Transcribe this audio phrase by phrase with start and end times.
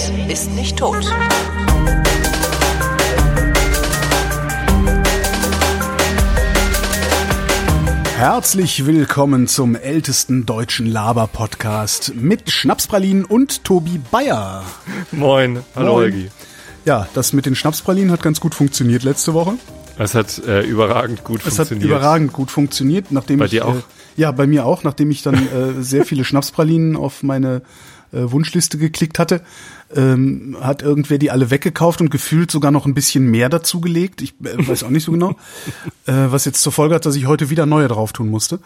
[0.00, 1.04] Hate ist nicht tot.
[8.16, 14.64] Herzlich willkommen zum ältesten deutschen Laber-Podcast mit Schnapspralinen und Tobi Bayer.
[15.12, 16.04] Moin, hallo Moin.
[16.04, 16.30] Holgi.
[16.86, 19.54] Ja, das mit den Schnapspralinen hat ganz gut funktioniert letzte Woche.
[19.98, 21.90] Es hat äh, überragend gut Es hat funktioniert.
[21.90, 23.76] überragend gut funktioniert, nachdem Bei ich dir auch?
[23.76, 23.82] Äh,
[24.16, 27.60] ja, bei mir auch, nachdem ich dann äh, sehr viele Schnapspralinen auf meine äh,
[28.12, 29.42] Wunschliste geklickt hatte,
[29.94, 34.22] ähm, hat irgendwer die alle weggekauft und gefühlt sogar noch ein bisschen mehr dazugelegt.
[34.22, 35.30] Ich äh, weiß auch nicht so genau,
[36.06, 38.60] äh, was jetzt zur Folge hat, dass ich heute wieder neue drauf tun musste.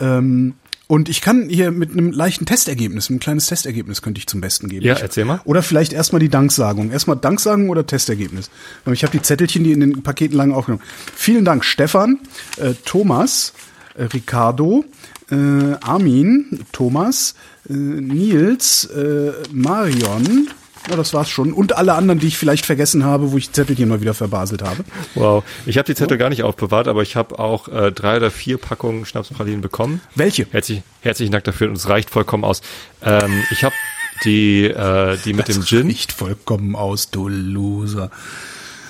[0.00, 0.54] Ähm,
[0.86, 4.68] und ich kann hier mit einem leichten Testergebnis, ein kleines Testergebnis könnte ich zum Besten
[4.68, 4.84] geben.
[4.84, 5.40] Ja, erzähl mal.
[5.44, 6.90] Oder vielleicht erstmal die Danksagung.
[6.90, 8.50] Erstmal Danksagung oder Testergebnis.
[8.92, 10.82] Ich habe die Zettelchen, die in den Paketen lagen, aufgenommen.
[11.16, 12.18] Vielen Dank, Stefan,
[12.58, 13.54] äh, Thomas,
[13.94, 14.84] äh, Ricardo,
[15.30, 17.34] äh, Armin, Thomas,
[17.68, 20.48] äh, Nils, äh, Marion.
[20.90, 21.54] Ja, das war's schon.
[21.54, 24.62] Und alle anderen, die ich vielleicht vergessen habe, wo ich die Zettelchen mal wieder verbaselt
[24.62, 24.84] habe.
[25.14, 25.42] Wow.
[25.64, 28.58] Ich habe die Zettel gar nicht aufbewahrt, aber ich habe auch äh, drei oder vier
[28.58, 30.02] Packungen Schnapspralinen bekommen.
[30.14, 30.46] Welche?
[30.50, 32.60] Herzlich, herzlichen Dank dafür und es reicht vollkommen aus.
[33.02, 33.74] Ähm, ich habe
[34.24, 35.86] die, äh, die mit dem Gin.
[35.86, 38.10] Nicht vollkommen aus, du Loser.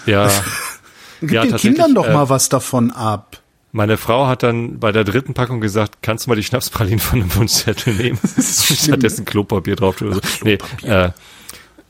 [0.04, 0.28] Ja,
[1.20, 3.40] Gib Ja, den Kindern doch äh, mal was davon ab.
[3.74, 7.18] Meine Frau hat dann bei der dritten Packung gesagt, kannst du mal die Schnapspralinen von
[7.18, 8.18] dem Wunschzettel nehmen?
[8.38, 10.00] Stattdessen Klopapier drauf.
[10.00, 10.20] Oder so.
[10.44, 11.10] Nee, äh,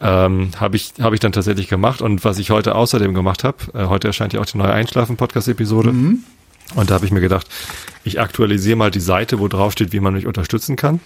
[0.00, 3.58] ähm, habe ich habe ich dann tatsächlich gemacht und was ich heute außerdem gemacht habe,
[3.74, 7.20] äh, heute erscheint ja auch die neue Einschlafen Podcast Episode und da habe ich mir
[7.20, 7.48] gedacht,
[8.02, 11.00] ich aktualisiere mal die Seite, wo drauf steht, wie man mich unterstützen kann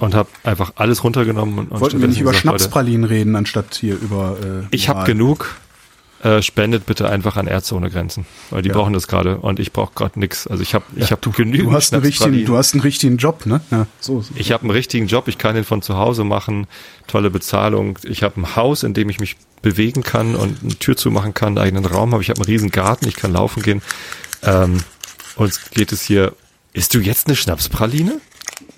[0.00, 3.94] und habe einfach alles runtergenommen und, und Wollten wir nicht über Schnapspralinen reden, anstatt hier
[4.00, 5.54] über äh, ich habe genug.
[6.24, 9.72] Äh, spendet bitte einfach an Ärzte ohne Grenzen, weil die brauchen das gerade und ich
[9.72, 10.46] brauche gerade nix.
[10.46, 13.44] Also ich habe ich habe genügend Du hast, einen richtigen, du hast einen richtigen Job,
[13.44, 13.60] ne?
[13.70, 14.22] Ja, so.
[14.22, 14.32] so.
[14.34, 16.66] Ich habe einen richtigen Job, ich kann den von zu Hause machen,
[17.08, 17.98] tolle Bezahlung.
[18.04, 21.58] Ich habe ein Haus, in dem ich mich bewegen kann und eine Tür zumachen kann,
[21.58, 22.22] einen eigenen Raum habe.
[22.22, 23.82] Ich habe einen riesen Garten, ich kann laufen gehen.
[24.42, 24.78] Ähm,
[25.36, 26.32] uns geht es hier.
[26.72, 28.18] Isst du jetzt eine Schnapspraline?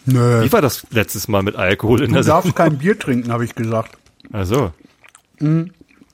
[0.04, 0.42] Nö.
[0.42, 3.44] Wie war das letztes Mal mit Alkohol in Du der darfst kein Bier trinken, habe
[3.44, 3.96] ich gesagt.
[4.32, 4.72] Also.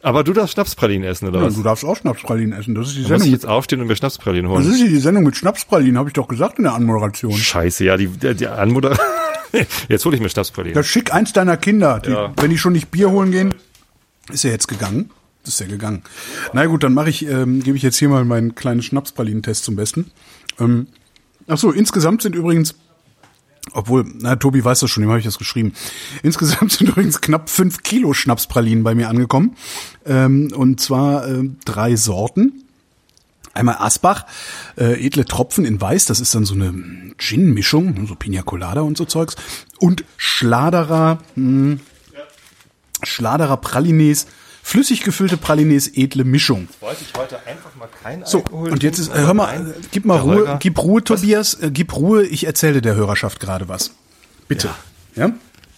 [0.02, 1.54] Aber du darfst Schnapspralinen essen, oder Ja, was?
[1.54, 2.74] du darfst auch Schnapspralinen essen.
[2.74, 3.26] Das ist die Muss Sendung.
[3.28, 4.72] ich Mit, jetzt aufstehen und mir Schnapspralinen das holen?
[4.72, 7.32] ist die Sendung mit Schnapspralinen, habe ich doch gesagt in der Anmoderation.
[7.32, 8.98] Scheiße, ja, die, die, Anmutter.
[9.88, 10.74] jetzt hole ich mir Schnapspralinen.
[10.74, 12.32] Das schick eins deiner Kinder, die, Ja.
[12.36, 13.54] wenn die schon nicht Bier holen gehen,
[14.32, 15.10] ist er jetzt gegangen.
[15.44, 16.02] Ist er gegangen.
[16.52, 19.74] Na gut, dann mache ich, ähm, gebe ich jetzt hier mal meinen kleinen Schnapspralinen-Test zum
[19.76, 20.10] Besten.
[20.60, 20.86] Ähm,
[21.48, 22.74] ach so, insgesamt sind übrigens,
[23.72, 25.72] obwohl, na Tobi weiß das schon, dem habe ich das geschrieben.
[26.22, 29.56] Insgesamt sind übrigens knapp fünf Kilo Schnapspralinen bei mir angekommen.
[30.06, 32.64] Ähm, und zwar ähm, drei Sorten.
[33.54, 34.24] Einmal Asbach,
[34.78, 36.72] äh, edle Tropfen in Weiß, das ist dann so eine
[37.18, 39.36] Gin-Mischung, so Pina Colada und so Zeugs.
[39.78, 41.76] Und Schladerer, mh,
[43.02, 44.26] Schladerer Pralines,
[44.72, 46.66] flüssig gefüllte Pralines, edle Mischung.
[46.80, 50.06] Wollte ich heute einfach mal kein So, und jetzt ist, äh, hör mal, äh, gib
[50.06, 50.56] mal Ruhe, Holger.
[50.60, 53.90] gib Ruhe, Tobias, äh, gib Ruhe, ich erzähle der Hörerschaft gerade was.
[54.48, 54.70] Bitte.
[55.14, 55.30] Ja?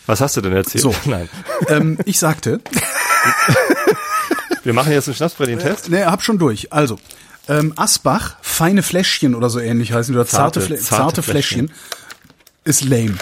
[0.07, 0.83] Was hast du denn erzählt?
[0.83, 0.95] So.
[1.07, 1.29] Nein.
[1.69, 2.61] ähm, ich sagte,
[4.63, 5.91] Wir machen jetzt einen Schnapspralinen-Test.
[5.91, 6.73] ne, hab schon durch.
[6.73, 6.99] Also,
[7.49, 11.71] ähm, Asbach, feine Fläschchen oder so ähnlich heißen, oder zarte, Zarte, Flä- zarte zarte Fläschchen,
[12.65, 13.17] ist lame.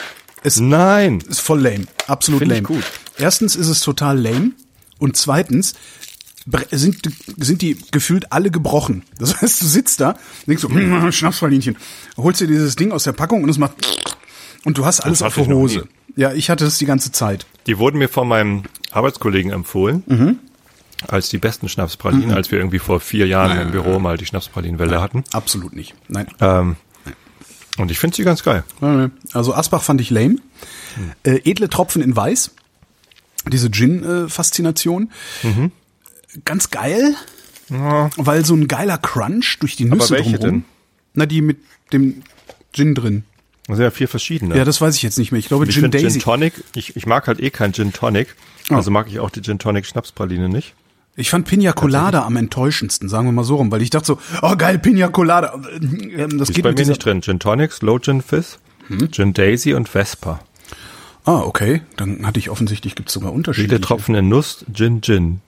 [0.45, 1.23] Ist, Nein.
[1.29, 1.87] ist voll lame.
[2.07, 2.69] Absolut Find ich lame.
[2.69, 2.85] gut.
[3.19, 4.53] Erstens ist es total lame.
[5.03, 5.75] Und zweitens
[6.71, 9.03] sind, sind die gefühlt alle gebrochen.
[9.19, 11.77] Das heißt, du sitzt da, denkst so, hm, Schnapsverlinchen,
[12.17, 13.75] holst dir dieses Ding aus der Packung und es macht
[14.65, 15.89] und du hast alles auf der Hose.
[16.15, 17.47] Ja, ich hatte das die ganze Zeit.
[17.67, 20.05] Die wurden mir von meinem Arbeitskollegen empfohlen.
[20.07, 20.39] Mhm.
[21.09, 25.01] Als die besten Schnapspralinen, als wir irgendwie vor vier Jahren im Büro mal die Schnapspralinenwelle
[25.01, 25.25] hatten.
[25.33, 25.95] Absolut nicht.
[26.07, 26.29] Nein.
[26.39, 26.77] Ähm,
[27.77, 28.63] und ich finde sie ganz geil.
[29.33, 30.37] Also Asbach fand ich lame.
[31.25, 32.53] Äh, edle Tropfen in Weiß.
[33.51, 35.11] Diese Gin-Faszination.
[35.43, 35.73] Mhm.
[36.45, 37.15] Ganz geil,
[37.69, 40.41] weil so ein geiler Crunch durch die Nüsse welche drumherum.
[40.61, 40.65] denn?
[41.15, 41.59] Na, die mit
[41.93, 42.23] dem
[42.73, 43.25] Gin drin.
[43.67, 44.57] Das sind ja vier verschiedene.
[44.57, 45.39] Ja, das weiß ich jetzt nicht mehr.
[45.39, 46.11] Ich glaube ich Gin Daisy.
[46.11, 48.35] Gin Tonic, ich, ich mag halt eh kein Gin Tonic.
[48.71, 48.75] Oh.
[48.75, 50.75] Also mag ich auch die Gin Tonic Schnapspraline nicht.
[51.17, 54.19] ich fand Pina Colada am enttäuschendsten, sagen wir mal so rum, weil ich dachte so,
[54.43, 55.55] oh geil, Pina Colada.
[55.59, 57.21] Das Ist geht bei mir nicht drin.
[57.23, 58.59] Gin Tonic, Slow Gin Fizz,
[58.89, 59.13] Hm?
[59.13, 60.41] Gin Daisy und Vespa.
[61.25, 61.83] Ah, okay.
[61.97, 63.69] Dann hatte ich offensichtlich gibt's sogar Unterschiede.
[63.69, 65.41] Viele Tropfen in Nuss, Gin Gin.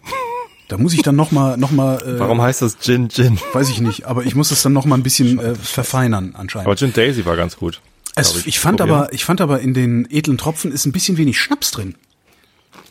[0.69, 3.38] Da muss ich dann noch mal, noch mal, äh, Warum heißt das Gin Gin?
[3.53, 6.67] weiß ich nicht, aber ich muss es dann noch mal ein bisschen äh, verfeinern anscheinend.
[6.67, 7.81] Aber Gin Daisy war ganz gut.
[8.15, 8.99] Es, glaub ich, fand Probieren.
[9.00, 11.97] aber, ich fand aber in den edlen Tropfen ist ein bisschen wenig Schnaps drin.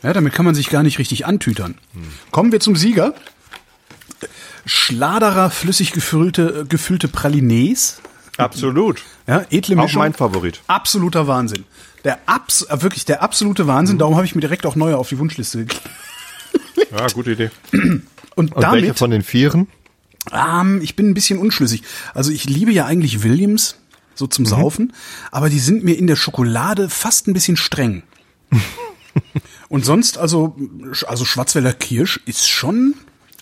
[0.02, 1.76] Ja, damit kann man sich gar nicht richtig antütern.
[2.30, 3.14] Kommen wir zum Sieger.
[4.66, 8.00] Schladerer flüssig gefüllte, äh, gefüllte Pralines.
[8.36, 9.02] Absolut.
[9.26, 10.00] Ja, edle Auch Mischung.
[10.00, 10.60] mein Favorit.
[10.66, 11.64] Absoluter Wahnsinn.
[12.04, 13.98] Der abs äh, wirklich der absolute Wahnsinn.
[13.98, 15.82] Darum habe ich mir direkt auch neue auf die Wunschliste gekriegt.
[16.90, 17.50] Ja, gute Idee.
[18.36, 19.68] Und, Und welche damit, von den Vieren?
[20.32, 21.82] ähm, ich bin ein bisschen unschlüssig.
[22.14, 23.76] Also ich liebe ja eigentlich Williams
[24.14, 24.92] so zum Saufen,
[25.30, 28.02] aber die sind mir in der Schokolade fast ein bisschen streng.
[29.68, 30.56] Und sonst also
[31.06, 32.94] also Schwarzwälder Kirsch ist schon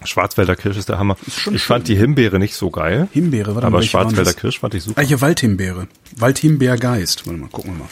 [0.04, 1.16] Schwarzwälder Kirsch ist der Hammer.
[1.28, 3.08] schon ich fand die Himbeere nicht so geil.
[3.12, 4.32] Himbeere, warte mal, aber welche Schwarzwälder?
[4.34, 5.00] Kirsch fand ich super.
[5.00, 5.86] Ah, hier Waldhimbeere.
[6.16, 7.26] Waldhimbeergeist.
[7.26, 7.88] Warte mal, gucken wir mal.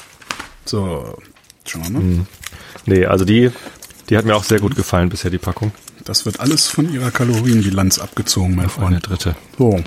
[0.70, 1.18] So,
[1.66, 2.00] schauen wir mal.
[2.02, 2.26] Mhm.
[2.86, 3.50] Nee, also die,
[4.08, 5.72] die hat mir auch sehr gut gefallen bisher, die Packung.
[6.04, 9.08] Das wird alles von ihrer Kalorienbilanz abgezogen, mein Eine Freund.
[9.08, 9.34] dritte.
[9.58, 9.82] So.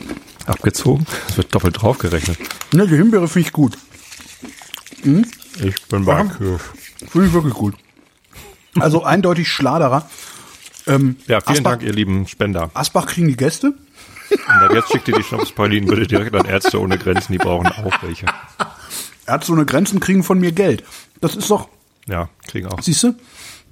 [0.46, 1.06] Abgezogen?
[1.30, 2.38] Es wird doppelt draufgerechnet.
[2.74, 3.78] Ne, die Himbeere finde ich gut.
[5.62, 6.62] Ich bin bei Kirsch.
[7.10, 7.76] Finde ich wirklich gut.
[8.78, 10.10] Also eindeutig Schladerer.
[10.86, 12.72] Ähm, Ja, vielen Asbach, Dank, ihr lieben Spender.
[12.74, 13.74] Asbach kriegen die Gäste.
[14.30, 18.04] Und jetzt schickt ihr die Schnapspaulinen bitte direkt an Ärzte ohne Grenzen, die brauchen auch
[18.04, 18.26] welche.
[19.28, 20.84] Ärzte ohne Grenzen kriegen von mir Geld.
[21.22, 21.68] Das ist doch,
[22.08, 22.82] Ja, kriegen auch.
[22.82, 23.16] siehst du?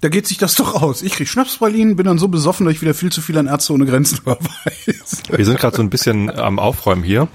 [0.02, 1.04] Da geht sich das doch aus.
[1.04, 3.74] Ich krieg Schnapspralinen, bin dann so besoffen, dass ich wieder viel zu viel an Ärzte
[3.74, 5.18] ohne Grenzen überweise.
[5.30, 7.28] Wir sind gerade so ein bisschen am Aufräumen hier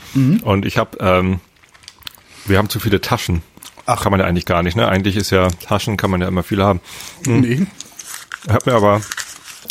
[0.43, 1.39] und ich habe, ähm,
[2.47, 3.43] wir haben zu viele Taschen.
[3.89, 4.03] Ach.
[4.03, 4.89] Kann man ja eigentlich gar nicht, ne?
[4.89, 6.81] Eigentlich ist ja Taschen, kann man ja immer viele haben.
[7.25, 7.67] Nee.
[8.47, 9.01] Ich habe mir aber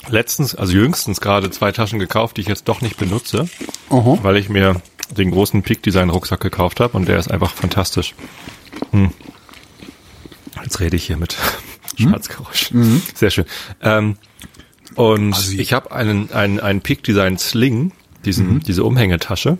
[0.07, 3.49] letztens, also jüngstens gerade zwei Taschen gekauft, die ich jetzt doch nicht benutze,
[3.89, 4.19] Aha.
[4.21, 8.15] weil ich mir den großen Peak Design Rucksack gekauft habe und der ist einfach fantastisch.
[8.91, 9.11] Hm.
[10.63, 11.35] Jetzt rede ich hier mit
[11.97, 12.71] Schwarzgeräusch.
[13.13, 13.45] Sehr schön.
[13.81, 14.17] Ähm,
[14.95, 15.59] und Assi.
[15.59, 17.91] ich habe einen, einen, einen Peak Design Sling,
[18.23, 19.57] diesen, diese Umhängetasche.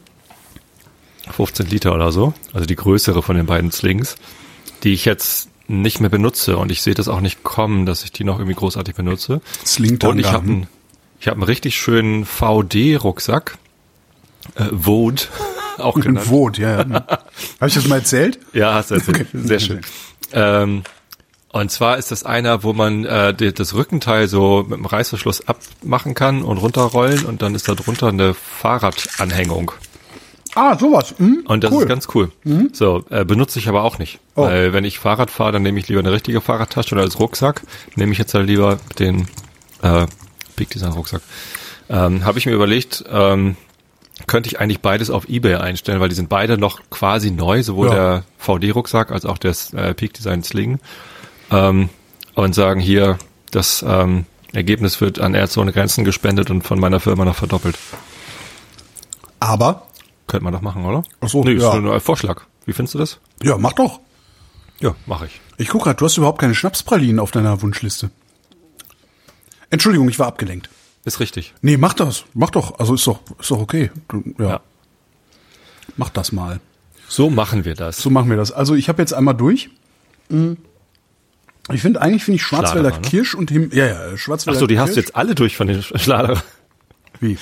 [1.31, 4.15] 15 Liter oder so, also die größere von den beiden Slings,
[4.83, 8.11] die ich jetzt nicht mehr benutze und ich sehe das auch nicht kommen, dass ich
[8.11, 9.41] die noch irgendwie großartig benutze.
[9.65, 10.53] Slingtanga, Und ich habe hm.
[10.53, 10.67] einen,
[11.19, 13.57] ich habe einen richtig schönen VD-Rucksack,
[14.55, 15.23] äh, Vode,
[15.77, 16.29] auch genannt.
[16.29, 16.81] Vot, ja.
[16.81, 16.85] ja.
[17.07, 18.39] Habe ich das mal erzählt?
[18.53, 19.21] Ja, hast du erzählt.
[19.21, 19.27] Okay.
[19.33, 19.81] Sehr schön.
[20.31, 20.83] Ähm,
[21.51, 25.47] und zwar ist das einer, wo man äh, die, das Rückenteil so mit dem Reißverschluss
[25.47, 29.71] abmachen kann und runterrollen und dann ist da drunter eine Fahrradanhängung.
[30.55, 31.13] Ah, sowas.
[31.17, 31.43] Hm?
[31.45, 31.83] Und das cool.
[31.83, 32.31] ist ganz cool.
[32.71, 34.19] So, äh, benutze ich aber auch nicht.
[34.35, 34.43] Oh.
[34.43, 37.61] Weil wenn ich Fahrrad fahre, dann nehme ich lieber eine richtige Fahrradtasche oder als Rucksack.
[37.95, 39.27] Nehme ich jetzt halt lieber den
[39.81, 40.07] äh,
[40.55, 41.21] Big Design Rucksack.
[41.89, 43.57] Ähm, Habe ich mir überlegt, ähm,
[44.27, 47.87] könnte ich eigentlich beides auf Ebay einstellen, weil die sind beide noch quasi neu, sowohl
[47.89, 47.93] Ja.
[47.93, 50.79] der VD-Rucksack als auch der äh, Peak Design Sling.
[51.51, 51.89] Ähm,
[52.33, 53.17] und sagen hier,
[53.51, 57.77] das ähm, Ergebnis wird an Ärzte ohne Grenzen gespendet und von meiner Firma noch verdoppelt.
[59.39, 59.87] Aber,
[60.27, 61.03] Könnte man doch machen, oder?
[61.21, 61.75] Ach so, nee, ist ja.
[61.79, 62.41] nur ein Vorschlag.
[62.65, 63.19] Wie findest du das?
[63.43, 63.99] ja, mach doch.
[64.79, 65.39] Ja, mache ich.
[65.57, 68.09] Ich guck grad, du hast überhaupt keine Schnapspralinen auf deiner Wunschliste.
[69.69, 70.69] Entschuldigung, ich war abgelenkt.
[71.05, 71.53] Ist richtig.
[71.61, 72.25] Nee, mach das.
[72.33, 72.79] Mach doch.
[72.79, 73.91] Also ist doch, ist doch okay.
[74.39, 74.45] Ja.
[74.45, 74.61] Ja.
[75.97, 76.59] Mach das mal.
[77.07, 77.97] So machen wir das.
[77.97, 78.51] So machen wir das.
[78.51, 79.69] Also ich habe jetzt einmal durch.
[80.29, 80.57] Mhm.
[81.71, 83.01] Ich finde eigentlich finde ich Schwarzwälder ne?
[83.01, 85.05] Kirsch und Him ja ja Ach Schwarzwälder so, die hast du Kirsch.
[85.07, 86.43] jetzt alle durch von den Schlader.
[87.19, 87.37] Wie?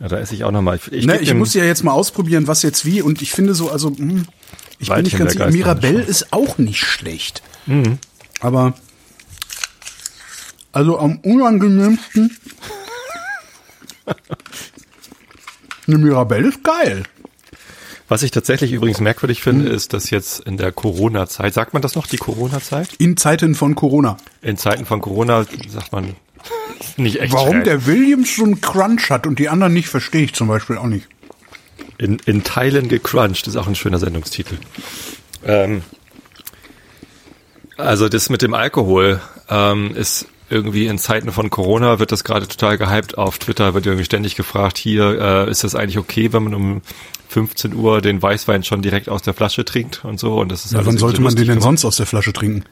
[0.00, 0.76] Ja, da esse ich auch nochmal.
[0.76, 3.54] Ich, ich, ne, ich muss ja jetzt mal ausprobieren, was jetzt wie und ich finde
[3.54, 4.26] so also hm,
[4.78, 5.50] ich bin nicht ganz sicher.
[5.50, 7.42] Mirabelle ist auch nicht schlecht.
[7.66, 7.98] Mhm.
[8.40, 8.74] Aber
[10.72, 12.36] also am unangenehmsten
[15.86, 17.04] eine Mirabelle ist geil.
[18.08, 21.96] Was ich tatsächlich übrigens merkwürdig finde, ist, dass jetzt in der Corona-Zeit, sagt man das
[21.96, 22.94] noch, die Corona-Zeit?
[22.98, 24.16] In Zeiten von Corona.
[24.42, 26.14] In Zeiten von Corona sagt man
[26.96, 30.34] nicht echt Warum der Williams so einen Crunch hat und die anderen nicht, verstehe ich
[30.34, 31.08] zum Beispiel auch nicht.
[31.98, 34.58] In, in Teilen gecrunched ist auch ein schöner Sendungstitel.
[35.44, 35.82] Ähm,
[37.76, 42.46] also das mit dem Alkohol ähm, ist irgendwie in Zeiten von Corona wird das gerade
[42.46, 43.18] total gehypt.
[43.18, 46.82] Auf Twitter wird irgendwie ständig gefragt, hier äh, ist das eigentlich okay, wenn man um
[47.28, 50.38] 15 Uhr den Weißwein schon direkt aus der Flasche trinkt und so.
[50.38, 52.32] Und das ist Ja, alles wann sollte so man den denn sonst aus der Flasche
[52.32, 52.64] trinken?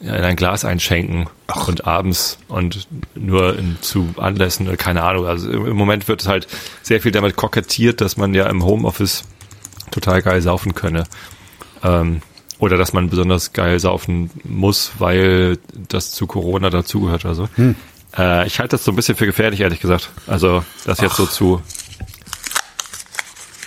[0.00, 1.28] Ja, in ein Glas einschenken
[1.66, 5.24] und abends und nur in, zu Anlässen, oder keine Ahnung.
[5.26, 6.46] Also im Moment wird halt
[6.82, 9.22] sehr viel damit kokettiert, dass man ja im Homeoffice
[9.90, 11.04] total geil saufen könne.
[11.82, 12.20] Ähm,
[12.64, 17.48] oder dass man besonders geil saufen muss, weil das zu Corona dazugehört oder so.
[18.16, 20.10] Äh, ich halte das so ein bisschen für gefährlich, ehrlich gesagt.
[20.26, 21.62] Also das jetzt so zu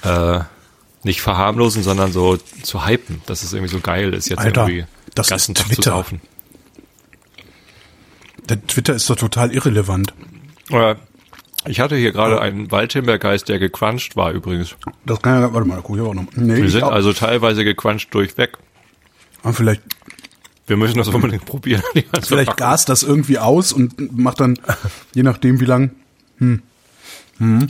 [0.04, 0.40] äh,
[1.04, 4.86] nicht verharmlosen, sondern so zu hypen, dass es irgendwie so geil ist, jetzt Alter, irgendwie
[5.16, 5.92] das ganzen ist Tag zu Twitter.
[5.92, 6.22] saufen.
[8.50, 10.14] Der Twitter ist doch total irrelevant.
[10.70, 10.96] Äh,
[11.66, 14.76] Ich hatte hier gerade einen Waldhimbeergeist, der gecrunched war übrigens.
[15.06, 16.26] Das kann ja, warte mal, guck ich auch noch.
[16.36, 18.58] Nee, Wir sind auch, also teilweise gecrunched durchweg.
[19.48, 19.82] Ah, vielleicht,
[20.68, 21.82] Wir müssen das unbedingt probieren.
[22.22, 24.60] vielleicht gas das irgendwie aus und macht dann,
[25.14, 25.92] je nachdem wie lang,
[26.40, 26.62] hm,
[27.38, 27.68] hm.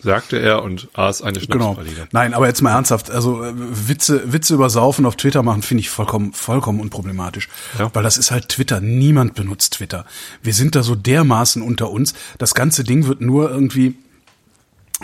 [0.00, 1.74] sagte er und aß eine Genau.
[1.74, 2.08] Schnapspraline.
[2.12, 3.10] Nein, aber jetzt mal ernsthaft.
[3.10, 7.48] Also äh, Witze, Witze über Saufen auf Twitter machen finde ich vollkommen, vollkommen unproblematisch.
[7.78, 7.90] Ja.
[7.92, 8.80] Weil das ist halt Twitter.
[8.80, 10.06] Niemand benutzt Twitter.
[10.40, 12.14] Wir sind da so dermaßen unter uns.
[12.38, 13.96] Das ganze Ding wird nur irgendwie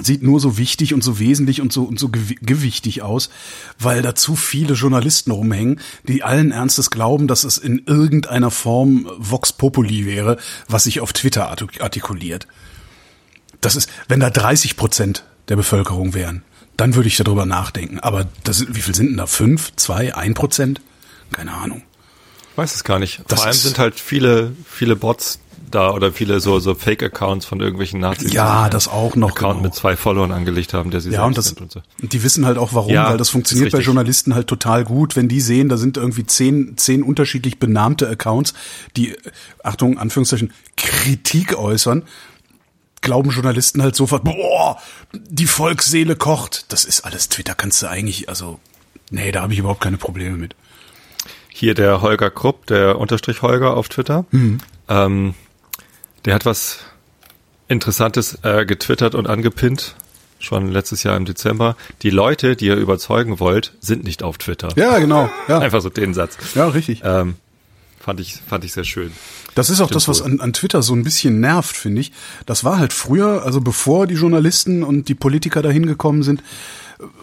[0.00, 3.30] sieht nur so wichtig und so wesentlich und so und so gewi- gewichtig aus,
[3.78, 9.08] weil da zu viele Journalisten rumhängen, die allen Ernstes glauben, dass es in irgendeiner Form
[9.18, 10.38] Vox Populi wäre,
[10.68, 12.46] was sich auf Twitter artik- artikuliert.
[13.60, 16.42] Das ist, wenn da 30 Prozent der Bevölkerung wären,
[16.76, 17.98] dann würde ich darüber nachdenken.
[17.98, 19.26] Aber das, wie viel sind denn da?
[19.26, 20.80] Fünf, zwei, ein Prozent?
[21.32, 21.82] Keine Ahnung.
[22.54, 23.20] Weiß es gar nicht.
[23.28, 27.60] Das Vor allem sind halt viele, viele Bots da oder viele so, so Fake-Accounts von
[27.60, 28.32] irgendwelchen Nazis.
[28.32, 29.62] Ja, das auch noch, Account genau.
[29.68, 31.80] mit zwei Followern angelegt haben, der sie Ja, und das, und so.
[32.00, 33.78] die wissen halt auch warum, Ja, weil das funktioniert bei.
[33.80, 38.54] Journalisten halt total gut, wenn die sehen, da sind irgendwie zehn, zehn unterschiedlich benannte Accounts,
[38.96, 39.16] die,
[39.62, 42.02] Achtung, Anführungszeichen, Kritik äußern,
[43.00, 44.78] glauben Journalisten halt sofort, boah,
[45.12, 46.66] die Volksseele kocht.
[46.72, 48.58] Das ist alles Twitter, kannst du eigentlich, also,
[49.10, 50.54] nee, da habe ich überhaupt keine Probleme mit.
[51.50, 54.58] Hier der Holger Krupp, der Unterstrich Holger auf Twitter, Mhm.
[54.88, 55.34] ähm,
[56.24, 56.78] der hat was
[57.68, 59.94] Interessantes äh, getwittert und angepinnt,
[60.38, 61.76] schon letztes Jahr im Dezember.
[62.02, 64.68] Die Leute, die ihr überzeugen wollt, sind nicht auf Twitter.
[64.76, 66.36] Ja, genau, ja, Einfach so den Satz.
[66.54, 67.02] ja, richtig.
[67.04, 67.34] Ähm,
[68.00, 69.12] fand ich, fand ich sehr schön.
[69.54, 72.12] Das ist auch das, was an, an Twitter so ein bisschen nervt, finde ich.
[72.46, 76.42] Das war halt früher, also bevor die Journalisten und die Politiker dahin gekommen sind,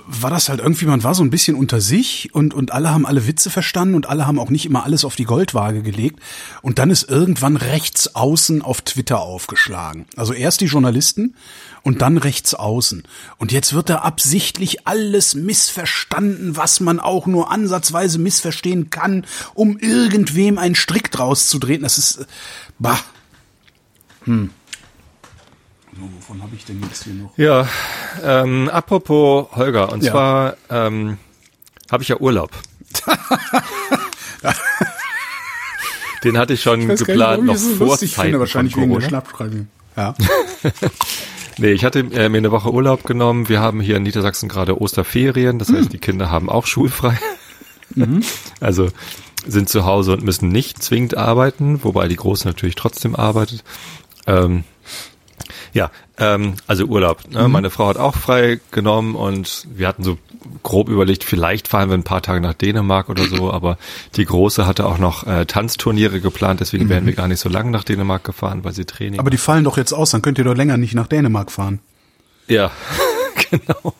[0.08, 3.05] war das halt irgendwie, man war so ein bisschen unter sich und, und alle haben
[3.05, 6.20] alle Witze verstanden und alle haben auch nicht immer alles auf die Goldwaage gelegt.
[6.62, 10.05] Und dann ist irgendwann rechts außen auf Twitter aufgeschlagen.
[10.15, 11.36] Also erst die Journalisten
[11.84, 13.03] und dann rechts außen.
[13.38, 19.77] Und jetzt wird da absichtlich alles missverstanden, was man auch nur ansatzweise missverstehen kann, um
[19.77, 21.82] irgendwem einen Strick draus zu drehen.
[21.82, 22.25] Das ist, äh,
[22.79, 23.00] bah.
[24.24, 24.51] Hm.
[26.05, 27.31] So, wovon habe ich denn jetzt hier noch?
[27.38, 27.67] Ja,
[28.24, 30.12] ähm, apropos Holger, und Ja.
[30.12, 31.17] zwar ähm,
[31.91, 32.51] habe ich ja Urlaub.
[36.24, 38.83] Den hatte ich schon nicht, geplant, warum noch ich so vor Zeiten finde, wahrscheinlich von
[38.83, 39.09] wegen der Corona.
[39.09, 39.67] Schnappschreibung.
[39.97, 40.15] Ja.
[41.57, 43.47] Nee, ich hatte äh, mir eine Woche Urlaub genommen.
[43.47, 45.77] Wir haben hier in Niedersachsen gerade Osterferien, das Hm.
[45.77, 47.17] heißt, die Kinder haben auch schulfrei.
[47.91, 48.24] Mhm.
[48.59, 48.89] Also
[49.47, 53.63] sind zu Hause und müssen nicht zwingend arbeiten, wobei die Große natürlich trotzdem arbeitet.
[54.27, 54.65] Ähm,
[55.73, 57.27] ja, ähm, also Urlaub.
[57.27, 57.33] Mhm.
[57.33, 57.47] Ne?
[57.47, 60.17] Meine Frau hat auch frei genommen und wir hatten so
[60.63, 63.77] grob überlegt, vielleicht fahren wir ein paar Tage nach Dänemark oder so, aber
[64.15, 67.71] die Große hatte auch noch äh, Tanzturniere geplant, deswegen wären wir gar nicht so lange
[67.71, 69.19] nach Dänemark gefahren, weil sie Training Mhm.
[69.19, 71.79] Aber die fallen doch jetzt aus, dann könnt ihr doch länger nicht nach Dänemark fahren.
[72.47, 72.71] Ja,
[73.49, 73.93] genau.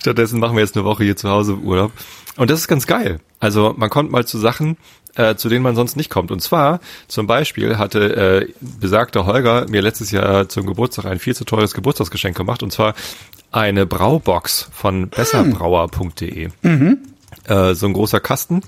[0.00, 1.92] Stattdessen machen wir jetzt eine Woche hier zu Hause Urlaub.
[2.36, 3.20] Und das ist ganz geil.
[3.40, 4.76] Also man kommt mal zu Sachen,
[5.14, 6.30] äh, zu denen man sonst nicht kommt.
[6.30, 11.34] Und zwar zum Beispiel hatte äh, besagter Holger mir letztes Jahr zum Geburtstag ein viel
[11.36, 12.62] zu teures Geburtstagsgeschenk gemacht.
[12.62, 12.94] Und zwar
[13.50, 16.48] eine Braubox von besserbrauer.de.
[17.44, 18.62] Äh, so ein großer Kasten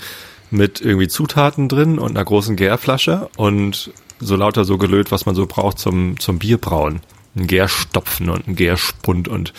[0.51, 5.35] mit irgendwie Zutaten drin und einer großen Gärflasche und so lauter so gelöt, was man
[5.35, 7.01] so braucht zum, zum Bierbrauen.
[7.37, 9.53] Ein Gärstopfen und ein Gärspund und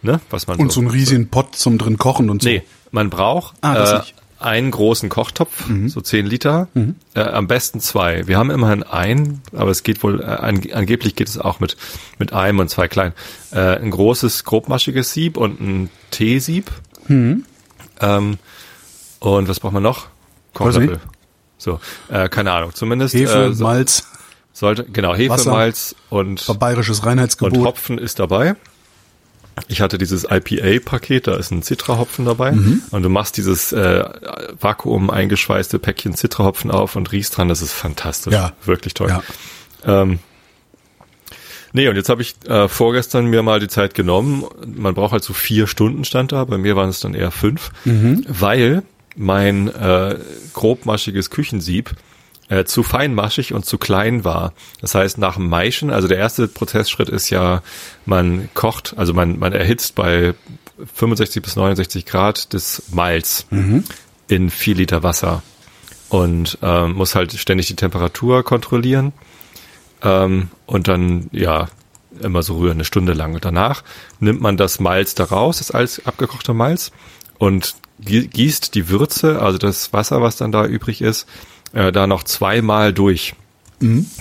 [0.00, 2.48] ne, was man Und so einen riesigen Pott zum drin kochen und so.
[2.48, 4.14] Nee, man braucht Ah, das äh, nicht.
[4.44, 6.68] Einen großen Kochtopf, so 10 Liter,
[7.14, 8.26] äh, am besten zwei.
[8.26, 11.76] Wir haben immerhin einen, aber es geht wohl, äh, ange angeblich geht es auch mit,
[12.18, 13.14] mit einem und zwei kleinen.
[13.52, 16.70] Äh, ein großes, grobmaschiges Sieb und ein Teesieb.
[18.00, 18.38] Ähm,
[19.20, 20.08] und was braucht man noch?
[20.54, 21.00] Kochlöffel.
[21.58, 22.74] So, äh, keine Ahnung.
[22.74, 24.06] Zumindest Hefe, äh, so, Malz,
[24.52, 25.52] sollte, genau, Hefe, Wasser.
[25.52, 27.64] Malz und bayerisches und Reinheitsgebot.
[27.64, 28.56] Hopfen ist dabei.
[29.68, 32.52] Ich hatte dieses IPA-Paket, da ist ein Citra-Hopfen dabei.
[32.90, 34.04] Und du machst dieses äh,
[34.58, 37.48] Vakuum eingeschweißte Päckchen Citra-Hopfen auf und riechst dran.
[37.48, 38.32] Das ist fantastisch.
[38.32, 38.52] Ja.
[38.64, 39.08] Wirklich toll.
[39.08, 39.22] Ja.
[39.84, 40.20] Ähm,
[41.72, 44.44] nee, und jetzt habe ich äh, vorgestern mir mal die Zeit genommen.
[44.66, 46.44] Man braucht halt so vier Stunden stand da.
[46.44, 47.72] Bei mir waren es dann eher fünf.
[48.28, 48.82] Weil
[49.16, 50.18] mein äh,
[50.54, 51.90] grobmaschiges Küchensieb
[52.48, 54.52] äh, zu feinmaschig und zu klein war.
[54.80, 57.62] Das heißt, nach dem Maischen, also der erste Prozessschritt ist ja,
[58.06, 60.34] man kocht, also man, man erhitzt bei
[60.94, 63.46] 65 bis 69 Grad des Malz
[64.28, 65.42] in vier Liter Wasser
[66.08, 69.12] und ähm, muss halt ständig die Temperatur kontrollieren
[70.02, 71.68] ähm, und dann, ja,
[72.20, 73.34] immer so rühren, eine Stunde lang.
[73.34, 73.82] Und danach
[74.20, 76.90] nimmt man das Malz da raus, das alles abgekochte Malz
[77.38, 81.26] und gie- gießt die Würze, also das Wasser, was dann da übrig ist,
[81.72, 83.34] äh, da noch zweimal durch,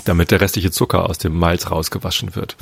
[0.05, 2.55] damit der restliche Zucker aus dem Malz rausgewaschen wird.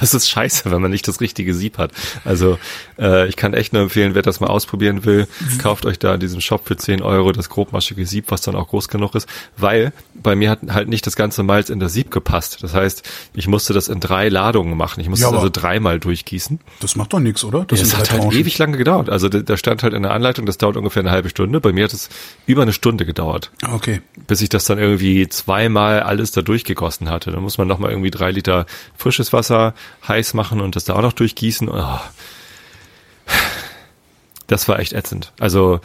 [0.00, 1.92] Das ist scheiße, wenn man nicht das richtige Sieb hat.
[2.24, 2.58] Also
[2.98, 5.26] äh, ich kann echt nur empfehlen, wer das mal ausprobieren will,
[5.60, 8.68] kauft euch da in diesem Shop für 10 Euro das grobmaschige Sieb, was dann auch
[8.68, 12.10] groß genug ist, weil bei mir hat halt nicht das ganze Malz in das Sieb
[12.10, 12.58] gepasst.
[12.62, 15.00] Das heißt, ich musste das in drei Ladungen machen.
[15.00, 16.58] Ich musste Ja, es also dreimal durchgießen.
[16.80, 17.64] Das macht doch nichts, oder?
[17.66, 18.40] Das Das sind hat halt Tranchen.
[18.40, 19.08] ewig lange gedauert.
[19.10, 21.60] Also da da stand halt in der Anleitung, das dauert ungefähr eine halbe Stunde.
[21.60, 22.08] Bei mir hat es
[22.46, 24.02] über eine Stunde gedauert, Ah, Okay.
[24.26, 27.30] bis ich das dann irgendwie zweimal alles da durchgegossen hatte.
[27.30, 29.74] Dann muss man nochmal irgendwie drei Liter frisches Wasser
[30.06, 31.68] heiß machen und das da auch noch durchgießen.
[31.68, 32.00] Oh.
[34.46, 35.32] Das war echt ätzend.
[35.38, 35.80] Also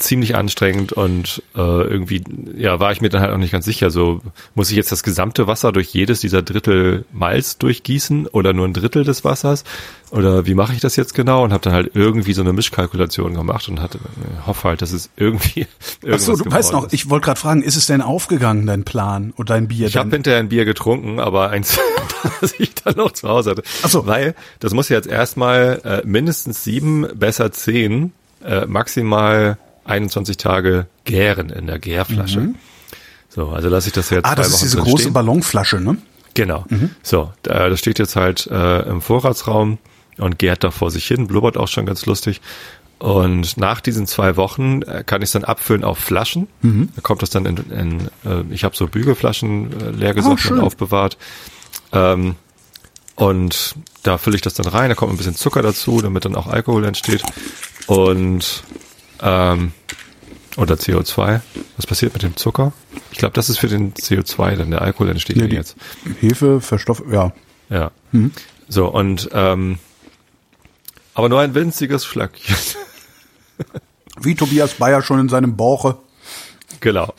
[0.00, 2.24] ziemlich anstrengend und äh, irgendwie
[2.56, 4.20] ja war ich mir dann halt auch nicht ganz sicher so
[4.54, 8.74] muss ich jetzt das gesamte Wasser durch jedes dieser Drittel Malz durchgießen oder nur ein
[8.74, 9.64] Drittel des Wassers
[10.10, 13.34] oder wie mache ich das jetzt genau und habe dann halt irgendwie so eine Mischkalkulation
[13.34, 15.66] gemacht und hatte äh, hoffe halt dass es irgendwie
[16.10, 16.94] Ach so, du weißt noch, ist.
[16.94, 19.86] ich wollte gerade fragen, ist es denn aufgegangen, dein Plan oder dein Bier?
[19.86, 21.78] Ich habe hinterher ein Bier getrunken, aber eins,
[22.40, 23.62] das ich dann noch zu Hause hatte.
[23.82, 24.06] Ach so.
[24.06, 28.12] Weil das muss ja jetzt erstmal äh, mindestens sieben, besser zehn,
[28.44, 29.58] äh, maximal
[29.90, 32.54] 21 Tage gären in der Gärflasche.
[33.28, 35.12] So, also lasse ich das jetzt ah, das ist Wochen diese große stehen.
[35.12, 35.98] Ballonflasche, ne?
[36.34, 36.64] Genau.
[37.02, 39.78] So, da, das steht jetzt halt äh, im Vorratsraum
[40.18, 42.40] und gärt da vor sich hin, blubbert auch schon ganz lustig.
[42.98, 46.48] Und nach diesen zwei Wochen äh, kann ich es dann abfüllen auf Flaschen.
[46.94, 50.58] Da kommt das dann in, in äh, ich habe so Bügelflaschen äh, leer gesoffen schön.
[50.58, 51.16] und aufbewahrt.
[51.92, 52.34] Ähm,
[53.14, 56.36] und da fülle ich das dann rein, da kommt ein bisschen Zucker dazu, damit dann
[56.36, 57.22] auch Alkohol entsteht.
[57.86, 58.64] Und
[59.22, 59.72] ähm,
[60.56, 61.40] oder CO2.
[61.76, 62.72] Was passiert mit dem Zucker?
[63.12, 65.76] Ich glaube, das ist für den CO2, dann der Alkohol entsteht Ja, jetzt.
[66.20, 67.32] Hefe, Verstoff, ja.
[67.68, 67.90] Ja.
[68.68, 69.78] So, und ähm,
[71.14, 72.56] aber nur ein winziges Schlöckchen.
[74.20, 75.98] Wie Tobias Bayer schon in seinem Bauche.
[76.80, 77.14] genau.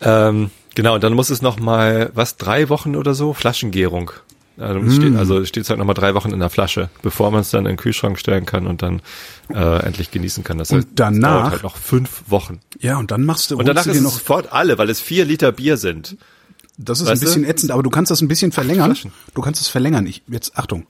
[0.00, 3.32] Ähm, genau, und dann muss es noch mal, was, drei Wochen oder so?
[3.32, 4.10] Flaschengärung.
[4.56, 7.30] Also, es steht, also steht es halt noch mal drei Wochen in der Flasche, bevor
[7.32, 9.02] man es dann in den Kühlschrank stellen kann und dann
[9.52, 10.58] äh, endlich genießen kann.
[10.58, 12.60] Das Und heißt, danach- dauert halt noch fünf Wochen.
[12.78, 15.24] Ja, und dann machst du, Und danach du ist noch, sofort alle, weil es vier
[15.24, 16.16] Liter Bier sind.
[16.78, 17.48] das ist weißt ein bisschen du?
[17.48, 18.96] ätzend, aber du kannst das ein bisschen verlängern.
[19.34, 20.06] Du kannst es verlängern.
[20.06, 20.86] Ich, jetzt, Achtung.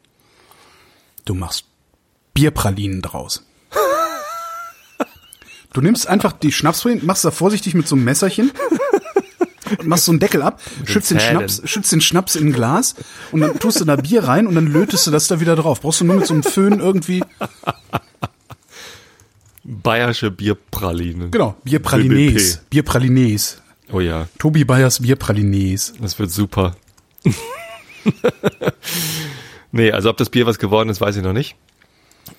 [1.25, 1.64] Du machst
[2.35, 3.44] Bierpralinen draus.
[5.72, 8.53] Du nimmst einfach die Schnapspralinen, machst da vorsichtig mit so einem Messerchen,
[9.83, 11.21] machst so einen Deckel ab, schützt den.
[11.21, 12.95] Schnaps, schützt den Schnaps in ein Glas
[13.33, 15.81] und dann tust du da Bier rein und dann lötest du das da wieder drauf.
[15.81, 17.23] Brauchst du nur mit so einem Föhn irgendwie,
[19.65, 21.31] Bayerische Bierpralinen.
[21.31, 22.71] genau, Bierpralines, BBP.
[22.71, 23.63] Bierpralines.
[23.93, 25.95] Oh ja, Tobi Bayers Bierpralines.
[26.01, 26.77] das wird super.
[29.73, 31.57] nee, also ob das Bier was geworden ist, weiß ich noch nicht.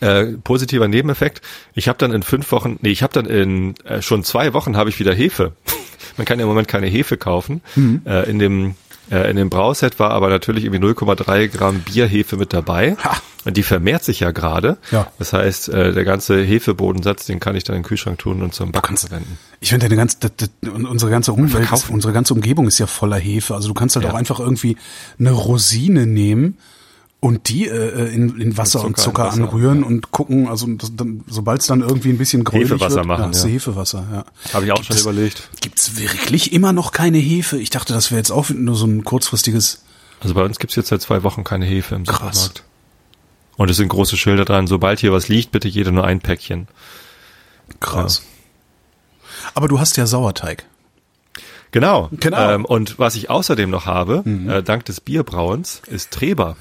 [0.02, 1.42] Äh, positiver Nebeneffekt.
[1.74, 4.78] Ich habe dann in fünf Wochen, nee, ich habe dann in äh, schon zwei Wochen
[4.78, 5.54] habe ich wieder Hefe.
[6.18, 7.62] Man kann ja im Moment keine Hefe kaufen.
[8.06, 8.76] Äh, in dem
[9.12, 12.96] äh, in dem Brauset war aber natürlich irgendwie 0,3 Gramm Bierhefe mit dabei.
[13.04, 13.18] Ha.
[13.46, 14.78] Und die vermehrt sich ja gerade.
[14.90, 15.12] Ja.
[15.20, 18.56] Das heißt, äh, der ganze Hefebodensatz, den kann ich dann in den Kühlschrank tun und
[18.56, 19.38] zum Backen verwenden.
[19.60, 23.18] Ich finde, deine ganze, das, das, unsere ganze Umwelt, unsere ganze Umgebung ist ja voller
[23.18, 23.54] Hefe.
[23.54, 24.12] Also du kannst halt Ja.
[24.12, 24.76] auch einfach irgendwie
[25.20, 26.58] eine Rosine nehmen
[27.20, 30.48] und die äh, in, in Wasser und Zucker Wasser, anrühren und gucken.
[30.48, 30.68] Also
[31.28, 33.46] sobald es dann irgendwie ein bisschen gräulich Hefewasser wird, machen, ja, ja.
[33.46, 34.08] Hefewasser.
[34.12, 34.54] Ja.
[34.54, 35.50] Habe ich auch Gibt schon überlegt.
[35.62, 37.58] Gibt's wirklich immer noch keine Hefe?
[37.58, 39.84] Ich dachte, das wäre jetzt auch nur so ein kurzfristiges.
[40.20, 42.46] Also bei uns gibt's jetzt seit zwei Wochen keine Hefe im Krass.
[42.46, 42.64] Supermarkt.
[43.58, 46.68] Und es sind große Schilder dran, sobald hier was liegt, bitte jeder nur ein Päckchen.
[47.80, 48.24] Krass.
[49.54, 50.66] Aber du hast ja Sauerteig.
[51.72, 52.10] Genau.
[52.12, 52.52] Genau.
[52.52, 56.56] Ähm, und was ich außerdem noch habe, äh, dank des Bierbrauens, ist Treber.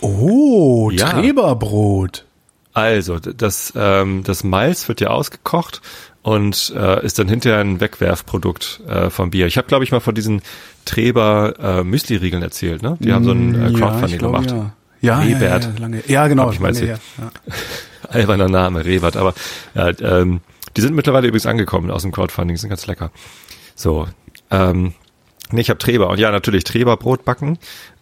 [0.00, 1.08] Oh, Ja.
[1.10, 2.24] Treberbrot.
[2.72, 5.80] Also, das, ähm, das Malz wird ja ausgekocht
[6.22, 9.46] und äh, ist dann hinterher ein Wegwerfprodukt äh, vom Bier.
[9.46, 10.42] Ich habe, glaube ich, mal von diesen
[10.84, 12.82] Treber äh, Müsli-Riegeln erzählt.
[12.82, 12.98] Ne?
[13.00, 14.50] Die haben so ein äh, Ja, Crowdfunding glaube, gemacht.
[14.50, 14.72] Ja.
[15.00, 15.64] Ja, ja, Rebert.
[15.64, 16.02] ja, lange.
[16.06, 16.44] Ja, genau.
[16.46, 16.98] Hab ich mal lange Ja.
[18.10, 19.34] alberner Name, Rewert, aber
[19.74, 20.40] ja, ähm,
[20.76, 23.10] die sind mittlerweile übrigens angekommen aus dem Crowdfunding, sind ganz lecker.
[23.74, 24.06] So,
[24.50, 24.94] ähm,
[25.50, 27.58] nee, ich habe Treber und ja, natürlich Treberbrot backen.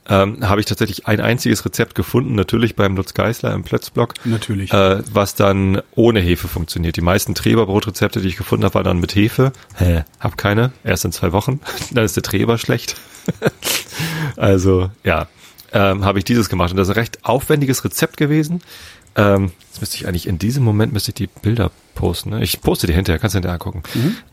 [0.09, 4.15] Ähm, habe ich tatsächlich ein einziges Rezept gefunden, natürlich beim Lutz Geisler im Plötzblock.
[4.25, 4.73] Natürlich.
[4.73, 6.97] Äh, was dann ohne Hefe funktioniert.
[6.97, 9.53] Die meisten Treberbrot-Rezepte, die ich gefunden habe, waren dann mit Hefe.
[9.77, 11.61] Hä, hab keine, erst in zwei Wochen.
[11.91, 12.97] dann ist der Treber schlecht.
[14.37, 15.29] also, ja,
[15.73, 16.71] ähm, habe ich dieses gemacht.
[16.71, 18.61] Und das ist ein recht aufwendiges Rezept gewesen.
[19.17, 22.31] Ähm, jetzt müsste ich eigentlich in diesem Moment müsste ich die Bilder posten.
[22.31, 22.43] Ne?
[22.43, 23.83] Ich poste die hinterher, kannst du hinterher angucken.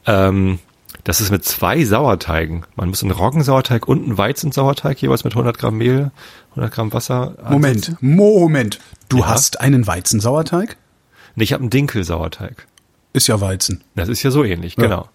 [0.05, 0.59] Ähm,
[1.03, 2.63] das ist mit zwei Sauerteigen.
[2.75, 6.11] Man muss einen Roggensauerteig und einen Weizensauerteig jeweils mit 100 Gramm Mehl,
[6.51, 7.35] 100 Gramm Wasser.
[7.49, 8.79] Moment, Moment.
[9.09, 9.27] Du Ja.
[9.29, 10.77] hast einen Weizensauerteig?
[11.35, 12.67] Nee, ich habe einen Dinkelsauerteig.
[13.13, 13.83] Ist ja Weizen.
[13.95, 14.83] Das ist ja so ähnlich, Ja.
[14.83, 15.09] genau.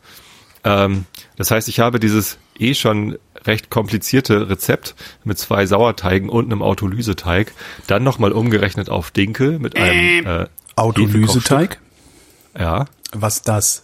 [0.65, 1.05] Ähm,
[1.37, 6.63] das heißt, ich habe dieses eh schon recht komplizierte Rezept mit zwei Sauerteigen und einem
[6.63, 7.53] Autolyseteig,
[7.87, 11.79] dann nochmal umgerechnet auf Dinkel mit einem äh, Autolyseteig?
[12.59, 12.87] Ja.
[13.13, 13.83] Was das?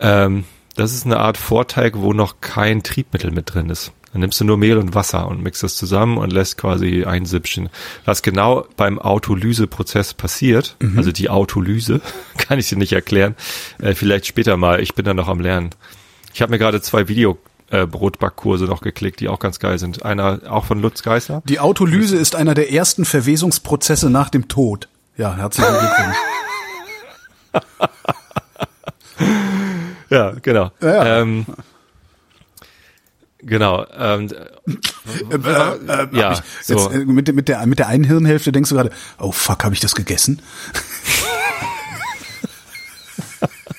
[0.00, 0.44] Ähm,
[0.76, 3.92] das ist eine Art Vorteig, wo noch kein Triebmittel mit drin ist.
[4.12, 7.24] Dann nimmst du nur Mehl und Wasser und mixt das zusammen und lässt quasi ein
[7.24, 7.70] Sippchen.
[8.04, 10.98] Was genau beim Autolyseprozess passiert, mhm.
[10.98, 12.02] also die Autolyse,
[12.36, 13.36] kann ich dir nicht erklären.
[13.80, 14.80] Äh, vielleicht später mal.
[14.80, 15.70] Ich bin da noch am Lernen.
[16.34, 17.38] Ich habe mir gerade zwei Video
[17.70, 20.04] äh, Brotbackkurse noch geklickt, die auch ganz geil sind.
[20.04, 21.42] Einer auch von Lutz Geißler.
[21.46, 24.88] Die Autolyse ist einer der ersten Verwesungsprozesse nach dem Tod.
[25.16, 26.16] Ja, herzlichen Glückwunsch.
[30.12, 30.70] ja, genau.
[30.80, 31.20] Ja.
[31.20, 31.46] Ähm,
[33.44, 33.84] Genau.
[33.92, 36.74] Ähm, äh, äh, äh, ja, ich, so.
[36.74, 39.74] Jetzt, äh, mit, mit, der, mit der einen Hirnhälfte denkst du gerade, oh fuck, habe
[39.74, 40.40] ich das gegessen?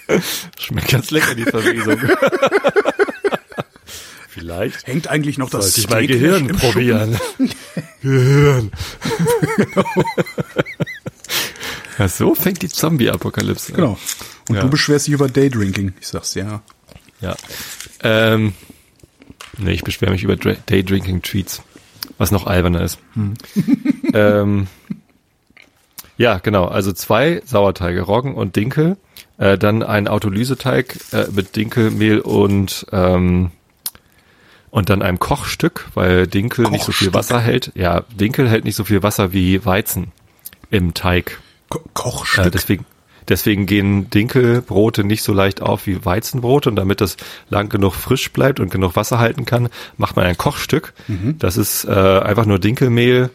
[0.59, 1.97] Schmeckt ganz lecker, die Verwesung.
[4.27, 4.85] Vielleicht.
[4.85, 7.17] Hängt eigentlich noch das Sollte ich mein Gehirn probieren.
[8.01, 8.71] Gehirn.
[11.97, 13.75] Ja, so fängt die Zombie-Apokalypse an.
[13.75, 13.97] Genau.
[14.49, 14.61] Und ja.
[14.61, 15.93] du beschwerst dich über Daydrinking.
[15.99, 16.61] Ich sag's ja.
[17.21, 17.35] Ja.
[18.01, 18.53] Ähm,
[19.57, 21.61] Nee, ich beschwere mich über Daydrinking-Tweets,
[22.17, 22.97] was noch alberner ist.
[23.13, 23.35] Hm.
[24.13, 24.67] ähm,
[26.17, 26.65] ja, genau.
[26.65, 28.97] Also zwei Sauerteige, Roggen und Dinkel.
[29.37, 33.51] Äh, dann ein Autolyseteig äh, mit Dinkelmehl und ähm,
[34.69, 36.71] und dann einem Kochstück, weil Dinkel Kochstück.
[36.71, 37.71] nicht so viel Wasser hält.
[37.75, 40.11] Ja, Dinkel hält nicht so viel Wasser wie Weizen
[40.71, 41.39] im Teig.
[41.73, 42.45] Ko Kochstück.
[42.45, 42.85] Äh, deswegen
[43.29, 47.15] Deswegen gehen Dinkelbrote nicht so leicht auf wie Weizenbrote und damit das
[47.49, 50.93] lang genug frisch bleibt und genug Wasser halten kann, macht man ein Kochstück.
[51.07, 51.37] Mhm.
[51.39, 53.29] Das ist äh, einfach nur Dinkelmehl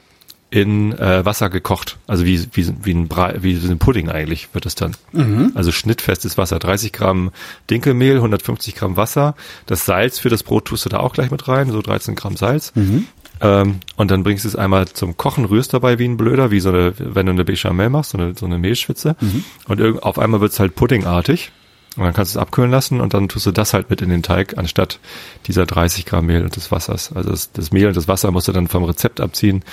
[0.50, 1.98] in äh, Wasser gekocht.
[2.06, 4.96] Also wie, wie, wie, ein Bra wie ein Pudding eigentlich wird es dann.
[5.12, 5.52] Mhm.
[5.54, 6.58] Also schnittfestes Wasser.
[6.58, 7.30] 30 Gramm
[7.70, 9.34] Dinkelmehl, 150 Gramm Wasser.
[9.66, 12.36] Das Salz für das Brot tust du da auch gleich mit rein, so 13 Gramm
[12.36, 12.72] Salz.
[12.74, 13.06] Mhm.
[13.40, 16.60] Ähm, und dann bringst du es einmal zum Kochen, rührst dabei wie ein Blöder, wie
[16.60, 19.16] so eine, wenn du eine Bechamel machst, so eine, so eine Mehlschwitze.
[19.20, 19.44] Mhm.
[19.66, 21.52] Und auf einmal wird es halt puddingartig.
[21.96, 24.10] Und dann kannst du es abkühlen lassen und dann tust du das halt mit in
[24.10, 25.00] den Teig, anstatt
[25.46, 27.12] dieser 30 Gramm Mehl und des Wassers.
[27.12, 29.64] Also das, das Mehl und das Wasser musst du dann vom Rezept abziehen,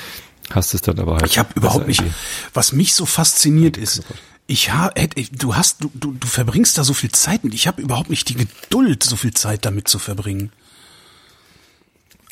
[0.49, 1.27] hast es dann aber halt.
[1.27, 2.03] Ich habe überhaupt nicht,
[2.53, 4.03] was mich so fasziniert ist,
[4.47, 4.93] ich habe,
[5.31, 7.53] du hast, du, du, du verbringst da so viel Zeit mit.
[7.53, 10.51] Ich habe überhaupt nicht die Geduld, so viel Zeit damit zu verbringen.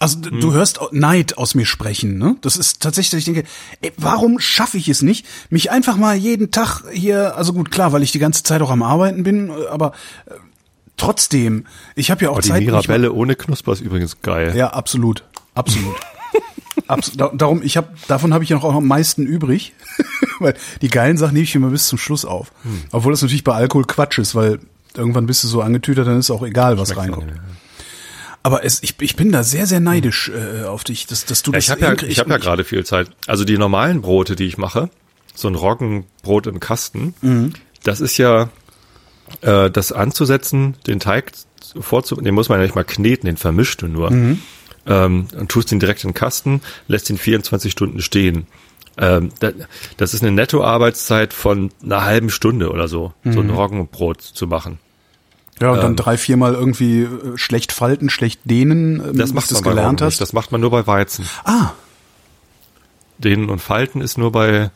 [0.03, 0.41] Also hm.
[0.41, 2.35] du hörst Neid aus mir sprechen, ne?
[2.41, 3.49] Das ist tatsächlich, ich denke,
[3.81, 7.93] ey, warum schaffe ich es nicht, mich einfach mal jeden Tag hier, also gut, klar,
[7.93, 9.93] weil ich die ganze Zeit auch am Arbeiten bin, aber
[10.25, 10.31] äh,
[10.97, 12.61] trotzdem, ich habe ja auch oh, Zeit.
[12.61, 14.53] Die Mirabelle ohne Knusper ist übrigens geil.
[14.57, 15.23] Ja, absolut,
[15.55, 15.95] absolut.
[16.87, 19.73] Abs darum, ich habe, davon habe ich ja noch auch am meisten übrig,
[20.39, 22.51] weil die geilen Sachen nehme ich immer bis zum Schluss auf.
[22.63, 22.81] Hm.
[22.91, 24.59] Obwohl das natürlich bei Alkohol Quatsch ist, weil
[24.95, 27.31] irgendwann bist du so angetütert, dann ist auch egal, was Schmeckt reinkommt.
[28.43, 31.51] Aber es, ich, ich bin da sehr, sehr neidisch äh, auf dich, dass, dass du
[31.51, 33.09] ja, das Ich habe ja, ich hab ja gerade viel Zeit.
[33.25, 34.89] Also die normalen Brote, die ich mache,
[35.33, 37.53] so ein Roggenbrot im Kasten, mhm.
[37.83, 38.49] das ist ja
[39.41, 41.31] äh, das anzusetzen, den Teig
[41.79, 44.11] vorzu, den muss man ja nicht mal kneten, den vermischt du nur.
[44.11, 44.41] Mhm.
[44.85, 48.47] Ähm, und tust ihn direkt in den Kasten, lässt ihn 24 Stunden stehen.
[48.97, 49.29] Ähm,
[49.97, 53.33] das ist eine Nettoarbeitszeit von einer halben Stunde oder so, mhm.
[53.33, 53.53] so ein mhm.
[53.53, 54.79] Roggenbrot zu machen.
[55.63, 59.49] Ja, und dann ähm, drei, viermal irgendwie äh, schlecht falten, schlecht dehnen, ähm, das macht
[59.49, 60.15] man gelernt hast.
[60.15, 60.21] Nicht.
[60.21, 61.25] Das macht man nur bei Weizen.
[61.45, 61.71] Ah.
[63.17, 64.71] Dehnen und falten ist nur bei,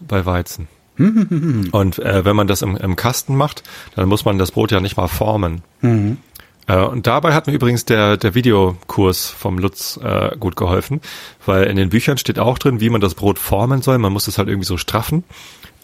[0.00, 0.66] bei Weizen.
[0.96, 3.64] und äh, wenn man das im, im Kasten macht,
[3.96, 5.60] dann muss man das Brot ja nicht mal formen.
[5.82, 6.16] Mhm.
[6.66, 11.00] Äh, und dabei hat mir übrigens der, der Videokurs vom Lutz äh, gut geholfen,
[11.44, 13.98] weil in den Büchern steht auch drin, wie man das Brot formen soll.
[13.98, 15.24] Man muss es halt irgendwie so straffen.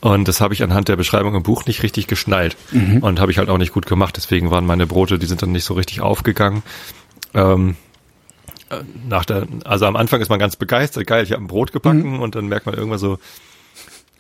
[0.01, 2.57] Und das habe ich anhand der Beschreibung im Buch nicht richtig geschnallt.
[2.73, 2.99] Mhm.
[2.99, 4.17] Und habe ich halt auch nicht gut gemacht.
[4.17, 6.63] Deswegen waren meine Brote, die sind dann nicht so richtig aufgegangen.
[7.35, 7.77] Ähm,
[8.71, 8.77] äh,
[9.09, 12.15] nach der, also am Anfang ist man ganz begeistert, geil, ich habe ein Brot gebacken
[12.15, 12.21] mhm.
[12.21, 13.19] und dann merkt man irgendwann so,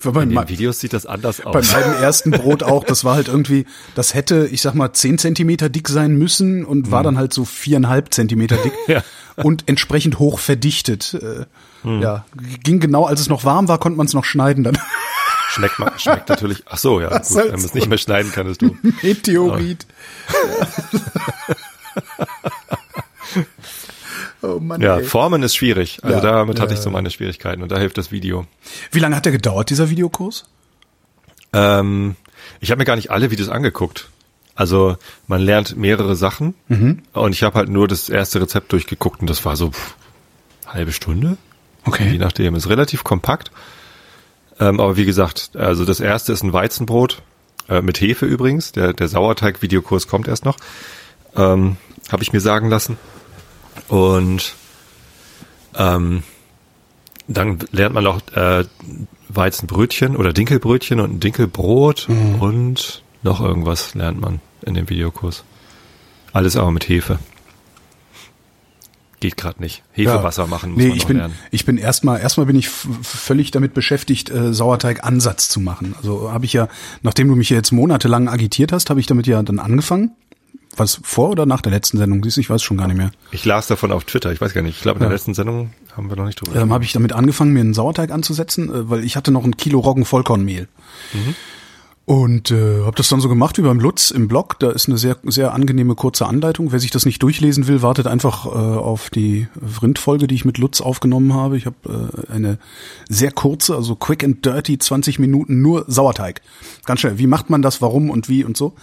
[0.05, 1.53] in den Videos sieht das anders aus.
[1.53, 5.19] Bei meinem ersten Brot auch, das war halt irgendwie, das hätte, ich sag mal, zehn
[5.19, 6.91] Zentimeter dick sein müssen und mhm.
[6.91, 9.03] war dann halt so viereinhalb Zentimeter dick ja.
[9.37, 11.15] und entsprechend hoch verdichtet.
[11.15, 11.47] Äh,
[11.87, 12.03] mhm.
[12.03, 12.25] Ja,
[12.63, 14.79] ging genau, als es noch warm war, konnte man es noch schneiden dann.
[15.51, 16.63] Schmeckt, schmeckt natürlich.
[16.67, 17.09] Ach so, ja.
[17.09, 18.77] Gut, wenn man es nicht mehr schneiden kann, ist du.
[19.03, 19.85] Meteorit.
[24.43, 25.05] Oh Mann, ja, ey.
[25.05, 25.99] Formen ist schwierig.
[26.03, 28.47] Also ja, damit ja, hatte ich so meine Schwierigkeiten und da hilft das Video.
[28.91, 30.45] Wie lange hat der gedauert, dieser Videokurs?
[31.53, 32.17] Ähm,
[32.61, 34.09] ich habe mir gar nicht alle Videos angeguckt.
[34.55, 37.03] Also man lernt mehrere Sachen mhm.
[37.13, 39.95] und ich habe halt nur das erste Rezept durchgeguckt und das war so pff,
[40.67, 41.39] halbe Stunde.
[41.85, 42.11] Okay.
[42.11, 42.55] Je nachdem.
[42.55, 43.51] Ist relativ kompakt.
[44.59, 47.23] Ähm, aber wie gesagt, also das erste ist ein Weizenbrot
[47.69, 48.73] äh, mit Hefe übrigens.
[48.73, 50.59] Der, der Sauerteig-Videokurs kommt erst noch.
[51.37, 51.77] Ähm,
[52.13, 52.99] Habe ich mir sagen lassen.
[53.89, 54.55] Und
[55.77, 56.23] ähm,
[57.29, 58.65] dann lernt man auch äh,
[59.29, 62.41] Weizenbrötchen oder Dinkelbrötchen und ein Dinkelbrot mhm.
[62.41, 65.45] und noch irgendwas lernt man in dem Videokurs.
[66.33, 67.19] Alles aber mit Hefe.
[69.21, 69.83] Geht gerade nicht.
[69.93, 70.49] Hefewasser ja.
[70.49, 71.35] machen muss nee, man ich bin, lernen.
[71.51, 75.95] Ich bin erstmal, erstmal bin ich völlig damit beschäftigt, äh, Sauerteig-Ansatz zu machen.
[75.99, 76.69] Also habe ich ja,
[77.03, 80.13] nachdem du mich jetzt monatelang agitiert hast, habe ich damit ja dann angefangen.
[80.77, 82.23] Was vor oder nach der letzten Sendung?
[82.23, 83.11] Siehst du, ich weiß schon gar nicht mehr.
[83.33, 84.77] Ich las davon auf Twitter, ich weiß gar nicht.
[84.77, 86.61] Ich glaube, in der letzten Sendung haben wir noch nicht drüber.
[86.61, 89.57] Ähm, habe ich damit angefangen, mir einen Sauerteig anzusetzen, äh, weil ich hatte noch ein
[89.57, 90.69] Kilo Roggen-Vollkornmehl.
[91.13, 91.35] Mhm.
[92.07, 94.59] Und äh, habe das dann so gemacht wie beim Lutz im Blog.
[94.59, 96.73] Da ist eine sehr sehr angenehme kurze Anleitung.
[96.73, 99.47] Wer sich das nicht durchlesen will, wartet einfach äh, auf die
[99.81, 101.57] Rindfolge, die ich mit Lutz aufgenommen habe.
[101.57, 101.77] Ich habe
[102.29, 102.59] äh, eine
[103.09, 106.41] sehr kurze, also quick and dirty, 20 Minuten nur Sauerteig.
[106.85, 107.19] Ganz schnell.
[107.19, 107.81] Wie macht man das?
[107.81, 108.75] Warum und wie und so?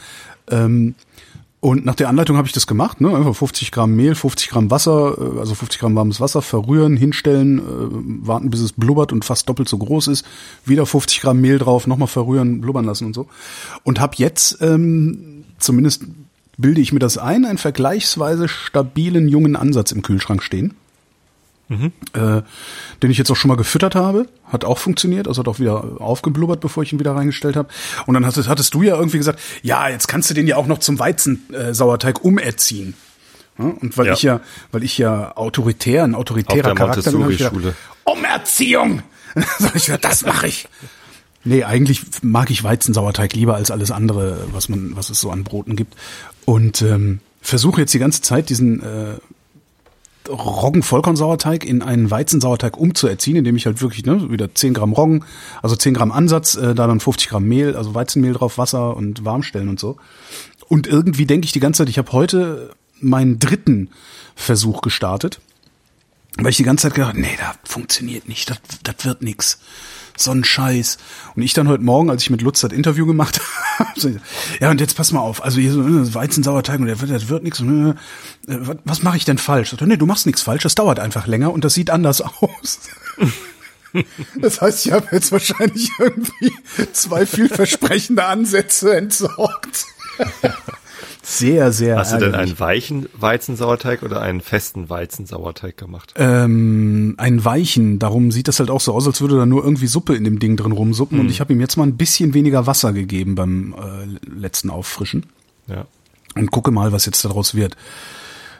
[0.49, 0.95] Ähm,
[1.67, 3.13] und nach der Anleitung habe ich das gemacht, ne?
[3.13, 7.59] Einfach 50 Gramm Mehl, 50 Gramm Wasser, äh, also 50 Gramm warmes Wasser, verrühren, hinstellen,
[7.59, 10.25] äh, warten, bis es blubbert und fast doppelt so groß ist,
[10.63, 13.27] wieder 50 Gramm Mehl drauf, nochmal verrühren, blubbern lassen und so.
[13.83, 16.05] Und habe jetzt, ähm, zumindest
[16.55, 20.73] bilde ich mir das ein, einen vergleichsweise stabilen jungen Ansatz im Kühlschrank stehen
[21.67, 21.91] mhm.
[22.13, 22.41] äh,
[23.01, 24.27] den ich jetzt auch schon mal gefüttert habe.
[24.45, 27.69] Hat auch funktioniert, also hat auch wieder aufgeblubbert, bevor ich ihn wieder reingestellt habe.
[28.05, 30.67] Und dann hattest, hattest du ja irgendwie gesagt, ja, jetzt kannst du den ja auch
[30.67, 32.95] noch zum Weizensauerteig äh, umerziehen.
[33.57, 34.13] Ja, und weil ja.
[34.13, 34.39] ich ja,
[34.71, 39.03] weil ich ja autoritär, ein autoritärer Charakter bin, habe ich gedacht, Umerziehung!
[40.01, 40.67] das mache ich.
[41.43, 45.43] Nee, eigentlich mag ich Weizensauerteig lieber als alles andere, was man, was es so an
[45.43, 45.95] Broten gibt.
[46.45, 49.15] Und ähm, versuche jetzt die ganze Zeit diesen äh,
[50.29, 55.23] Roggen-Vollkornsauerteig in einen Weizensauerteig umzuerziehen, indem ich halt wirklich ne, wieder 10 Gramm Roggen,
[55.61, 59.25] also 10 Gramm Ansatz, äh, da dann 50 Gramm Mehl, also Weizenmehl drauf, Wasser und
[59.25, 59.97] warm stellen und so.
[60.67, 63.89] Und irgendwie denke ich die ganze Zeit, ich habe heute meinen dritten
[64.35, 65.39] Versuch gestartet,
[66.37, 69.59] weil ich die ganze Zeit gedacht, nee, das funktioniert nicht, das, das wird nix
[70.19, 70.97] so ein Scheiß.
[71.35, 73.39] Und ich dann heute Morgen, als ich mit Lutz das Interview gemacht
[73.79, 74.19] habe,
[74.59, 77.29] ja, und jetzt pass mal auf, also hier so äh, Weizensauerteig und der wird, das
[77.29, 77.61] wird nichts.
[77.61, 77.93] Äh,
[78.83, 79.73] was, mache ich denn falsch?
[79.73, 82.79] Ich nee, du machst nichts falsch, das dauert einfach länger und das sieht anders aus.
[84.35, 86.51] Das heißt, ich habe jetzt wahrscheinlich irgendwie
[86.93, 89.85] zwei vielversprechende Ansätze entsorgt.
[91.29, 91.97] Sehr, sehr.
[91.97, 92.31] Hast ärgerlich.
[92.31, 96.13] du denn einen weichen Weizensauerteig oder einen festen Weizensauerteig gemacht?
[96.15, 97.99] Ähm, einen weichen.
[97.99, 100.39] Darum sieht das halt auch so aus, als würde da nur irgendwie Suppe in dem
[100.39, 101.17] Ding drin rumsuppen.
[101.17, 101.25] Mhm.
[101.25, 105.25] Und ich habe ihm jetzt mal ein bisschen weniger Wasser gegeben beim äh, letzten Auffrischen.
[105.67, 105.85] Ja.
[106.35, 107.75] Und gucke mal, was jetzt daraus wird.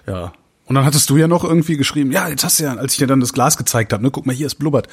[0.05, 0.33] Ja.
[0.65, 2.99] Und dann hattest du ja noch irgendwie geschrieben, ja, jetzt hast du ja, als ich
[2.99, 4.89] dir dann das Glas gezeigt habe, ne, guck mal, hier ist blubbert.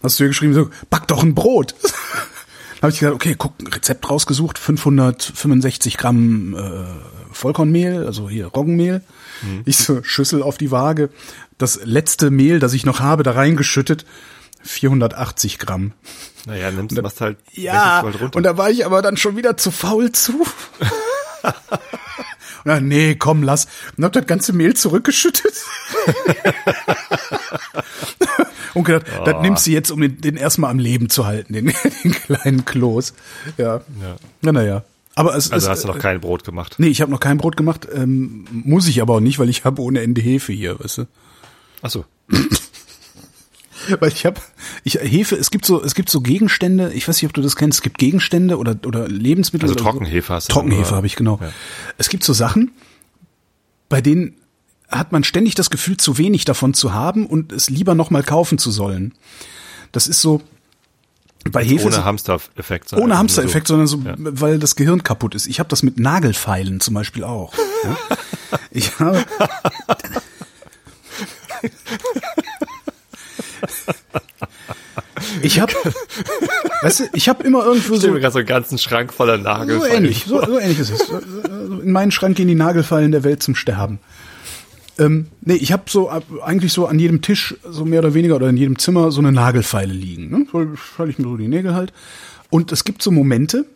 [0.00, 1.74] Hast du ja geschrieben, so, back doch ein Brot.
[2.86, 6.84] habe ich gesagt, okay, guck, Rezept rausgesucht, 565 Gramm äh,
[7.32, 9.02] Vollkornmehl, also hier Roggenmehl.
[9.42, 9.62] Mhm.
[9.64, 11.10] Ich so Schüssel auf die Waage.
[11.58, 14.06] Das letzte Mehl, das ich noch habe, da reingeschüttet.
[14.62, 15.92] 480 Gramm.
[16.46, 17.38] Naja, nimmst du was halt.
[17.52, 20.32] Ja, und da war ich aber dann schon wieder zu faul zu.
[20.42, 20.46] und
[22.64, 23.66] dann, nee, komm, lass.
[23.96, 25.54] Und hab das ganze Mehl zurückgeschüttet.
[28.76, 29.24] und gedacht, oh.
[29.24, 31.72] das nimmst du jetzt, um den, den erstmal am Leben zu halten, den,
[32.04, 33.14] den kleinen Kloß.
[33.56, 33.76] Ja.
[33.76, 34.16] ja.
[34.42, 34.84] Na, naja.
[35.14, 36.74] Aber es, also es, hast du noch kein Brot gemacht?
[36.78, 37.88] Nee, ich habe noch kein Brot gemacht.
[37.92, 41.04] Ähm, muss ich aber auch nicht, weil ich habe ohne Ende Hefe hier, weißt du?
[41.80, 42.04] Ach so.
[44.00, 44.40] weil ich habe
[44.84, 47.56] ich Hefe, es gibt so es gibt so Gegenstände, ich weiß nicht, ob du das
[47.56, 50.52] kennst, es gibt Gegenstände oder oder Lebensmittel Also Trockenhefe hast du.
[50.52, 51.38] Trockenhefe habe ich genau.
[51.40, 51.50] Ja.
[51.96, 52.72] Es gibt so Sachen,
[53.88, 54.34] bei denen
[54.90, 58.22] hat man ständig das Gefühl zu wenig davon zu haben und es lieber noch mal
[58.22, 59.12] kaufen zu sollen.
[59.92, 60.42] Das ist so
[61.50, 62.92] bei Hefe ohne Hamstereffekt.
[62.94, 63.74] Ohne Hamstereffekt, so.
[63.74, 64.14] sondern so, ja.
[64.18, 65.46] weil das Gehirn kaputt ist.
[65.46, 67.54] Ich habe das mit Nagelfeilen zum Beispiel auch.
[67.84, 67.96] Ja?
[68.70, 69.24] Ich habe
[75.42, 75.72] Ich habe,
[76.82, 78.12] weißt du, ich habe immer irgendwo ich so.
[78.12, 79.90] gerade so einen ganzen Schrank voller Nagelfeilen.
[79.90, 81.08] So ähnlich, so, so ähnlich ist es.
[81.08, 83.98] In meinen Schrank gehen die Nagelfeilen der Welt zum Sterben.
[84.98, 86.10] Ähm, nee, ich habe so
[86.42, 89.32] eigentlich so an jedem Tisch so mehr oder weniger oder in jedem Zimmer so eine
[89.32, 90.30] Nagelfeile liegen.
[90.30, 90.46] Ne?
[90.50, 91.92] So falle ich mir so die Nägel halt.
[92.48, 93.66] Und es gibt so Momente,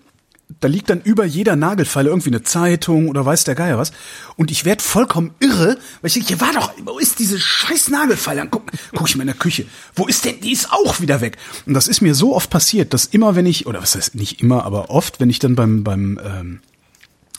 [0.59, 3.92] da liegt dann über jeder Nagelfeile irgendwie eine Zeitung oder weiß der Geier was.
[4.37, 7.90] Und ich werd vollkommen irre, weil ich denke, hier war doch, wo ist diese scheiß
[7.90, 8.40] Nagelfeile?
[8.40, 9.66] Dann guck, guck ich mal in der Küche.
[9.94, 11.37] Wo ist denn, die ist auch wieder weg.
[11.66, 14.40] Und das ist mir so oft passiert, dass immer, wenn ich, oder was heißt nicht
[14.40, 16.61] immer, aber oft, wenn ich dann beim, beim, ähm,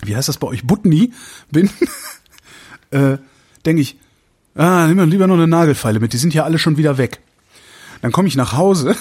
[0.04, 1.12] wie heißt das bei euch, Butni
[1.52, 1.70] bin,
[2.92, 3.18] äh,
[3.64, 3.98] denke ich,
[4.56, 7.20] ah, nimm mal lieber noch eine Nagelfeile mit, die sind ja alle schon wieder weg.
[8.02, 8.96] Dann komme ich nach Hause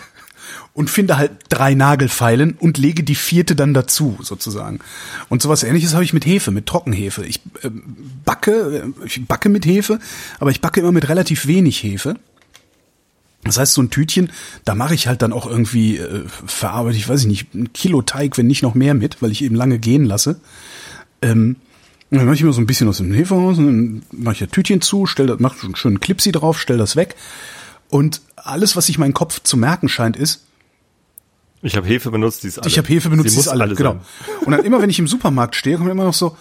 [0.74, 4.80] und finde halt drei Nagelfeilen und lege die vierte dann dazu, sozusagen.
[5.28, 7.24] Und sowas ähnliches habe ich mit Hefe, mit Trockenhefe.
[7.24, 7.70] Ich äh,
[8.24, 9.98] backe, äh, ich backe mit Hefe,
[10.38, 12.16] aber ich backe immer mit relativ wenig Hefe.
[13.44, 14.30] Das heißt, so ein Tütchen,
[14.64, 18.02] da mache ich halt dann auch irgendwie äh, verarbeite ich, weiß ich nicht, ein Kilo
[18.02, 20.40] Teig, wenn nicht noch mehr mit, weil ich eben lange gehen lasse.
[21.22, 21.56] Ähm,
[22.18, 24.38] dann mache ich immer so ein bisschen aus dem Hefe raus und dann mache ich
[24.40, 27.14] das Tütchen zu, stell das, mach einen schönen Clipsy drauf, stell das weg.
[27.88, 30.44] Und alles, was sich mein Kopf zu merken scheint, ist,
[31.62, 32.68] ich habe Hefe benutzt, die ist alle.
[32.68, 34.00] ich habe Hefe benutzt, Sie die muss ist alle, alle genau.
[34.44, 36.36] Und dann immer, wenn ich im Supermarkt stehe, kommt immer noch so,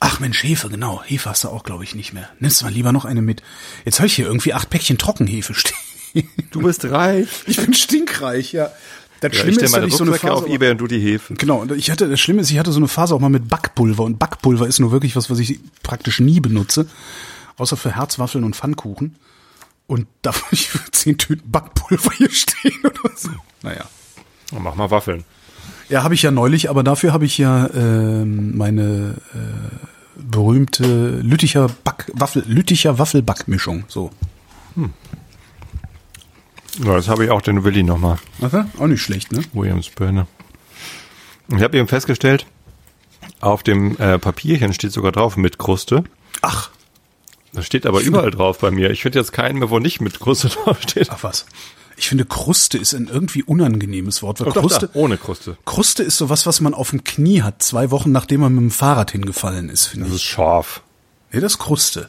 [0.00, 2.28] ach Mensch, Hefe, genau, Hefe hast du auch, glaube ich, nicht mehr.
[2.40, 3.42] Nimmst du mal lieber noch eine mit.
[3.84, 6.28] Jetzt habe ich hier irgendwie acht Päckchen Trockenhefe stehen.
[6.50, 7.28] Du bist reich.
[7.46, 8.70] Ich bin stinkreich, ja.
[9.28, 10.86] Das Ja, ich Schlimme stelle ist, meine ich so eine Phase auf Ebay und du
[10.86, 11.34] die Hefe.
[11.34, 14.04] Genau, ich hatte, das Schlimme ist, ich hatte so eine Phase auch mal mit Backpulver
[14.04, 16.86] und Backpulver ist nur wirklich was, was ich praktisch nie benutze,
[17.56, 19.16] außer für Herzwaffeln und Pfannkuchen.
[19.86, 23.30] Und da habe ich zehn Tüten Backpulver hier stehen oder so.
[23.62, 23.84] Naja.
[24.52, 25.24] Oh, Mach mal Waffeln.
[25.88, 31.68] Ja, habe ich ja neulich, aber dafür habe ich ja ähm, meine äh, berühmte Lütticher
[31.84, 33.84] Back Waffel Lütticher Waffelbackmischung.
[33.88, 34.10] So.
[36.82, 38.18] Ja, das habe ich auch den Willi nochmal.
[38.40, 38.64] Okay.
[38.78, 39.42] Auch nicht schlecht, ne?
[39.52, 40.26] Williams Birne.
[41.48, 42.46] Ich habe eben festgestellt,
[43.40, 46.04] auf dem äh, Papierchen steht sogar drauf mit Kruste.
[46.42, 46.70] Ach,
[47.52, 48.90] Das steht aber überall drauf bei mir.
[48.90, 51.10] Ich finde jetzt keinen mehr, wo nicht mit Kruste drauf steht.
[51.10, 51.46] ach was.
[51.96, 55.56] Ich finde Kruste ist ein irgendwie unangenehmes Wort, weil Doch, Kruste da, ohne Kruste.
[55.64, 58.70] Kruste ist sowas, was man auf dem Knie hat, zwei Wochen nachdem man mit dem
[58.72, 60.22] Fahrrad hingefallen ist, finde Das ich.
[60.22, 60.82] ist scharf.
[61.30, 62.08] Nee, das ist Kruste.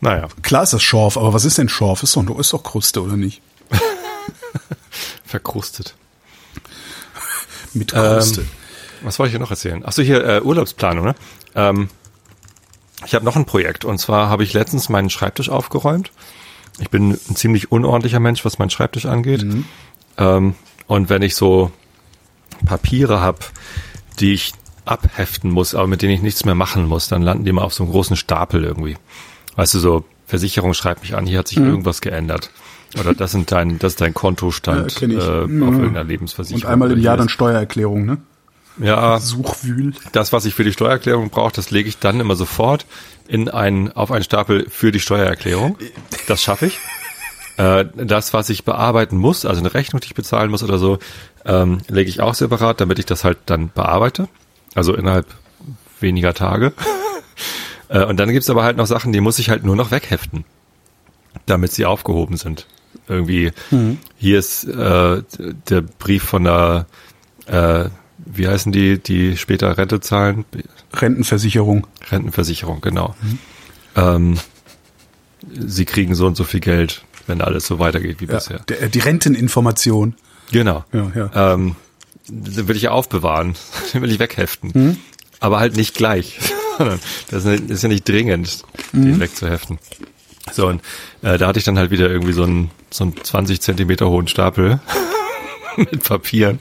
[0.00, 2.02] Naja, Klar ist das Schorf, aber was ist denn Schorf?
[2.02, 3.42] Ist doch, ist doch Kruste, oder nicht?
[5.24, 5.94] verkrustet.
[7.74, 8.46] Mit Kruste.
[9.02, 9.84] Was wollte ich hier noch erzählen?
[9.84, 11.14] Achso, hier äh, Urlaubsplanung, ne?
[11.54, 11.88] Ähm,
[13.06, 16.10] ich habe noch ein Projekt und zwar habe ich letztens meinen Schreibtisch aufgeräumt.
[16.80, 19.42] Ich bin ein ziemlich unordentlicher Mensch, was meinen Schreibtisch angeht.
[20.16, 20.54] Ähm,
[20.86, 21.70] und wenn ich so
[22.64, 23.38] Papiere habe,
[24.18, 24.52] die ich
[24.84, 27.74] abheften muss, aber mit denen ich nichts mehr machen muss, dann landen die mal auf
[27.74, 28.96] so einem großen Stapel irgendwie.
[29.58, 32.50] Weißt du, so Versicherung schreibt mich an, hier hat sich irgendwas geändert.
[32.98, 35.62] Oder das sind dein, das ist dein Kontostand Ja, äh, auf Mhm.
[35.62, 36.62] irgendeiner Lebensversicherung.
[36.64, 38.18] Und einmal im Jahr dann Steuererklärung, ne?
[38.80, 39.94] Ja, Suchwühl.
[40.12, 42.86] das, was ich für die Steuererklärung brauche, das lege ich dann immer sofort
[43.26, 45.76] in einen, auf einen Stapel für die Steuererklärung.
[46.28, 46.78] Das schaffe ich.
[47.60, 51.00] Äh, das, was ich bearbeiten muss, also eine Rechnung, die ich bezahlen muss oder so,
[51.44, 54.28] ähm, lege ich auch separat, damit ich das halt dann bearbeite.
[54.76, 55.26] Also innerhalb
[55.98, 56.72] weniger Tage.
[57.88, 60.44] Äh, und dann gibt's aber halt noch Sachen, die muss ich halt nur noch wegheften,
[61.46, 62.66] damit sie aufgehoben sind.
[63.06, 63.52] Irgendwie,
[64.16, 65.22] hier ist äh,
[65.68, 66.86] der Brief von der
[67.46, 70.44] äh, wie heißen die, die später Rente zahlen?
[70.92, 71.86] Rentenversicherung.
[72.10, 73.14] Rentenversicherung, genau.
[73.96, 74.38] Ähm,
[75.58, 78.58] sie kriegen so und so viel Geld, wenn alles so weitergeht wie Ja, bisher.
[78.68, 80.14] der, die Renteninformation.
[80.52, 80.84] Genau.
[80.92, 81.54] Ja, ja.
[81.54, 81.76] Ähm,
[82.28, 83.54] will ich ja aufbewahren,
[83.94, 84.70] will ich wegheften.
[84.74, 84.96] Mhm.
[85.40, 86.38] Aber halt nicht gleich.
[87.30, 89.02] das ist ja nicht dringend, Mhm.
[89.04, 89.78] den wegzuheften.
[90.52, 90.80] So, und
[91.22, 94.28] äh, da hatte ich dann halt wieder irgendwie so einen, so einen 20 Zentimeter hohen
[94.28, 94.80] Stapel
[95.76, 96.58] mit Papieren.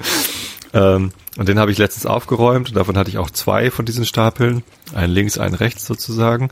[0.73, 2.69] Ähm, und den habe ich letztens aufgeräumt.
[2.69, 4.63] Und davon hatte ich auch zwei von diesen Stapeln.
[4.93, 6.49] Einen links, einen rechts sozusagen.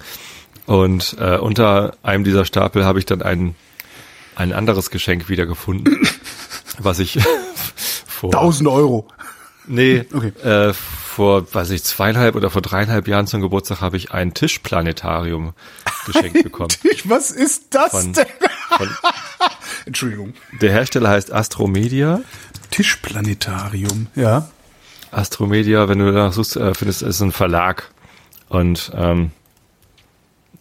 [0.66, 3.56] Und äh, unter einem dieser Stapel habe ich dann ein,
[4.36, 6.08] ein anderes Geschenk wiedergefunden,
[6.80, 7.20] was ich
[8.08, 9.08] vor 1000 Euro.
[9.68, 10.32] Nee, Okay.
[10.44, 10.74] äh,
[11.16, 15.54] vor, weiß ich, zweieinhalb oder vor dreieinhalb Jahren zum Geburtstag habe ich ein Tischplanetarium
[16.06, 16.70] geschenkt bekommen.
[17.06, 18.26] Was ist das Von- denn?
[18.78, 18.90] Von,
[19.86, 20.34] Entschuldigung.
[20.62, 22.20] der Hersteller heißt Astromedia.
[22.72, 24.08] Tischplanetarium.
[24.16, 24.50] Ja.
[25.12, 27.90] Astromedia, wenn du danach suchst, äh, findest, ist ein Verlag.
[28.50, 29.32] Und ähm,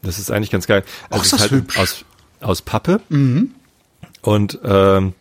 [0.02, 0.84] das ist eigentlich ganz geil.
[1.10, 1.78] Ach, es ist das hübsch.
[1.78, 2.04] aus,
[2.40, 3.00] aus Pappe.
[4.22, 5.14] Und ähm,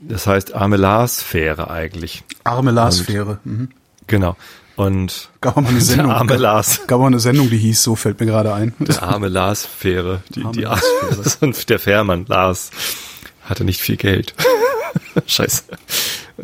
[0.00, 2.24] das heißt Armelar-Sphäre eigentlich.
[2.42, 3.38] Arme Lars-Fähre.
[3.44, 3.68] Mhm.
[4.08, 4.36] Genau.
[4.76, 6.08] Und Gab mal eine Sendung.
[6.08, 6.80] der arme Lars.
[6.86, 8.74] Gab auch eine Sendung, die hieß, so fällt mir gerade ein.
[8.78, 10.22] Der arme Lars-Fähre.
[10.30, 11.22] Die, Arme die Lars-Fähre.
[11.40, 12.70] Und der Fährmann, Lars,
[13.44, 14.34] hatte nicht viel Geld.
[15.26, 15.62] Scheiße.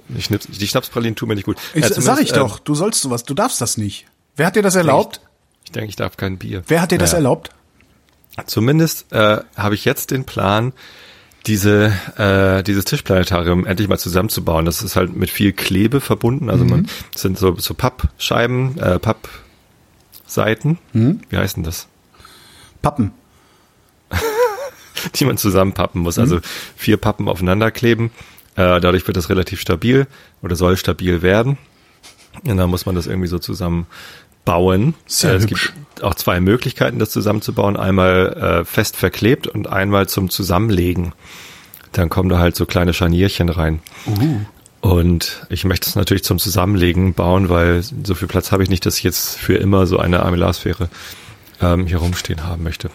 [0.08, 1.58] Die, Schnips, die Schnapspralinen tun mir nicht gut.
[1.74, 4.06] Ich, Ja, sag ich äh, doch, du sollst sowas, du darfst das nicht.
[4.36, 5.20] Wer hat dir das erlaubt?
[5.64, 6.62] Ich denke, ich darf kein Bier.
[6.66, 7.18] Wer hat dir das Naja.
[7.18, 7.50] erlaubt?
[8.46, 10.72] Zumindest äh, habe ich jetzt den Plan,
[11.46, 14.64] diese äh, dieses Tischplanetarium endlich mal zusammenzubauen.
[14.64, 16.50] Das ist halt mit viel Klebe verbunden.
[16.50, 20.78] Also man das sind so so Pappscheiben, äh, Pappseiten.
[21.28, 21.88] Wie heißt denn das?
[22.82, 23.12] Pappen.
[25.16, 26.18] die man zusammenpappen muss.
[26.18, 26.40] Also
[26.76, 28.10] vier Pappen aufeinander kleben.
[28.56, 30.06] Äh, dadurch wird das relativ stabil
[30.42, 31.58] oder soll stabil werden.
[32.44, 33.38] Und dann muss man das irgendwie so
[34.44, 34.94] zusammenbauen.
[35.06, 35.72] Sehr äh, es hübsch.
[35.72, 37.76] gibt auch zwei Möglichkeiten, das zusammenzubauen.
[37.76, 41.12] Einmal äh, fest verklebt und einmal zum Zusammenlegen.
[41.92, 43.80] dann kommen da halt so kleine Scharnierchen rein.
[44.06, 44.40] Uh.
[44.80, 48.84] Und ich möchte es natürlich zum Zusammenlegen bauen, weil so viel Platz habe ich nicht,
[48.84, 50.90] dass ich jetzt für immer so eine Armillarsphäre
[51.62, 52.90] ähm, hier rumstehen haben möchte.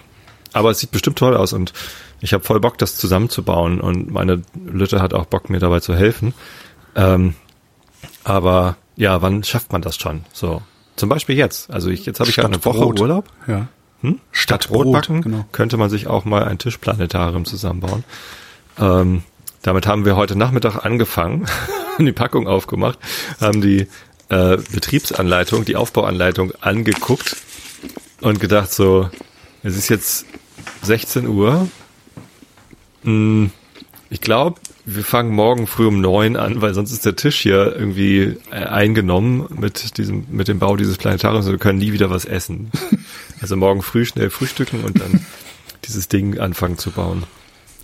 [0.53, 1.73] Aber es sieht bestimmt toll aus und
[2.19, 5.95] ich habe voll Bock, das zusammenzubauen und meine Lütte hat auch Bock, mir dabei zu
[5.95, 6.33] helfen.
[6.95, 7.35] Ähm,
[8.23, 10.25] aber ja, wann schafft man das schon?
[10.33, 10.61] So,
[10.99, 11.71] zum Beispiel jetzt.
[11.71, 12.99] Also ich, jetzt habe ich ja eine Woche Brot.
[12.99, 13.25] Urlaub.
[13.47, 13.67] Ja.
[14.01, 14.19] Hm?
[14.31, 15.45] Statt Brot, Brotbacken genau.
[15.51, 18.03] könnte man sich auch mal ein Tischplanetarium zusammenbauen.
[18.77, 19.23] Ähm,
[19.61, 21.45] damit haben wir heute Nachmittag angefangen,
[21.99, 22.97] die Packung aufgemacht,
[23.41, 23.87] haben die
[24.29, 27.35] äh, Betriebsanleitung, die Aufbauanleitung angeguckt
[28.21, 29.09] und gedacht so,
[29.63, 30.25] es ist jetzt
[30.83, 31.67] 16 Uhr.
[33.03, 33.51] Hm,
[34.09, 37.75] Ich glaube, wir fangen morgen früh um neun an, weil sonst ist der Tisch hier
[37.75, 42.09] irgendwie äh, eingenommen mit diesem, mit dem Bau dieses Planetariums und wir können nie wieder
[42.09, 42.71] was essen.
[43.41, 45.25] Also morgen früh schnell frühstücken und dann
[45.85, 47.23] dieses Ding anfangen zu bauen.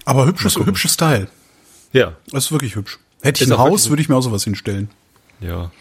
[0.03, 1.29] Aber hübsches, hübsches Teil.
[1.93, 2.99] Ja, Das ist wirklich hübsch.
[3.21, 4.89] Hätte ich Ist ein Haus, würde ich mir auch sowas hinstellen.
[5.39, 5.71] ja.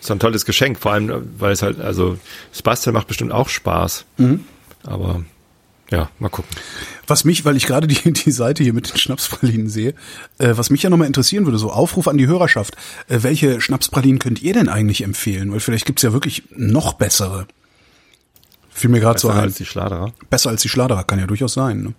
[0.00, 2.18] Ist ein tolles Geschenk, vor allem, weil es halt, also,
[2.50, 4.04] das Basteln macht bestimmt auch Spaß.
[4.82, 5.22] Aber,
[5.92, 6.50] ja, mal gucken.
[7.06, 9.94] Was mich, weil ich gerade die, die Seite hier mit den Schnapspralinen sehe,
[10.38, 12.76] äh, was mich ja nochmal interessieren würde, so Aufruf an die Hörerschaft,
[13.08, 15.52] äh, welche Schnapspralinen könnt ihr denn eigentlich empfehlen?
[15.52, 17.46] Weil vielleicht gibt's ja wirklich noch bessere.
[18.70, 19.44] Fiel mir gerade so Besser ein.
[19.44, 20.12] als die Schladerer.
[20.30, 21.82] Besser als die Schladerer kann ja durchaus sein.
[21.82, 21.94] Ne?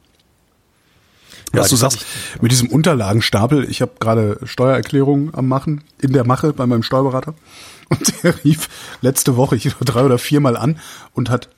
[1.53, 2.03] Ja, Was du sagst,
[2.41, 7.35] mit diesem Unterlagenstapel, ich habe gerade Steuererklärungen am Machen, in der Mache bei meinem Steuerberater.
[7.89, 8.69] Und der rief
[9.01, 10.79] letzte Woche ich drei oder viermal an
[11.13, 11.49] und hat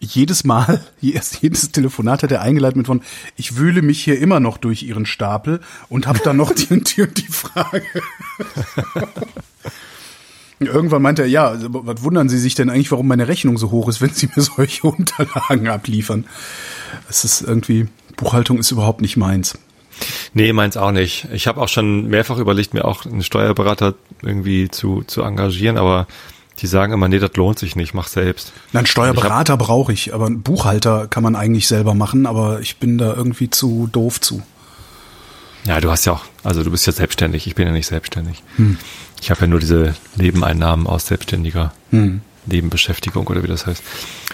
[0.00, 3.02] jedes Mal, jedes, jedes Telefonat hat er eingeleitet mit von,
[3.36, 6.90] ich wühle mich hier immer noch durch ihren Stapel und habe dann noch die und
[6.96, 7.84] die und die Frage.
[10.58, 13.70] Irgendwann meinte er, ja, also, was wundern Sie sich denn eigentlich, warum meine Rechnung so
[13.70, 16.26] hoch ist, wenn Sie mir solche Unterlagen abliefern?
[17.08, 19.58] Es ist irgendwie, Buchhaltung ist überhaupt nicht meins.
[20.34, 21.28] Nee, meins auch nicht.
[21.32, 26.06] Ich habe auch schon mehrfach überlegt, mir auch einen Steuerberater irgendwie zu, zu engagieren, aber
[26.60, 28.52] die sagen immer, nee, das lohnt sich nicht, mach selbst.
[28.72, 32.76] Na, einen Steuerberater brauche ich, aber einen Buchhalter kann man eigentlich selber machen, aber ich
[32.76, 34.42] bin da irgendwie zu doof zu.
[35.64, 38.42] Ja, du hast ja auch, also du bist ja selbstständig, ich bin ja nicht selbstständig.
[39.20, 41.72] Ich habe ja nur diese Nebeneinnahmen aus selbstständiger
[42.46, 43.82] Nebenbeschäftigung oder wie das heißt.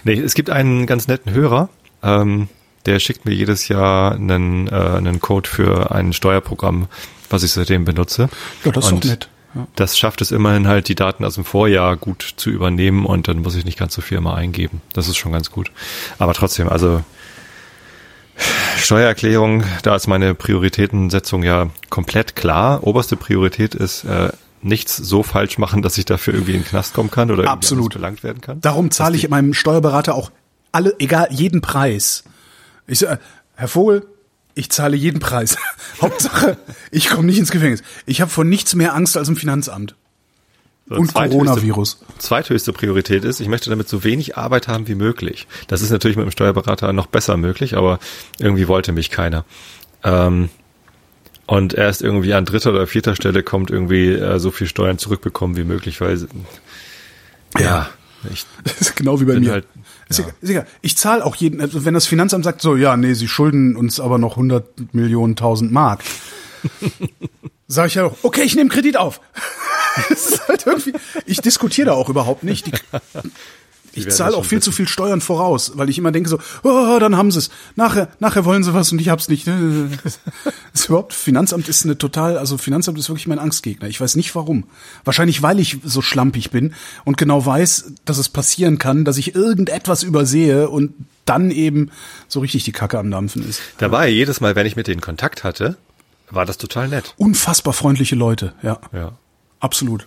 [0.05, 1.69] Nee, es gibt einen ganz netten Hörer,
[2.03, 2.49] ähm,
[2.87, 6.87] der schickt mir jedes Jahr einen, äh, einen Code für ein Steuerprogramm,
[7.29, 8.29] was ich seitdem benutze.
[8.65, 9.29] Ja, das ist Und doch nett.
[9.75, 13.39] Das schafft es immerhin halt, die Daten aus dem Vorjahr gut zu übernehmen und dann
[13.39, 14.83] muss ich nicht ganz so viel immer eingeben.
[14.93, 15.71] Das ist schon ganz gut.
[16.19, 17.03] Aber trotzdem, also
[18.79, 22.85] Steuererklärung, da ist meine Prioritätensetzung ja komplett klar.
[22.85, 24.31] Oberste Priorität ist äh,
[24.63, 27.53] nichts so falsch machen, dass ich dafür irgendwie in den Knast kommen kann oder irgendwie
[27.53, 27.95] Absolut.
[27.95, 28.61] belangt werden kann.
[28.61, 30.31] Darum zahle ich meinem Steuerberater auch
[30.73, 32.25] alle, egal, jeden Preis.
[32.87, 33.21] Ich sage,
[33.55, 34.07] Herr Vogel,
[34.57, 35.57] ich zahle jeden Preis.
[36.03, 36.57] Hauptsache,
[36.91, 37.83] ich komme nicht ins Gefängnis.
[38.07, 39.95] Ich habe vor nichts mehr Angst als im Finanzamt.
[40.89, 41.99] So, Und zweithöchste- Coronavirus.
[42.19, 45.47] Zweithöchste Priorität ist, ich möchte damit so wenig Arbeit haben wie möglich.
[45.69, 47.99] Das ist natürlich mit dem Steuerberater noch besser möglich, aber
[48.39, 49.45] irgendwie wollte mich keiner.
[50.05, 50.49] Ähm,
[51.47, 55.57] und erst irgendwie an dritter oder vierter Stelle kommt irgendwie äh, so viel Steuern zurückbekommen
[55.57, 56.27] wie möglich, weil
[57.59, 57.89] ja,
[58.33, 59.53] ich Das ist genau wie bei mir.
[59.53, 59.67] halt
[60.09, 60.67] Ist egal, ist egal.
[60.83, 64.01] Ich zahle auch jeden, also wenn das Finanzamt sagt so, ja, nee, sie schulden uns
[64.01, 66.03] aber noch 100 Millionen, 1000 Mark.
[67.69, 69.21] Sag ich ja auch, okay, ich nehme Kredit auf.
[70.11, 70.93] Das ist halt irgendwie,
[71.25, 72.67] ich diskutiere da auch überhaupt nicht.
[72.67, 72.73] Die,
[73.97, 77.17] ich zahle auch viel zu viel Steuern voraus, weil ich immer denke so, oh, dann
[77.17, 77.51] haben sie es.
[77.75, 79.47] Nachher, nachher wollen sie was und ich hab's nicht.
[80.03, 83.89] Das ist überhaupt, Finanzamt ist eine total, also Finanzamt ist wirklich mein Angstgegner.
[83.89, 84.65] Ich weiß nicht warum.
[85.05, 86.75] Wahrscheinlich, weil ich so schlampig bin
[87.05, 90.93] und genau weiß, dass es passieren kann, dass ich irgendetwas übersehe und
[91.25, 91.91] dann eben
[92.29, 93.61] so richtig die Kacke am Dampfen ist.
[93.79, 95.77] dabei jedes Mal, wenn ich mit denen Kontakt hatte,
[96.31, 97.15] war das total nett.
[97.17, 99.13] Unfassbar freundliche Leute, ja, Ja.
[99.61, 100.07] absolut.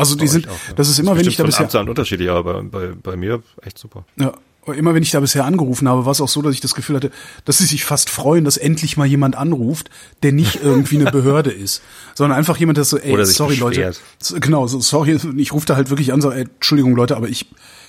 [0.00, 0.74] Also die sind, auch, ja.
[0.74, 3.42] das ist immer, wenn ich da bisher, Amt zu Amt unterschiedlich, aber bei, bei, mir
[3.62, 4.06] echt super.
[4.16, 4.32] Ja,
[4.66, 6.96] immer wenn ich da bisher angerufen habe, war es auch so, dass ich das Gefühl
[6.96, 7.10] hatte,
[7.44, 9.90] dass sie sich fast freuen, dass endlich mal jemand anruft,
[10.22, 11.82] der nicht irgendwie eine Behörde ist,
[12.14, 14.42] sondern einfach jemand, der so, ey, sorry Leute, beschwert.
[14.42, 17.46] Genau, so sorry, ich rufe da halt wirklich an, so, ey, Entschuldigung Leute, aber ich,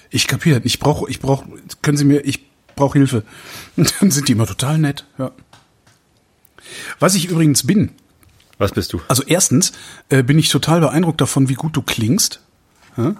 [0.09, 1.45] ich kapiere nicht, ich brauche, ich brauche,
[1.81, 2.45] können Sie mir, ich
[2.75, 3.23] brauche Hilfe.
[3.77, 5.31] Und dann sind die immer total nett, ja.
[6.99, 7.91] Was ich übrigens bin,
[8.61, 9.01] Was bist du?
[9.07, 9.73] also erstens
[10.09, 12.41] äh, bin ich total beeindruckt davon, wie gut du klingst.
[12.97, 13.15] Ja?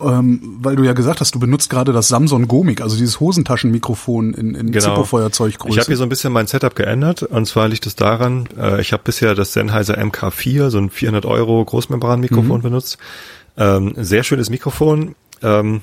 [0.00, 4.32] Ähm, weil du ja gesagt hast, du benutzt gerade das Samsung Gomik, also dieses Hosentaschenmikrofon
[4.32, 5.64] in, in Zippo-Feuerzeuggröße.
[5.64, 5.74] Genau.
[5.74, 8.80] Ich habe hier so ein bisschen mein Setup geändert und zwar liegt es daran, äh,
[8.80, 12.96] ich habe bisher das Sennheiser MK4, so ein 400 Euro Großmembranmikrofon benutzt.
[13.58, 15.82] Ähm, sehr schönes Mikrofon, ähm,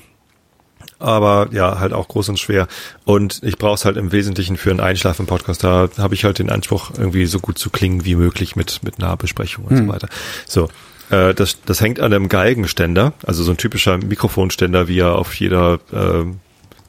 [0.99, 2.67] aber ja, halt auch groß und schwer.
[3.05, 5.63] Und ich brauche es halt im Wesentlichen für einen Einschlafen-Podcast.
[5.63, 8.99] Da habe ich halt den Anspruch, irgendwie so gut zu klingen wie möglich mit, mit
[8.99, 9.87] Nahbesprechung und hm.
[9.87, 10.09] so weiter.
[10.47, 10.69] So,
[11.09, 15.33] äh, das, das hängt an einem Geigenständer, also so ein typischer Mikrofonständer, wie er auf
[15.35, 16.25] jeder äh,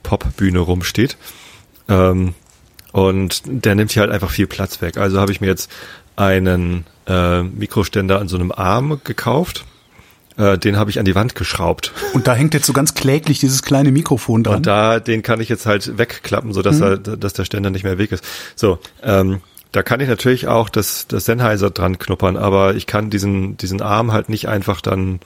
[0.02, 1.16] Popbühne rumsteht.
[1.88, 2.34] Ähm,
[2.92, 4.96] und der nimmt hier halt einfach viel Platz weg.
[4.96, 5.70] Also habe ich mir jetzt
[6.16, 9.64] einen äh, Mikroständer an so einem Arm gekauft.
[10.38, 11.92] Äh, den habe ich an die Wand geschraubt.
[12.14, 14.58] Und da hängt jetzt so ganz kläglich dieses kleine Mikrofon dran.
[14.58, 16.82] Und da, den kann ich jetzt halt wegklappen, so dass mhm.
[16.82, 18.24] er, dass der Ständer nicht mehr weg ist.
[18.54, 19.40] So, ähm,
[19.72, 23.82] da kann ich natürlich auch das, das Sennheiser dran knuppern, aber ich kann diesen, diesen
[23.82, 25.20] Arm halt nicht einfach dann,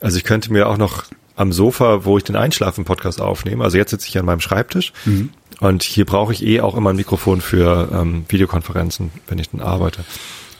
[0.00, 3.90] also ich könnte mir auch noch am Sofa, wo ich den Einschlafen-Podcast aufnehme, also jetzt
[3.90, 5.30] sitze ich an meinem Schreibtisch mhm.
[5.60, 9.60] und hier brauche ich eh auch immer ein Mikrofon für ähm, Videokonferenzen, wenn ich dann
[9.60, 10.04] arbeite.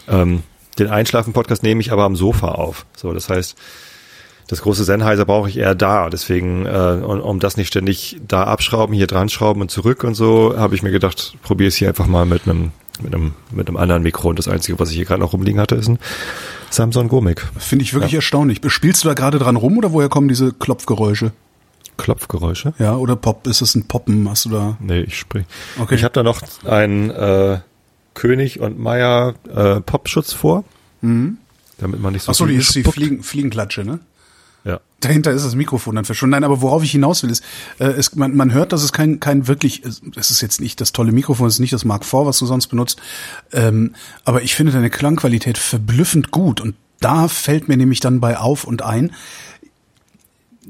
[0.08, 0.42] Ähm,
[0.78, 2.86] den Einschlafen-Podcast nehme ich aber am Sofa auf.
[2.96, 3.56] So, das heißt,
[4.48, 6.08] das große Sennheiser brauche ich eher da.
[6.08, 10.14] Deswegen, äh, um, um das nicht ständig da abschrauben, hier dran schrauben und zurück und
[10.14, 12.72] so, habe ich mir gedacht, probiere es hier einfach mal mit einem
[13.02, 14.30] mit einem mit einem anderen Mikro.
[14.30, 15.98] Und das Einzige, was ich hier gerade noch rumliegen hatte, ist ein
[16.70, 17.46] Samsung Gomic.
[17.58, 18.18] Finde ich wirklich ja.
[18.18, 18.60] erstaunlich.
[18.68, 21.32] Spielst du da gerade dran rum oder woher kommen diese Klopfgeräusche?
[21.98, 22.74] Klopfgeräusche?
[22.78, 24.28] Ja, oder Pop, ist es ein Poppen?
[24.28, 24.76] Hast du da?
[24.80, 25.44] Nee, ich sprich.
[25.78, 25.94] Okay.
[25.94, 27.58] Ich habe da noch ein äh,
[28.16, 30.64] König und Meier äh, Popschutz vor.
[31.02, 31.38] Mhm.
[31.78, 34.00] Damit man nicht so Ach so, die ist die Fliegen, Fliegenklatsche, ne?
[34.64, 34.80] Ja.
[34.98, 36.32] Dahinter ist das Mikrofon dann verschwunden.
[36.32, 37.44] Nein, aber worauf ich hinaus will, ist,
[37.78, 40.90] äh, es, man, man hört, dass es kein, kein wirklich, es ist jetzt nicht das
[40.90, 43.00] tolle Mikrofon, es ist nicht das Mark IV, was du sonst benutzt,
[43.52, 43.94] ähm,
[44.24, 48.64] aber ich finde deine Klangqualität verblüffend gut und da fällt mir nämlich dann bei auf
[48.64, 49.12] und ein,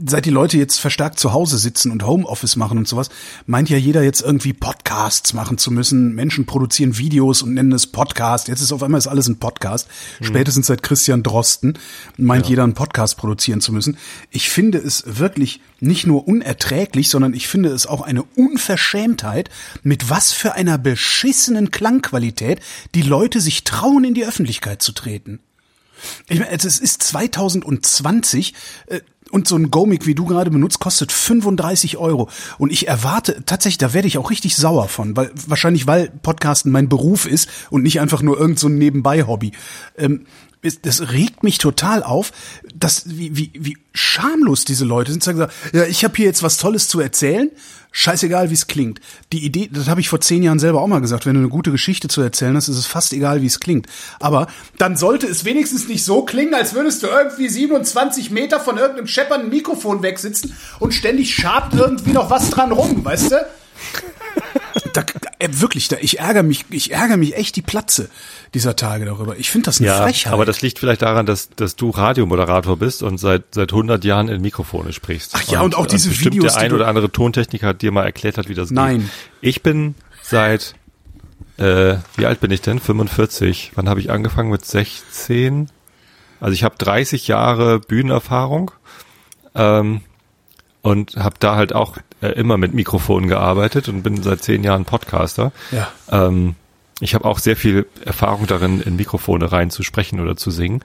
[0.05, 3.09] seit die Leute jetzt verstärkt zu Hause sitzen und Homeoffice machen und sowas,
[3.47, 6.15] meint ja jeder jetzt irgendwie Podcasts machen zu müssen.
[6.15, 8.49] Menschen produzieren Videos und nennen es Podcast.
[8.49, 9.89] Jetzt ist auf einmal ist alles ein Podcast.
[10.21, 10.25] Mhm.
[10.25, 11.79] Spätestens seit Christian Drosten
[12.17, 12.51] meint ja.
[12.51, 13.97] jeder einen Podcast produzieren zu müssen.
[14.31, 19.51] Ich finde es wirklich nicht nur unerträglich, sondern ich finde es auch eine Unverschämtheit,
[19.83, 22.61] mit was für einer beschissenen Klangqualität
[22.95, 25.41] die Leute sich trauen, in die Öffentlichkeit zu treten.
[26.29, 28.55] Ich meine, es ist 2020.
[29.31, 32.29] Und so ein Gomic, wie du gerade benutzt, kostet 35 Euro.
[32.59, 36.71] Und ich erwarte, tatsächlich, da werde ich auch richtig sauer von, weil wahrscheinlich, weil Podcasten
[36.71, 39.53] mein Beruf ist und nicht einfach nur irgend so ein Nebenbei-Hobby.
[39.99, 40.27] Ähm,
[40.83, 42.33] das regt mich total auf,
[42.75, 45.23] dass wie, wie, wie schamlos diese Leute sind.
[45.23, 47.51] Sagen, ja, ich habe hier jetzt was Tolles zu erzählen.
[47.93, 49.01] Scheißegal, wie es klingt.
[49.33, 51.49] Die Idee, das habe ich vor zehn Jahren selber auch mal gesagt, wenn du eine
[51.49, 53.87] gute Geschichte zu erzählen hast, ist es fast egal, wie es klingt.
[54.21, 58.77] Aber dann sollte es wenigstens nicht so klingen, als würdest du irgendwie 27 Meter von
[58.77, 63.47] irgendeinem scheppernden Mikrofon wegsitzen und ständig schabt irgendwie noch was dran rum, weißt du?
[64.93, 65.05] da,
[65.39, 68.11] äh, wirklich, da, ich ärgere mich, ich ärgere mich echt die Platze
[68.57, 69.37] dieser Tage darüber.
[69.37, 70.33] Ich finde das eine ja, Frechheit.
[70.33, 74.29] Aber das liegt vielleicht daran, dass, dass du Radiomoderator bist und seit seit 100 Jahren
[74.29, 75.33] in Mikrofone sprichst.
[75.35, 76.55] Ach ja, und, und auch diese bestimmt Videos.
[76.55, 78.99] Der ein oder andere Tontechniker hat dir mal erklärt hat, wie das Nein.
[78.99, 79.01] geht.
[79.01, 79.11] Nein.
[79.43, 80.75] Ich bin seit
[81.59, 82.79] äh, wie alt bin ich denn?
[82.79, 83.73] 45.
[83.75, 85.71] Wann habe ich angefangen mit 16?
[86.41, 88.71] Also ich habe 30 Jahre Bühnenerfahrung.
[89.55, 90.01] Ähm,
[90.83, 94.85] und habe da halt auch äh, immer mit Mikrofonen gearbeitet und bin seit zehn Jahren
[94.85, 95.51] Podcaster.
[95.73, 95.89] Ja.
[96.11, 96.55] Ähm,
[97.01, 100.81] ich habe auch sehr viel Erfahrung darin, in Mikrofone reinzusprechen oder zu singen.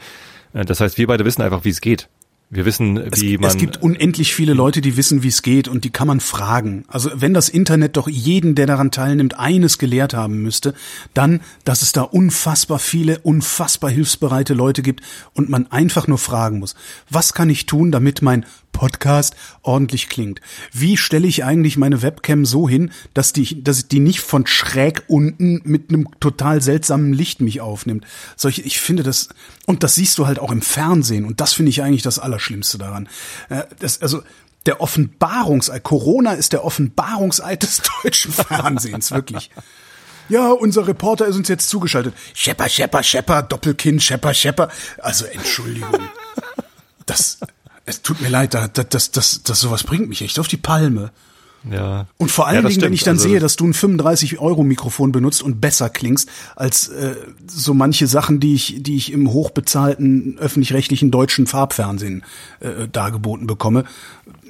[0.53, 2.09] Äh, das heißt, wir beide wissen einfach, wie es geht.
[2.53, 3.49] Wir wissen, wie es, man.
[3.49, 6.83] Es gibt unendlich viele Leute, die wissen, wie es geht und die kann man fragen.
[6.89, 10.73] Also wenn das Internet doch jeden, der daran teilnimmt, eines gelehrt haben müsste,
[11.13, 15.01] dann, dass es da unfassbar viele, unfassbar hilfsbereite Leute gibt
[15.33, 16.75] und man einfach nur fragen muss.
[17.09, 20.41] Was kann ich tun, damit mein Podcast ordentlich klingt.
[20.71, 25.03] Wie stelle ich eigentlich meine Webcam so hin, dass die, dass die nicht von schräg
[25.07, 28.05] unten mit einem total seltsamen Licht mich aufnimmt?
[28.35, 29.29] Solche, ich finde das,
[29.65, 32.77] und das siehst du halt auch im Fernsehen, und das finde ich eigentlich das Allerschlimmste
[32.77, 33.09] daran.
[33.49, 34.23] Äh, das, also,
[34.65, 39.49] der Offenbarungseid, Corona ist der Offenbarungseid des deutschen Fernsehens, wirklich.
[40.29, 42.13] Ja, unser Reporter ist uns jetzt zugeschaltet.
[42.33, 44.69] Schepper, Schepper, Schepper, Doppelkinn, Schepper, Schepper.
[44.99, 45.99] Also Entschuldigung.
[47.05, 47.39] Das,
[47.85, 51.11] es tut mir leid, das, das, das, das sowas bringt mich echt auf die Palme.
[51.69, 52.07] Ja.
[52.17, 55.43] Und vor allen ja, Dingen, wenn ich dann also, sehe, dass du ein 35-Euro-Mikrofon benutzt
[55.43, 57.15] und besser klingst als äh,
[57.45, 62.23] so manche Sachen, die ich, die ich im hochbezahlten öffentlich-rechtlichen deutschen Farbfernsehen
[62.61, 63.85] äh, dargeboten bekomme,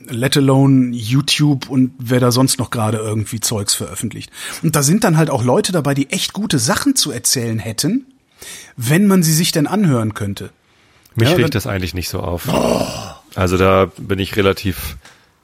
[0.08, 4.32] let alone YouTube und wer da sonst noch gerade irgendwie Zeugs veröffentlicht.
[4.64, 8.06] Und da sind dann halt auch Leute dabei, die echt gute Sachen zu erzählen hätten,
[8.78, 10.50] wenn man sie sich denn anhören könnte.
[11.16, 12.48] Mich ja, regt das eigentlich nicht so auf.
[12.48, 13.21] Oh.
[13.36, 14.98] Also da bin ich relativ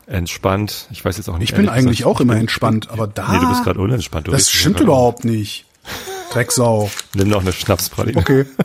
[0.07, 0.87] entspannt.
[0.91, 1.51] Ich weiß jetzt auch nicht.
[1.51, 3.31] Ich bin eigentlich gesagt, auch immer entspannt, aber da.
[3.31, 4.27] Nee, du bist gerade unentspannt.
[4.27, 5.65] Du das stimmt überhaupt nicht.
[6.31, 6.89] Drecksau.
[7.13, 8.17] Nimm noch eine Schnapspraline.
[8.17, 8.45] Okay.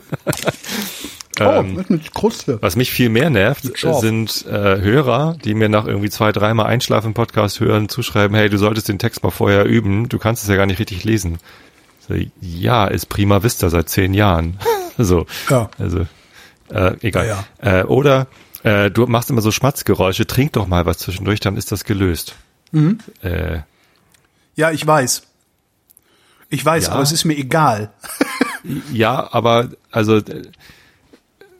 [1.39, 2.59] Ähm, oh, mit Kruste.
[2.61, 3.63] Was mich viel mehr nervt,
[3.99, 8.49] sind äh, Hörer, die mir nach irgendwie zwei, dreimal Einschlafen im Podcast hören, zuschreiben, hey,
[8.49, 11.39] du solltest den Text mal vorher üben, du kannst es ja gar nicht richtig lesen.
[12.07, 14.59] So, ja, ist prima Vista seit zehn Jahren.
[14.99, 15.71] so, Ja.
[15.79, 16.05] also
[16.69, 17.27] äh, egal.
[17.27, 18.27] Ja, Äh, oder
[18.63, 22.35] äh, du machst immer so Schmatzgeräusche, trink doch mal was zwischendurch, dann ist das gelöst.
[22.71, 22.99] Mhm.
[23.21, 23.59] Äh,
[24.55, 25.23] Ja, ich weiß.
[26.49, 26.91] Ich weiß, Ja.
[26.93, 27.91] aber es ist mir egal.
[28.93, 30.43] ja, aber also äh,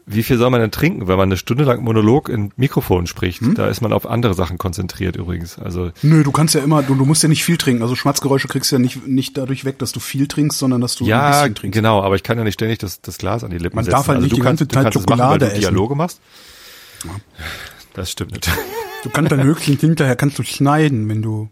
[0.06, 3.40] wie viel soll man denn trinken, wenn man eine Stunde lang Monolog in Mikrofon spricht?
[3.40, 3.54] Hm?
[3.54, 5.58] Da ist man auf andere Sachen konzentriert übrigens.
[5.58, 7.82] Also Nö, du kannst ja immer, du, du musst ja nicht viel trinken.
[7.82, 10.94] Also Schmatzgeräusche kriegst du ja nicht, nicht dadurch weg, dass du viel trinkst, sondern dass
[10.96, 11.74] du ein ja, bisschen trinkst.
[11.76, 13.96] genau, aber ich kann ja nicht ständig das, das Glas an die Lippen Man setzen.
[13.96, 15.46] darf halt also nicht du die kannst, ganze du Zeit kannst es machen, weil Schokolade
[15.46, 15.60] du essen.
[15.60, 16.20] Dialoge machst.
[17.94, 18.50] Das stimmt nicht.
[19.02, 21.48] Du kannst dann höchstens hinterher kannst du schneiden, wenn du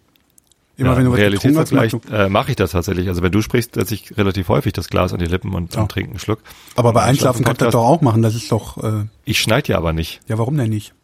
[0.77, 1.73] immer ja, wenn du Im was getrunken hast.
[1.73, 3.09] Realitätsvergleich machst äh, mache ich das tatsächlich.
[3.09, 5.83] Also wenn du sprichst, setze ich relativ häufig das Glas an die Lippen und, Ja.
[5.83, 6.41] und trinke einen Schluck.
[6.77, 8.23] Aber bei Einschlafen kannst du das doch auch machen.
[8.23, 10.95] Das ist doch, äh, Ich schneide ja aber nicht, ja, warum denn nicht?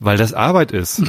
[0.00, 1.00] weil das Arbeit ist.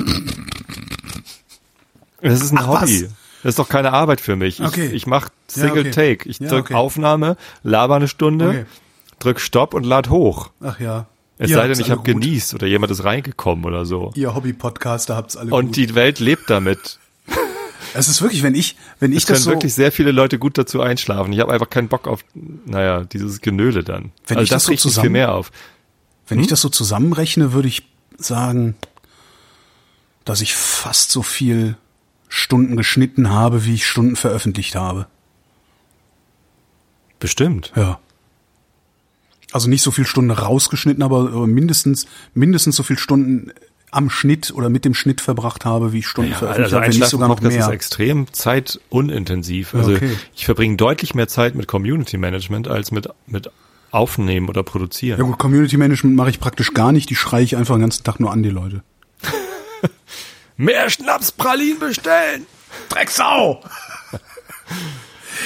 [2.21, 2.81] Das ist ein Ach, was?
[2.83, 3.09] Hobby.
[3.43, 4.61] Das ist doch keine Arbeit für mich.
[4.61, 4.87] Okay.
[4.87, 5.91] Ich, ich mache Single okay.
[5.91, 6.29] Take.
[6.29, 6.73] Ich Ja, drück okay.
[6.75, 8.65] Aufnahme, laber eine Stunde, Okay.
[9.19, 10.49] drück Stopp und lad hoch.
[10.61, 11.07] Ach ja.
[11.37, 14.11] Es Ihr sei denn, ich habe genießt oder jemand ist reingekommen oder so.
[14.15, 15.75] Ihr Hobby-Podcaster habt's alle Und gut.
[15.75, 16.97] die Welt lebt damit.
[17.93, 20.39] es ist wirklich, wenn ich, wenn ich Es können das so, wirklich sehr viele Leute
[20.39, 21.33] gut dazu einschlafen.
[21.33, 22.23] Ich habe einfach keinen Bock auf,
[22.65, 24.11] naja, dieses Genöle dann.
[24.27, 25.51] Wenn also ich das so riecht mich viel zusammen- mehr auf.
[26.29, 26.43] wenn Hm?
[26.43, 27.83] ich das so zusammenrechne, würde ich
[28.17, 28.75] sagen,
[30.23, 31.75] dass ich fast so viel
[32.29, 35.07] Stunden geschnitten habe, wie ich Stunden veröffentlicht habe.
[37.19, 37.71] Bestimmt.
[37.75, 37.99] Ja.
[39.55, 43.53] Also nicht so viel Stunden rausgeschnitten, aber aber mindestens, mindestens so viel Stunden
[43.89, 46.91] am Schnitt oder mit dem Schnitt verbracht habe, wie ich Stunden Ja, veröffentlicht also habe,
[46.91, 47.73] wenn nicht sogar noch Einschlafen-Podcast ist mehr.
[47.73, 49.73] extrem zeitunintensiv.
[49.73, 50.11] Also okay.
[50.35, 53.49] ich verbringe deutlich mehr Zeit mit Community Management als mit, mit
[53.91, 55.21] Aufnehmen oder Produzieren.
[55.21, 58.03] Ja gut, Community Management mache ich praktisch gar nicht, die schreie ich einfach den ganzen
[58.03, 58.83] Tag nur an die Leute.
[60.57, 62.45] Mehr Schnapspralinen bestellen!
[62.89, 63.63] Drecksau!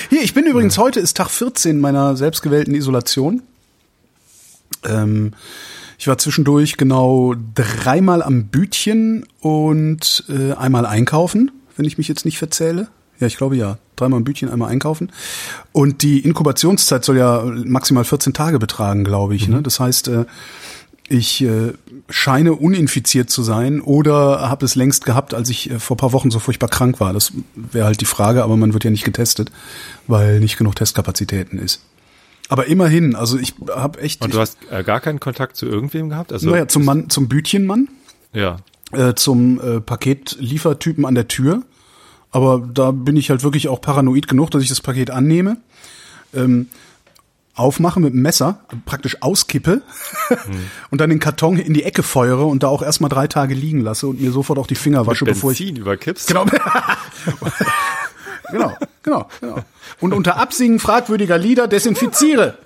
[0.09, 3.43] Hier, ich bin übrigens, heute ist Tag 14 meiner selbstgewählten Isolation.
[4.83, 5.33] Ähm,
[5.97, 12.25] ich war zwischendurch genau dreimal am Bütchen und äh, einmal einkaufen, wenn ich mich jetzt
[12.25, 12.87] nicht verzähle.
[13.19, 13.77] Ja, ich glaube ja.
[13.97, 15.11] Dreimal am Bütchen, einmal einkaufen.
[15.73, 19.49] Und die Inkubationszeit soll ja maximal 14 Tage betragen, glaube ich.
[19.49, 19.61] Ne?
[19.61, 20.25] Das heißt, äh,
[21.09, 21.73] ich äh,
[22.09, 26.31] scheine uninfiziert zu sein oder habe es längst gehabt, als ich äh, vor paar Wochen
[26.31, 27.11] so furchtbar krank war.
[27.13, 29.51] Das wäre halt die Frage, aber man wird ja nicht getestet,
[30.07, 31.81] weil nicht genug Testkapazitäten ist.
[32.49, 36.09] Aber immerhin, also ich habe echt, Und du hast äh, gar keinen Kontakt zu irgendwem
[36.09, 36.33] gehabt?
[36.33, 37.87] Also, naja, zum Mann, zum Bütchenmann,
[38.33, 38.57] Ja.
[38.91, 41.61] äh, zum äh, Paketliefertypen an der Tür.
[42.31, 45.57] Aber da bin ich halt wirklich auch paranoid genug, dass ich das Paket annehme,
[46.33, 46.67] ähm,
[47.55, 49.81] aufmache mit dem Messer, praktisch auskippe
[50.91, 53.81] und dann den Karton in die Ecke feuere und da auch erstmal drei Tage liegen
[53.81, 56.27] lasse und mir sofort auch die Finger wasche, bevor ich Benzin überkippst?
[56.27, 56.45] Genau.
[58.51, 59.63] genau, genau, genau.
[59.99, 62.57] Und unter Absingen fragwürdiger Lieder desinfiziere.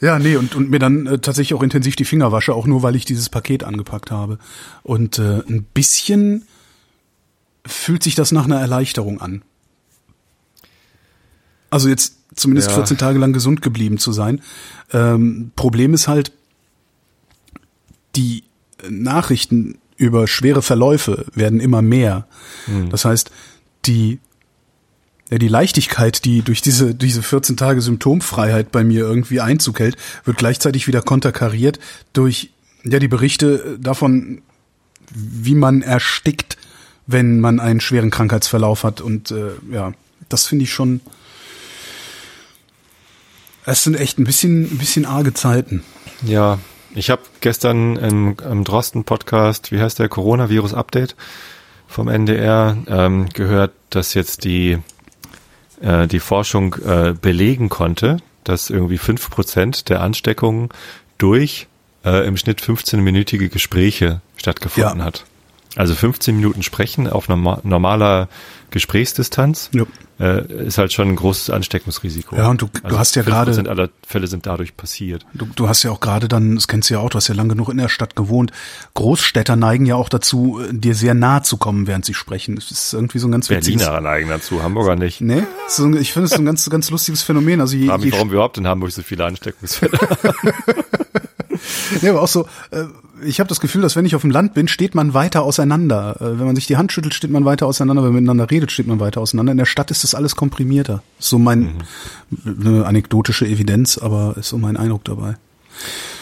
[0.00, 2.82] ja, nee, und, und mir dann äh, tatsächlich auch intensiv die Finger wasche, auch nur
[2.82, 4.38] weil ich dieses Paket angepackt habe.
[4.82, 6.46] Und äh, ein bisschen
[7.66, 9.42] fühlt sich das nach einer Erleichterung an.
[11.70, 12.76] Also jetzt zumindest Ja.
[12.76, 14.40] 14 Tage lang gesund geblieben zu sein.
[14.92, 16.32] Ähm, Problem ist halt,
[18.16, 18.44] die
[18.88, 22.26] Nachrichten über schwere Verläufe werden immer mehr.
[22.90, 23.30] Das heißt,
[23.86, 24.18] die,
[25.30, 29.96] ja, die Leichtigkeit, die durch diese, diese 14 Tage Symptomfreiheit bei mir irgendwie Einzug hält,
[30.24, 31.78] wird gleichzeitig wieder konterkariert
[32.12, 32.50] durch,
[32.82, 34.42] ja, die Berichte davon,
[35.12, 36.56] wie man erstickt,
[37.06, 39.00] wenn man einen schweren Krankheitsverlauf hat.
[39.00, 39.92] Und äh, ja,
[40.28, 41.00] das finde ich schon.
[43.66, 45.82] Es sind echt ein bisschen, ein bisschen arge Zeiten.
[46.22, 46.58] Ja,
[46.94, 51.16] ich habe gestern im, im Drosten-Podcast, wie heißt der, Coronavirus-Update
[51.86, 54.78] vom NDR, ähm, gehört, dass jetzt die,
[55.80, 60.68] äh, die Forschung äh, belegen konnte, dass irgendwie fünf Prozent der Ansteckungen
[61.18, 61.66] durch
[62.04, 65.04] äh, im Schnitt 15-minütige Gespräche stattgefunden Ja.
[65.04, 65.24] hat.
[65.76, 68.28] Also 15 Minuten sprechen auf norma normaler
[68.70, 69.84] Gesprächsdistanz Ja.
[70.18, 72.34] äh, ist halt schon ein großes Ansteckungsrisiko.
[72.36, 75.24] Ja, und du- du hast ja 5% gerade- aller Fälle sind dadurch passiert.
[75.32, 77.34] Du, du hast ja auch gerade dann, das kennst du ja auch, du hast ja
[77.36, 78.50] lang genug in der Stadt gewohnt.
[78.94, 82.56] Großstädter neigen ja auch dazu, äh, dir sehr nahe zu kommen, während sie sprechen.
[82.56, 83.46] Das ist irgendwie so ein ganz.
[83.48, 85.20] Berliner neigen dazu, Hamburger nicht.
[85.20, 87.60] Nee, so, ich finde es so ein ganz, ganz lustiges Phänomen.
[87.60, 89.98] Also je, Frag mich, je, warum wir überhaupt in Hamburg so viele Ansteckungsfälle
[92.02, 92.84] nee, aber auch so, äh,
[93.24, 96.16] ich habe das Gefühl, dass wenn ich auf dem Land bin, steht man weiter auseinander.
[96.20, 98.02] Äh, wenn man sich die Hand schüttelt, steht man weiter auseinander.
[98.02, 99.52] Wenn man miteinander redet, steht man weiter auseinander.
[99.52, 101.02] In der Stadt ist das alles komprimierter.
[101.18, 101.74] So mein
[102.44, 102.66] mhm.
[102.66, 105.36] eine anekdotische Evidenz, aber ist so mein Eindruck dabei.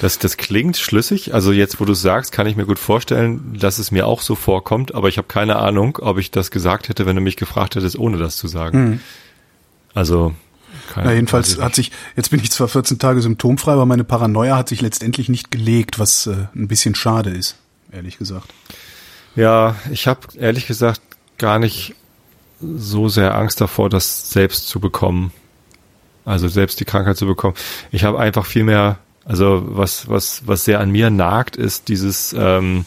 [0.01, 1.35] Das, das klingt schlüssig.
[1.35, 4.35] Also jetzt, wo du sagst, kann ich mir gut vorstellen, dass es mir auch so
[4.35, 7.77] vorkommt, aber ich habe keine Ahnung, ob ich das gesagt hätte, wenn du mich gefragt
[7.77, 8.85] hättest, ohne das zu sagen.
[8.85, 9.01] Mhm.
[9.95, 10.35] Also
[10.91, 14.57] keine, Na, jedenfalls hat sich, jetzt bin ich zwar 14 Tage symptomfrei, aber meine Paranoia
[14.57, 17.57] hat sich letztendlich nicht gelegt, was äh, ein bisschen schade ist,
[17.93, 18.49] ehrlich gesagt.
[19.35, 21.01] Ja, ich habe ehrlich gesagt
[21.39, 21.95] gar nicht
[22.61, 25.33] so sehr Angst davor, das selbst zu bekommen.
[26.25, 27.57] Also selbst die Krankheit zu bekommen.
[27.91, 32.33] Ich habe einfach viel mehr, also was, was, was sehr an mir nagt, ist dieses,
[32.39, 32.85] ähm,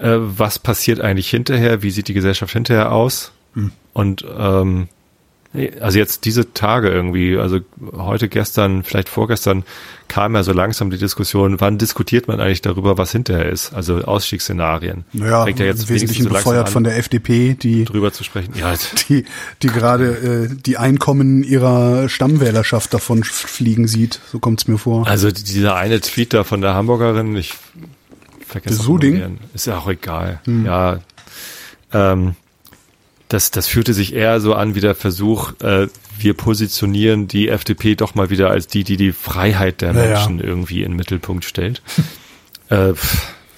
[0.00, 3.32] äh, was passiert eigentlich hinterher, wie sieht die Gesellschaft hinterher aus?
[3.54, 3.70] Hm.
[3.92, 4.88] Und ähm,
[5.80, 7.60] also jetzt diese Tage irgendwie, also
[7.94, 9.64] heute, gestern, vielleicht vorgestern
[10.08, 13.98] kam ja so langsam die Diskussion, wann diskutiert man eigentlich darüber, was hinterher ist, also
[13.98, 15.04] Ausstiegsszenarien.
[15.12, 18.74] Naja, Fängt ja jetzt wesentlich so befeuert von der FDP, die drüber zu sprechen, ja,
[19.08, 19.24] die,
[19.62, 25.06] die gerade äh, die Einkommen ihrer Stammwählerschaft davon fliegen sieht, so kommt's mir vor.
[25.06, 27.54] Also dieser eine Tweet da von der Hamburgerin, ich
[28.46, 30.40] vergesse Suding, ist ja auch egal.
[30.44, 30.64] Hm.
[30.64, 31.00] Ja,
[31.92, 32.36] ähm,
[33.32, 37.94] das, das fühlte sich eher so an wie der Versuch, äh, wir positionieren die FDP
[37.94, 40.44] doch mal wieder als die, die die Freiheit der Menschen ja.
[40.44, 41.82] irgendwie in den Mittelpunkt stellt.
[42.68, 42.92] äh,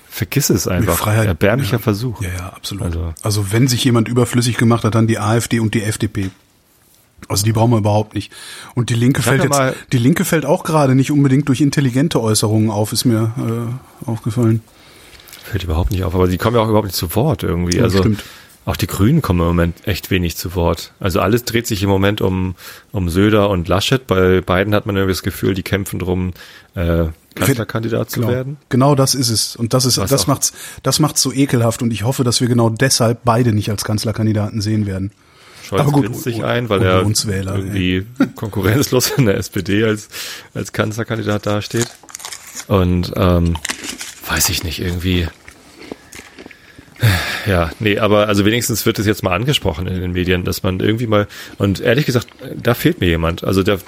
[0.09, 0.97] vergiss es einfach.
[0.97, 1.79] Freiheit, Erbärmlicher ja.
[1.79, 2.23] Versuch.
[2.23, 2.85] Ja, ja, absolut.
[2.85, 6.31] Also, also wenn sich jemand überflüssig gemacht hat, dann die AfD und die FDP.
[7.29, 8.31] Also die brauchen wir überhaupt nicht.
[8.75, 9.61] Und die Linke fällt jetzt,
[9.93, 13.33] die Linke fällt auch gerade nicht unbedingt durch intelligente Äußerungen auf, ist mir
[14.05, 14.61] äh, aufgefallen.
[15.43, 17.79] Fällt überhaupt nicht auf, aber die kommen ja auch überhaupt nicht zu Wort irgendwie.
[17.79, 18.23] Ja, also stimmt.
[18.67, 20.93] Auch die Grünen kommen im Moment echt wenig zu Wort.
[20.99, 22.55] Also alles dreht sich im Moment um,
[22.93, 24.07] um Söder und Laschet.
[24.07, 26.33] Bei beiden hat man irgendwie das Gefühl, die kämpfen drum,
[26.75, 28.57] äh, Kanzlerkandidat genau, zu werden.
[28.69, 29.57] Genau das ist es.
[29.57, 30.27] Und das ist, Was das auch.
[30.29, 30.53] macht's,
[30.83, 31.83] das macht's so ekelhaft.
[31.83, 35.11] Und ich hoffe, dass wir genau deshalb beide nicht als Kanzlerkandidaten sehen werden.
[35.63, 38.27] Scholz Aber gut, sich ein, weil er irgendwie ey.
[38.35, 40.09] konkurrenzlos in der SPD als,
[40.53, 41.89] als Kanzlerkandidat dasteht.
[42.67, 43.57] Und ähm,
[44.29, 45.27] weiß ich nicht, irgendwie
[47.47, 50.81] ja, nee, aber also wenigstens wird es jetzt mal angesprochen in den Medien, dass man
[50.81, 51.27] irgendwie mal,
[51.59, 52.29] und ehrlich gesagt,
[52.63, 53.45] da fehlt mir jemand.
[53.45, 53.79] Also da,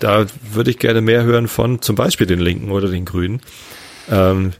[0.00, 3.40] da würde ich gerne mehr hören von zum Beispiel den Linken oder den Grünen.
[4.10, 4.52] Ähm,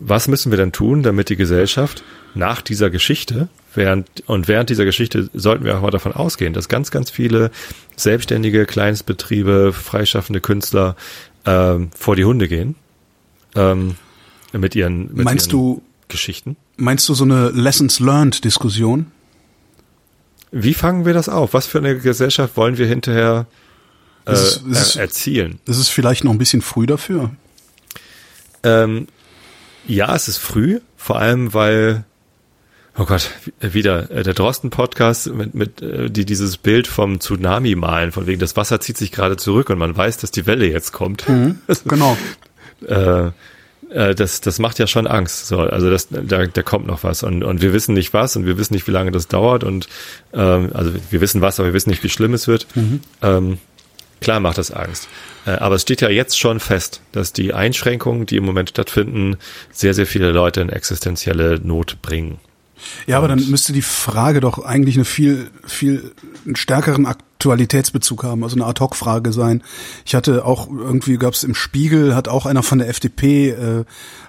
[0.00, 4.84] was müssen wir denn tun, damit die Gesellschaft nach dieser Geschichte, während, und während dieser
[4.84, 7.50] Geschichte sollten wir auch mal davon ausgehen, dass ganz, ganz viele
[7.96, 10.94] selbstständige Kleinstbetriebe, freischaffende Künstler
[11.46, 12.76] ähm, vor die Hunde gehen.
[13.56, 13.96] Ähm,
[14.52, 16.56] mit ihren mit Meinst ihren du Geschichten?
[16.78, 19.06] Meinst du so eine Lessons Learned Diskussion?
[20.52, 21.52] Wie fangen wir das auf?
[21.52, 23.46] Was für eine Gesellschaft wollen wir hinterher
[24.26, 25.58] äh, ist, ist, er erzielen?
[25.66, 27.32] Ist es vielleicht noch ein bisschen früh dafür?
[28.62, 29.08] Ähm,
[29.86, 32.04] ja, es ist früh, vor allem weil
[33.00, 38.10] Oh Gott, wieder äh, der Drosten-Podcast mit, mit äh, die dieses Bild vom Tsunami malen,
[38.10, 40.92] von wegen das Wasser zieht sich gerade zurück und man weiß, dass die Welle jetzt
[40.92, 41.28] kommt.
[41.28, 42.16] Mhm, genau.
[42.86, 43.30] äh,
[43.90, 45.46] äh, das, das macht ja schon Angst.
[45.46, 48.46] So, also das, da, da kommt noch was und, und wir wissen nicht was und
[48.46, 49.88] wir wissen nicht, wie lange das dauert und
[50.32, 52.66] ähm, also wir wissen was, aber wir wissen nicht, wie schlimm es wird.
[52.74, 53.00] Mhm.
[53.22, 53.58] Ähm,
[54.20, 55.08] klar macht das Angst.
[55.46, 59.36] Äh, aber es steht ja jetzt schon fest, dass die Einschränkungen, die im Moment stattfinden,
[59.72, 62.38] sehr, sehr viele Leute in existenzielle Not bringen.
[63.06, 66.12] Ja, aber dann müsste die Frage doch eigentlich eine viel, viel
[66.54, 69.62] stärkeren Aktualitätsbezug haben, also eine Ad-Hoc-Frage sein.
[70.04, 73.84] Ich hatte auch, irgendwie gab es im Spiegel, hat auch einer von der FDP äh,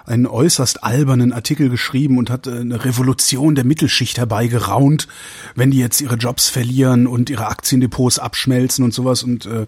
[0.06, 5.08] einen äußerst albernen Artikel geschrieben und hat äh, eine Revolution der Mittelschicht herbeigeraunt,
[5.56, 9.66] wenn die jetzt ihre Jobs verlieren und ihre Aktiendepots abschmelzen und sowas und äh,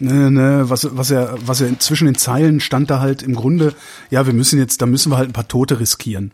[0.00, 3.72] ne, ne, was, was er, was er zwischen den Zeilen stand da halt im Grunde,
[4.10, 6.32] ja, wir müssen jetzt, da müssen wir halt ein paar Tote riskieren.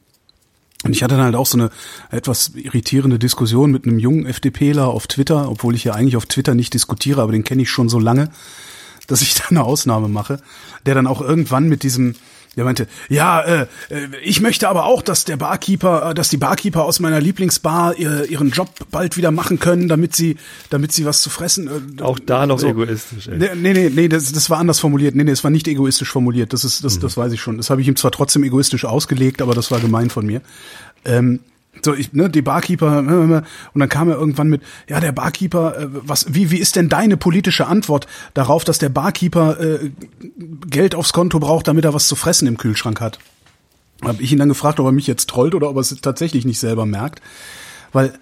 [0.87, 1.71] Und ich hatte dann halt auch so eine
[2.11, 6.55] etwas irritierende Diskussion mit einem jungen FDPler auf Twitter, obwohl ich ja eigentlich auf Twitter
[6.55, 8.31] nicht diskutiere, aber den kenne ich schon so lange,
[9.07, 10.41] dass ich da eine Ausnahme mache,
[10.87, 12.15] der dann auch irgendwann mit diesem
[12.57, 16.39] der meinte, ja, äh, äh, ich möchte aber auch, dass der Barkeeper, äh, dass die
[16.39, 20.37] Barkeeper aus meiner Lieblingsbar ihr, ihren Job bald wieder machen können, damit sie,
[20.71, 21.97] damit sie was zu fressen.
[21.99, 22.69] Äh, auch da noch so.
[22.69, 23.29] egoistisch.
[23.29, 23.39] Ey.
[23.57, 25.15] Nee, nee, nee, das, das war anders formuliert.
[25.15, 26.55] Nee, nee, es war nicht egoistisch formuliert.
[26.55, 27.01] Das ist, das, mhm.
[27.03, 27.59] das weiß ich schon.
[27.59, 30.41] Das habe ich ihm zwar trotzdem egoistisch ausgelegt, aber das war gemein von mir.
[31.05, 31.41] Ähm,
[31.85, 33.43] so, ich, ne, die Barkeeper, ne, ne, ne,
[33.75, 36.89] und dann kam er irgendwann mit, ja, der Barkeeper, äh, was, wie, wie ist denn
[36.89, 39.91] deine politische Antwort darauf, dass der Barkeeper äh,
[40.69, 43.19] Geld aufs Konto braucht, damit er was zu fressen im Kühlschrank hat?
[44.03, 46.45] Habe ich ihn dann gefragt, ob er mich jetzt trollt oder ob er es tatsächlich
[46.45, 47.23] nicht selber merkt.
[47.93, 48.13] Weil,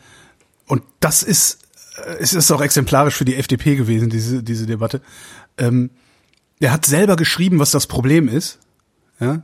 [0.66, 1.60] und das ist,
[2.04, 5.00] äh, es ist auch exemplarisch für die FDP gewesen, diese, diese Debatte.
[5.58, 5.90] Ähm,
[6.60, 8.58] er hat selber geschrieben, was das Problem ist.
[9.20, 9.42] Ja,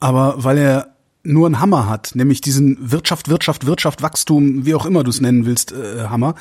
[0.00, 4.86] aber weil er nur einen Hammer hat, nämlich diesen Wirtschaft, Wirtschaft, Wirtschaft, Wachstum, wie auch
[4.86, 6.34] immer du es nennen willst, äh, Hammer,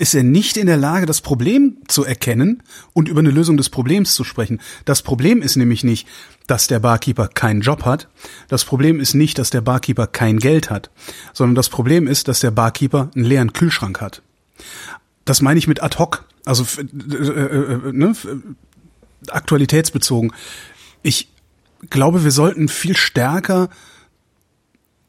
[0.00, 2.62] ist er nicht in der Lage, das Problem zu erkennen
[2.94, 4.60] und über eine Lösung des Problems zu sprechen.
[4.86, 6.08] Das Problem ist nämlich nicht,
[6.46, 8.08] dass der Barkeeper keinen Job hat.
[8.48, 10.90] Das Problem ist nicht, dass der Barkeeper kein Geld hat,
[11.34, 14.22] sondern das Problem ist, dass der Barkeeper einen leeren Kühlschrank hat.
[15.26, 16.82] Das meine ich mit ad hoc, also äh,
[17.14, 18.14] äh, äh, ne,
[19.28, 20.32] aktualitätsbezogen.
[21.02, 21.28] Ich
[21.90, 23.68] glaube, wir sollten viel stärker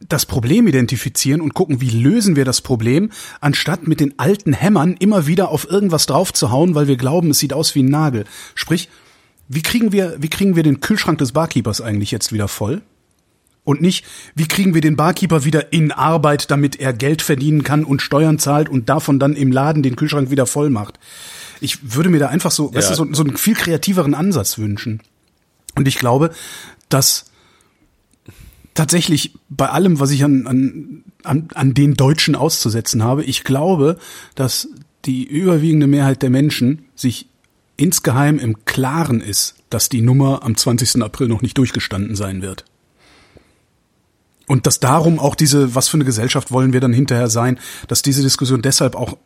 [0.08, 4.96] das Problem identifizieren und gucken, wie lösen wir das Problem, anstatt mit den alten Hämmern
[5.00, 8.26] immer wieder auf irgendwas draufzuhauen, weil wir glauben, es sieht aus wie ein Nagel.
[8.56, 8.90] Sprich,
[9.48, 12.82] wie kriegen wir, wie kriegen wir den Kühlschrank des Barkeepers eigentlich jetzt wieder voll?
[13.64, 17.84] Und nicht, wie kriegen wir den Barkeeper wieder in Arbeit, damit er Geld verdienen kann
[17.84, 21.00] und Steuern zahlt und davon dann im Laden den Kühlschrank wieder voll macht.
[21.60, 22.78] Ich würde mir da einfach so, ja.
[22.78, 25.02] weißt du, so, so einen viel kreativeren Ansatz wünschen.
[25.76, 26.32] Und ich glaube,
[26.90, 27.26] dass
[28.74, 33.98] tatsächlich bei allem, was ich an, an, an, an den Deutschen auszusetzen habe, ich glaube,
[34.36, 34.70] dass
[35.06, 37.28] die überwiegende Mehrheit der Menschen sich
[37.78, 41.02] insgeheim im Klaren ist, dass die Nummer am 20.
[41.02, 42.66] April noch nicht durchgestanden sein wird.
[44.48, 47.58] Und dass darum auch diese, was für eine Gesellschaft wollen wir dann hinterher sein,
[47.88, 49.18] dass diese Diskussion deshalb auch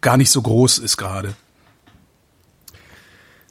[0.00, 1.34] gar nicht so groß ist gerade.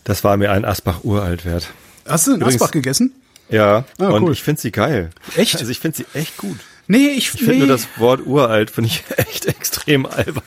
[0.03, 1.69] Das war mir ein Asbach uralt wert.
[2.05, 3.13] Hast du in Übrigens, Asbach gegessen?
[3.51, 4.31] Ja, ah, und cool.
[4.31, 5.11] ich finde sie geil.
[5.35, 5.57] Echt?
[5.57, 6.57] Also ich finde sie echt gut.
[6.87, 7.57] Nee, ich, ich finde nee.
[7.59, 10.43] nur das Wort uralt finde ich echt extrem albern.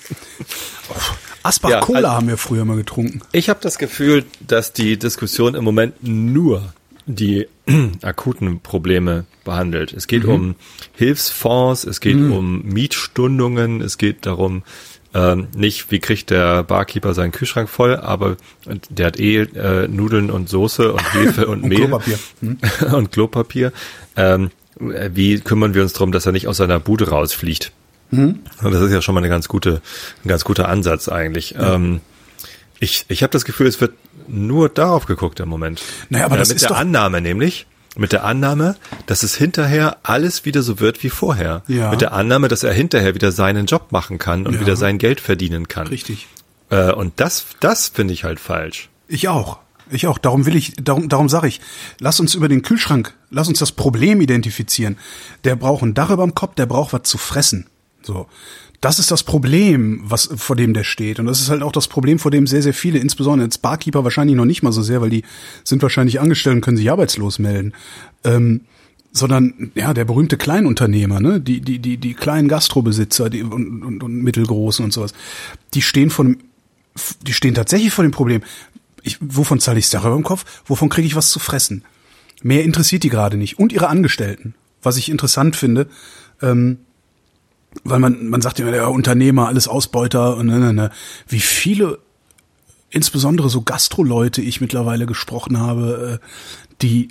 [0.91, 0.95] Oh,
[1.43, 3.21] Asbach ja, Cola also, haben wir früher mal getrunken.
[3.33, 6.73] Ich habe das Gefühl, dass die Diskussion im Moment nur
[7.07, 7.47] die
[8.03, 9.93] akuten Probleme behandelt.
[9.93, 10.31] Es geht mhm.
[10.31, 10.55] um
[10.95, 12.33] Hilfsfonds, es geht mhm.
[12.33, 14.63] um Mietstundungen, es geht darum,
[15.15, 18.37] ähm, nicht, wie kriegt der Barkeeper seinen Kühlschrank voll, aber
[18.91, 22.19] der hat eh äh, Nudeln und Soße und Hefe und, und Mehl Klopapier.
[22.41, 22.59] Hm?
[22.93, 23.73] und Klopapier.
[24.17, 27.71] Ähm, wie kümmern wir uns darum, dass er nicht aus seiner Bude rausfliegt?
[28.11, 28.41] Mhm.
[28.61, 29.81] Das ist ja schon mal eine ganz gute,
[30.25, 31.53] ein ganz guter Ansatz eigentlich.
[31.53, 31.75] Ja.
[31.75, 32.01] Ähm,
[32.81, 33.93] ich ich habe das Gefühl, es wird
[34.27, 35.81] nur darauf geguckt im Moment.
[36.09, 38.77] Naja, aber äh, das mit ist der doch Annahme nämlich, mit der Annahme,
[39.07, 41.63] dass es hinterher alles wieder so wird wie vorher.
[41.69, 41.91] Ja.
[41.91, 44.61] Mit der Annahme, dass er hinterher wieder seinen Job machen kann und ja.
[44.61, 45.87] wieder sein Geld verdienen kann.
[45.87, 46.29] Richtig.
[46.71, 48.89] Äh, und das, das finde ich halt falsch.
[49.09, 49.59] Ich auch.
[49.91, 50.19] Ich auch.
[50.19, 51.61] Darum will ich, darum, darum sage ich,
[52.01, 54.99] lass uns über den Kühlschrank, lass uns das Problem identifizieren.
[55.45, 57.67] Der braucht ein Dach über dem Kopf, der braucht was zu fressen.
[58.03, 58.27] So.
[58.85, 61.19] Das ist das Problem, was vor dem der steht.
[61.19, 64.05] Und das ist halt auch das Problem, vor dem sehr, sehr viele, insbesondere jetzt Barkeeper
[64.05, 65.25] wahrscheinlich noch nicht mal so sehr, weil die
[65.65, 67.73] sind wahrscheinlich angestellt und können sich arbeitslos melden.
[68.25, 68.61] Ähm,
[69.11, 74.03] sondern ja der berühmte Kleinunternehmer, ne, die die die die kleinen Gastrobesitzer, die und, und,
[74.03, 75.15] und mittelgroßen und sowas,
[75.73, 76.37] die stehen dem,
[77.23, 78.43] die stehen tatsächlich vor dem Problem.
[79.03, 80.45] Ich, wovon zahle ich darüber im Kopf?
[80.67, 81.85] Wovon kriege ich was zu fressen?
[82.43, 85.89] Mehr interessiert die gerade nicht und ihre Angestellten, was ich interessant finde.
[86.43, 86.81] Ähm,
[87.83, 90.91] weil man, man sagt immer, der Unternehmer, alles Ausbeuter und ne, ne, ne.
[91.27, 91.99] Wie viele,
[92.91, 96.27] insbesondere so Gastroleute ich mittlerweile gesprochen habe, äh,
[96.83, 97.09] die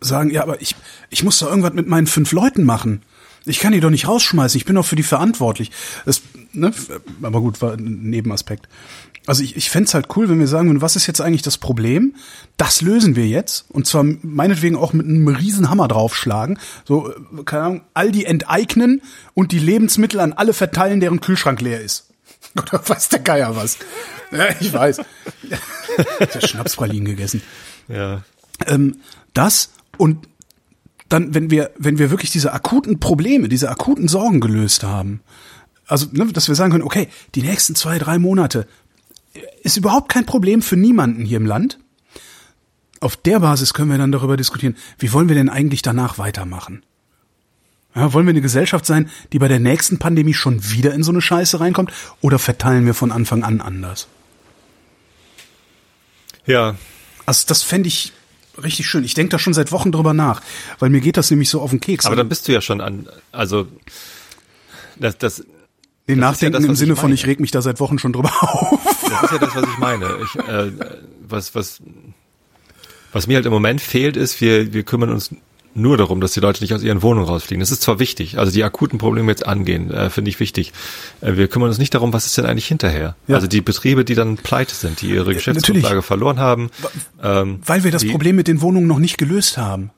[0.00, 0.74] sagen, ja, aber ich,
[1.10, 3.02] ich muss da irgendwas mit meinen fünf Leuten machen.
[3.46, 5.70] Ich kann die doch nicht rausschmeißen, ich bin doch für die verantwortlich.
[6.06, 6.22] Das,
[6.52, 6.72] ne,
[7.22, 8.68] aber gut, war ein Nebenaspekt.
[9.26, 12.14] Also ich, ich fände halt cool, wenn wir sagen, was ist jetzt eigentlich das Problem?
[12.56, 13.64] Das lösen wir jetzt.
[13.70, 16.58] Und zwar meinetwegen auch mit einem riesen Hammer draufschlagen.
[16.86, 19.00] So, äh, keine Ahnung, all die enteignen
[19.32, 22.10] und die Lebensmittel an alle verteilen, deren Kühlschrank leer ist.
[22.58, 23.78] Oder weiß der Geier was?
[24.30, 24.98] Ja, ich weiß.
[26.20, 27.42] ich habe Schnapspralinen gegessen.
[27.88, 28.22] Ja.
[28.66, 28.98] Ähm,
[29.32, 30.28] das und
[31.08, 35.20] dann, wenn wir, wenn wir wirklich diese akuten Probleme, diese akuten Sorgen gelöst haben,
[35.86, 38.66] also, ne, dass wir sagen können, okay, die nächsten zwei, drei Monate
[39.62, 41.78] ist überhaupt kein Problem für niemanden hier im Land.
[43.00, 46.82] Auf der Basis können wir dann darüber diskutieren, wie wollen wir denn eigentlich danach weitermachen?
[47.94, 51.12] Ja, wollen wir eine Gesellschaft sein, die bei der nächsten Pandemie schon wieder in so
[51.12, 54.08] eine Scheiße reinkommt, oder verteilen wir von Anfang an anders?
[56.46, 56.76] Ja.
[57.26, 58.12] Also das fände ich
[58.62, 59.04] richtig schön.
[59.04, 60.42] Ich denke da schon seit Wochen drüber nach,
[60.78, 62.06] weil mir geht das nämlich so auf den Keks.
[62.06, 63.66] Aber dann bist du ja schon an, also
[64.96, 65.44] das, das
[66.06, 68.30] Nee, nachdenken ja das, im Sinne von, ich reg mich da seit Wochen schon drüber
[68.40, 68.78] auf.
[69.14, 70.06] Das ist ja das, was ich meine.
[70.24, 70.72] Ich, äh,
[71.28, 71.80] was, was,
[73.12, 75.30] was mir halt im Moment fehlt, ist, wir, wir kümmern uns
[75.74, 77.60] nur darum, dass die Leute nicht aus ihren Wohnungen rausfliegen.
[77.60, 80.72] Das ist zwar wichtig, also die akuten Probleme jetzt angehen, äh, finde ich wichtig.
[81.20, 83.16] Äh, wir kümmern uns nicht darum, was ist denn eigentlich hinterher.
[83.26, 83.36] Ja.
[83.36, 86.70] Also die Betriebe, die dann pleite sind, die ihre Geschäftsgrundlage verloren haben.
[87.22, 89.90] Ähm, Weil wir das die, Problem mit den Wohnungen noch nicht gelöst haben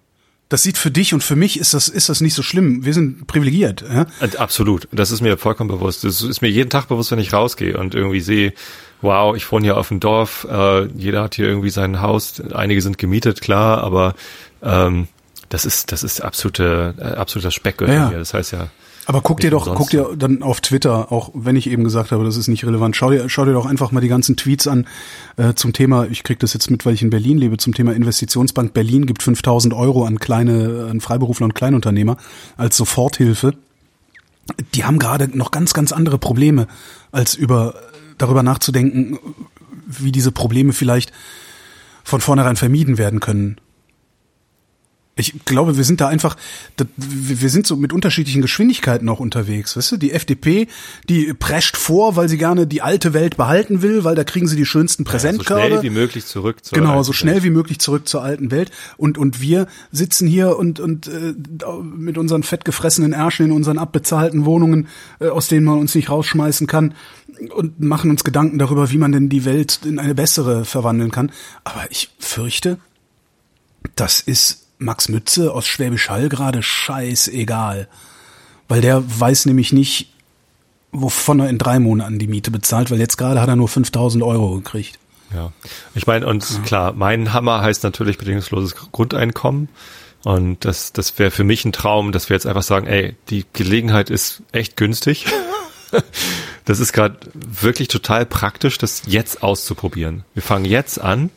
[0.49, 2.85] das sieht für dich und für mich ist das, ist das nicht so schlimm.
[2.85, 3.83] Wir sind privilegiert.
[3.83, 4.07] Ja?
[4.39, 4.89] Absolut.
[4.93, 6.05] Das ist mir vollkommen bewusst.
[6.05, 8.53] Das ist mir jeden Tag bewusst, wenn ich rausgehe und irgendwie sehe,
[9.01, 12.81] wow, ich wohne hier auf dem Dorf, äh, jeder hat hier irgendwie sein Haus, einige
[12.81, 14.15] sind gemietet, klar, aber
[14.63, 15.09] ähm,
[15.49, 18.19] Das ist, das ist absolute, äh, absoluter Speckgürtel Ja, hier.
[18.19, 18.69] Das heißt ja,
[19.09, 22.25] Aber guck dir doch, guck dir dann auf Twitter, auch wenn ich eben gesagt habe,
[22.25, 24.85] das ist nicht relevant, schau dir, schau dir doch einfach mal die ganzen Tweets an
[25.37, 27.93] äh, zum Thema, ich krieg das jetzt mit, weil ich in Berlin lebe, zum Thema
[27.93, 32.17] Investitionsbank Berlin gibt 5000 Euro an kleine, an Freiberufler und Kleinunternehmer
[32.57, 33.55] als Soforthilfe.
[34.75, 36.67] Die haben gerade noch ganz, ganz andere Probleme,
[37.13, 37.75] als über,
[38.19, 39.21] darüber nachzudenken,
[39.87, 41.13] wie diese Probleme vielleicht
[42.03, 43.59] von vornherein vermieden werden können.
[45.19, 46.37] Ich glaube, wir sind da einfach,
[46.97, 49.75] wir sind so mit unterschiedlichen Geschwindigkeiten auch unterwegs.
[49.75, 50.69] Weißt du, die FDP,
[51.09, 54.57] die prescht vor, weil sie gerne die alte Welt behalten will, weil da kriegen sie
[54.57, 55.67] die schönsten so Präsentkörbe.
[55.69, 57.45] schnell wie möglich zurück zur Genau, so schnell Welt.
[57.45, 58.71] wie möglich zurück zur alten Welt.
[58.99, 61.33] Und, und wir sitzen hier und, und äh,
[61.83, 64.87] mit unseren fettgefressenen Ärschen in unseren abbezahlten Wohnungen,
[65.19, 66.93] äh, aus denen man uns nicht rausschmeißen kann,
[67.55, 71.33] und machen uns Gedanken darüber, wie man denn die Welt in eine bessere verwandeln kann.
[71.65, 72.79] Aber ich fürchte,
[73.95, 77.89] das ist Max Mütze aus Schwäbisch Hall gerade scheißegal.
[78.69, 80.13] Weil der weiß nämlich nicht,
[80.93, 84.23] wovon er in drei Monaten die Miete bezahlt, weil jetzt gerade hat er nur 5000
[84.25, 84.99] Euro gekriegt.
[85.35, 85.53] Ja,
[85.95, 89.69] ich meine, und klar, mein Hammer heißt natürlich bedingungsloses Grundeinkommen.
[90.25, 93.45] Und das, das wäre für mich ein Traum, dass wir jetzt einfach sagen, ey, die
[93.53, 95.27] Gelegenheit ist echt günstig.
[96.65, 100.25] Das ist gerade wirklich total praktisch, das jetzt auszuprobieren.
[100.35, 101.31] Wir fangen jetzt an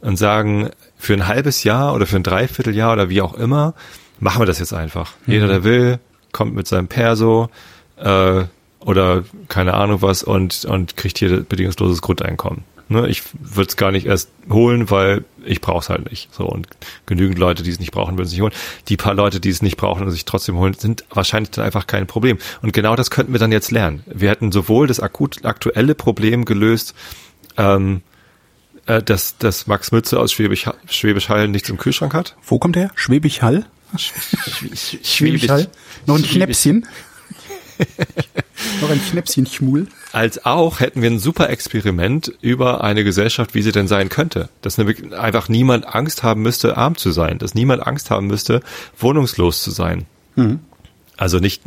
[0.00, 3.74] und sagen, für ein halbes Jahr oder für ein Dreivierteljahr oder wie auch immer,
[4.18, 5.12] machen wir das jetzt einfach.
[5.26, 5.98] Jeder, der will,
[6.32, 7.48] kommt mit seinem Perso
[7.96, 8.44] äh,
[8.80, 12.64] oder keine Ahnung was und, und kriegt hier bedingungsloses Grundeinkommen.
[12.88, 16.32] Ne, ich würde es gar nicht erst holen, weil ich brauche es halt nicht.
[16.32, 16.68] So und
[17.04, 18.52] genügend Leute, die es nicht brauchen, würden es nicht holen.
[18.86, 21.88] Die paar Leute, die es nicht brauchen und sich trotzdem holen, sind wahrscheinlich dann einfach
[21.88, 22.38] kein Problem.
[22.62, 24.04] Und genau das könnten wir dann jetzt lernen.
[24.06, 26.94] Wir hätten sowohl das akut aktuelle Problem gelöst,
[27.56, 28.02] ähm,
[28.86, 32.36] äh, dass, dass Max Mütze aus Schwäbisch, Schwäbisch Hall nichts im Kühlschrank hat.
[32.44, 32.90] Wo kommt der?
[32.94, 33.66] Schwäbisch Hall?
[33.96, 35.68] Schwäbisch Hall?
[36.06, 36.86] Noch ein Schnäpschen?
[38.80, 39.86] Noch ein Schnäpschen Schmul?
[40.16, 44.48] als auch hätten wir ein super Experiment über eine Gesellschaft, wie sie denn sein könnte.
[44.62, 47.36] Dass nämlich einfach niemand Angst haben müsste, arm zu sein.
[47.36, 48.62] Dass niemand Angst haben müsste,
[48.98, 50.06] wohnungslos zu sein.
[50.34, 50.60] Mhm.
[51.18, 51.62] Also nicht,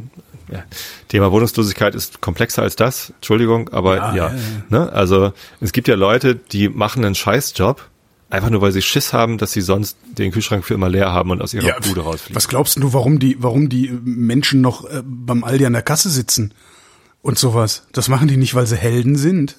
[0.52, 0.64] ja,
[1.08, 4.40] Thema Wohnungslosigkeit ist komplexer als das, Entschuldigung, aber Ja, ja, ja, ja.
[4.70, 4.94] Ne?
[4.94, 7.88] also es gibt ja Leute, die machen einen Scheißjob,
[8.30, 11.32] einfach nur weil sie Schiss haben, dass sie sonst den Kühlschrank für immer leer haben
[11.32, 12.36] und aus ihrer Bude rausfliegen.
[12.36, 16.10] was glaubst du, warum die, warum die Menschen noch äh, beim Aldi an der Kasse
[16.10, 16.54] sitzen?
[17.22, 17.84] Und sowas.
[17.92, 19.58] Das machen die nicht, weil sie Helden sind.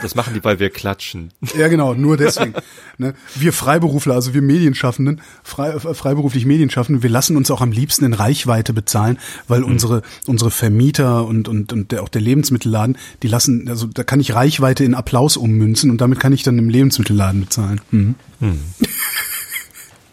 [0.00, 1.32] Das machen die, weil wir klatschen.
[1.58, 2.54] Ja, genau, nur deswegen.
[2.96, 3.12] ne?
[3.34, 8.06] Wir Freiberufler, also wir Medienschaffenden, frei, äh, freiberuflich Medienschaffenden, wir lassen uns auch am liebsten
[8.06, 9.66] in Reichweite bezahlen, weil Mhm.
[9.66, 14.20] unsere, unsere Vermieter und, und, und der, auch der Lebensmittelladen, die lassen, also da kann
[14.20, 17.82] ich Reichweite in Applaus ummünzen und damit kann ich dann im Lebensmittelladen bezahlen.
[17.90, 18.14] Mhm.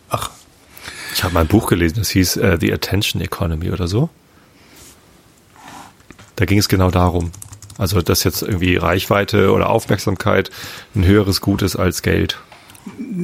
[0.09, 0.29] Ach,
[1.13, 4.09] Ich habe mal ein Buch gelesen, das hieß äh, The Attention Economy oder so.
[6.41, 7.29] Da ging es genau darum.
[7.77, 10.49] Also, dass jetzt irgendwie Reichweite oder Aufmerksamkeit
[10.95, 12.39] ein höheres Gut ist als Geld.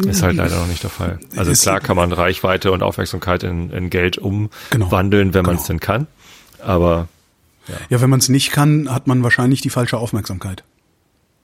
[0.05, 1.17] Ist halt leider noch nicht der Fall.
[1.35, 4.51] Also klar kann man Reichweite und Aufmerksamkeit in, in Geld Genau.
[4.85, 5.67] umwandeln, wenn man es Genau.
[5.67, 6.07] denn kann.
[6.63, 7.07] Aber
[7.89, 10.63] ja, wenn man es nicht kann, hat man wahrscheinlich die falsche Aufmerksamkeit.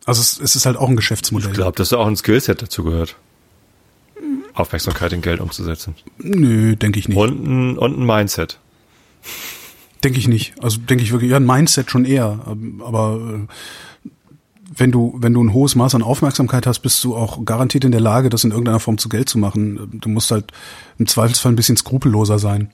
[0.06, 1.50] Also es, es ist halt auch ein Geschäftsmodell.
[1.50, 3.16] ich glaube, dass da auch ein Skillset dazu gehört.
[4.54, 5.96] Aufmerksamkeit in Geld umzusetzen.
[6.20, 7.18] Nö, denke ich nicht.
[7.18, 8.60] Und ein, und ein Mindset.
[10.04, 10.54] Denke ich nicht.
[10.62, 12.40] Also denke ich wirklich, ja, ein Mindset schon eher.
[12.48, 14.10] Ähm, Aber äh,
[14.76, 17.92] wenn du, wenn du ein hohes Maß an Aufmerksamkeit hast, bist du auch garantiert in
[17.92, 20.00] der Lage, das in irgendeiner Form zu Geld zu machen.
[20.02, 20.52] Du musst halt
[20.98, 22.72] im Zweifelsfall ein bisschen skrupelloser sein.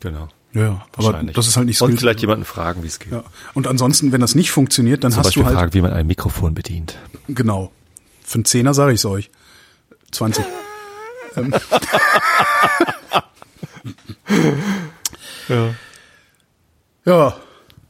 [0.00, 0.28] Genau.
[0.54, 0.86] Ja.
[0.92, 1.34] Aber Wahrscheinlich.
[1.36, 3.12] das ist halt nicht Und Skill- vielleicht jemanden fragen, wie es geht.
[3.12, 3.24] Ja.
[3.54, 5.92] Und ansonsten, wenn das nicht funktioniert, dann Zum hast Beispiel du halt fragen, wie man
[5.92, 6.96] ein Mikrofon bedient.
[7.28, 7.72] genau.
[8.24, 9.30] Für einen Zehner sage ich es euch.
[10.12, 10.44] 20.
[11.36, 11.52] ähm.
[15.48, 15.70] Ja.
[17.08, 17.34] Ja.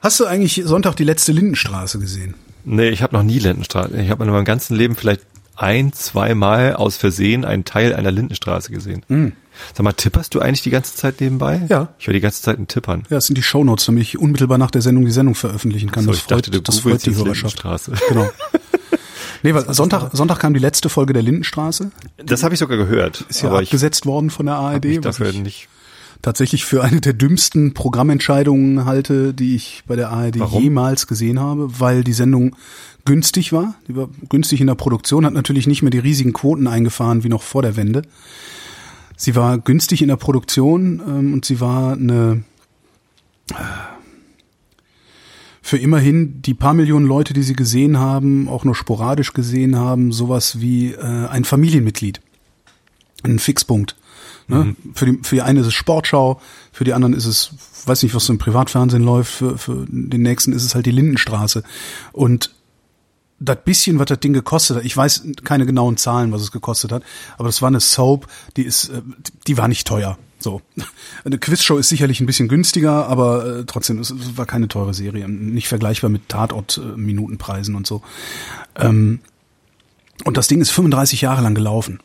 [0.00, 2.34] Hast du eigentlich Sonntag die letzte Lindenstraße gesehen?
[2.64, 3.96] Nee, ich habe noch nie Lindenstraße.
[4.00, 5.22] Ich habe in meinem ganzen Leben vielleicht
[5.56, 9.02] ein, zwei Mal aus Versehen einen Teil einer Lindenstraße gesehen.
[9.74, 11.62] Sag mal, tipperst du eigentlich die ganze Zeit nebenbei?
[11.68, 11.88] Ja.
[11.98, 13.02] Ich höre die ganze Zeit ein Tippern.
[13.10, 16.04] Ja, das sind die Shownotes, damit ich unmittelbar nach der Sendung die Sendung veröffentlichen kann.
[16.04, 17.64] So, das ich dachte, du das freut die Hörerschaft.
[17.64, 17.92] Lindenstraße.
[18.08, 18.30] Genau.
[19.44, 21.92] Nee, weil Sonntag, Sonntag kam die letzte Folge der Lindenstraße.
[22.16, 23.24] Das habe ich sogar gehört.
[23.28, 25.68] Ist ja ich abgesetzt worden von der hab ARD, mich was dafür ich nicht.
[26.22, 30.62] Tatsächlich für eine der dümmsten Programmentscheidungen halte, die ich bei der ARD Warum?
[30.62, 32.56] jemals gesehen habe, weil die Sendung
[33.04, 33.74] günstig war.
[33.86, 37.28] Die war günstig in der Produktion, hat natürlich nicht mehr die riesigen Quoten eingefahren wie
[37.28, 38.02] noch vor der Wende.
[39.16, 42.44] Sie war günstig in der Produktion ähm, und sie war eine
[45.62, 50.12] für immerhin die paar Millionen Leute, die sie gesehen haben, auch nur sporadisch gesehen haben,
[50.12, 52.22] sowas wie äh, ein Familienmitglied.
[53.22, 53.94] Ein Fixpunkt.
[54.48, 54.64] Ne?
[54.64, 54.76] Mhm.
[54.94, 56.40] Für, die, für die eine ist es Sportschau,
[56.72, 57.50] für die anderen ist es,
[57.86, 60.90] weiß nicht, was so im Privatfernsehen läuft, für, für den nächsten ist es halt die
[60.90, 61.62] Lindenstraße.
[62.12, 62.50] Und
[63.40, 66.90] das bisschen, was das Ding gekostet hat, ich weiß keine genauen Zahlen, was es gekostet
[66.90, 67.02] hat,
[67.36, 68.26] aber das war eine Soap,
[68.56, 69.02] die ist, äh,
[69.46, 70.18] die war nicht teuer.
[70.40, 70.62] So.
[71.24, 75.28] Eine Quizshow ist sicherlich ein bisschen günstiger, aber äh, trotzdem, es, war keine teure Serie.
[75.28, 78.02] Nicht vergleichbar mit Tatort-Minutenpreisen und so.
[78.76, 79.18] Ähm,
[80.24, 81.98] und das Ding ist 35 Jahre lang gelaufen.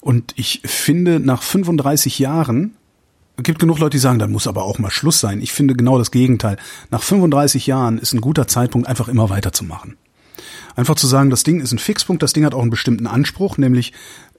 [0.00, 2.76] Und ich finde, nach 35 Jahren,
[3.42, 5.40] gibt genug Leute, die sagen, dann muss aber auch mal Schluss sein.
[5.40, 6.56] Ich finde genau das Gegenteil.
[6.90, 9.96] Nach 35 Jahren ist ein guter Zeitpunkt, einfach immer weiterzumachen.
[10.76, 13.58] Einfach zu sagen, das Ding ist ein Fixpunkt, das Ding hat auch einen bestimmten Anspruch,
[13.58, 13.92] nämlich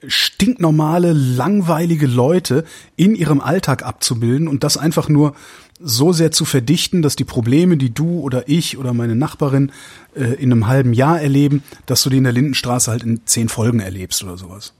[0.06, 2.64] stinknormale, langweilige Leute
[2.96, 5.34] in ihrem Alltag abzubilden und das einfach nur
[5.78, 9.72] so sehr zu verdichten, dass die Probleme, die du oder ich oder meine Nachbarin
[10.14, 13.48] äh, in einem halben Jahr erleben, dass du die in der Lindenstraße halt in zehn
[13.48, 14.72] Folgen erlebst oder sowas.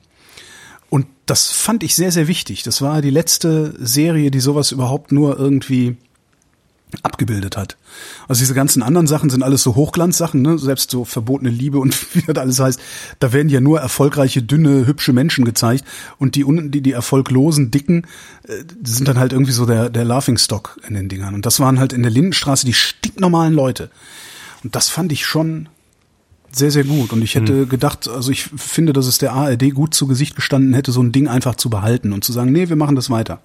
[0.91, 2.65] Und das fand ich sehr, sehr wichtig.
[2.65, 5.97] Das war die letzte Serie, die sowas überhaupt nur irgendwie
[7.03, 7.77] abgebildet hat.
[8.27, 10.59] Also diese ganzen anderen Sachen sind alles so Hochglanzsachen, ne?
[10.59, 12.81] selbst so verbotene Liebe und wie das alles heißt,
[13.21, 15.85] da werden ja nur erfolgreiche, dünne, hübsche Menschen gezeigt
[16.19, 18.07] und die, die, die erfolglosen, dicken,
[18.49, 21.35] äh, sind dann halt irgendwie so der, der Laughingstock in den Dingern.
[21.35, 23.91] Und das waren halt in der Lindenstraße die stinknormalen Leute.
[24.65, 25.69] Und das fand ich schon
[26.53, 27.13] sehr, sehr gut.
[27.13, 27.69] Und ich hätte mhm.
[27.69, 31.13] gedacht, also ich finde, dass es der ARD gut zu Gesicht gestanden hätte, so ein
[31.13, 33.41] Ding einfach zu behalten und zu sagen, nee, wir machen das weiter.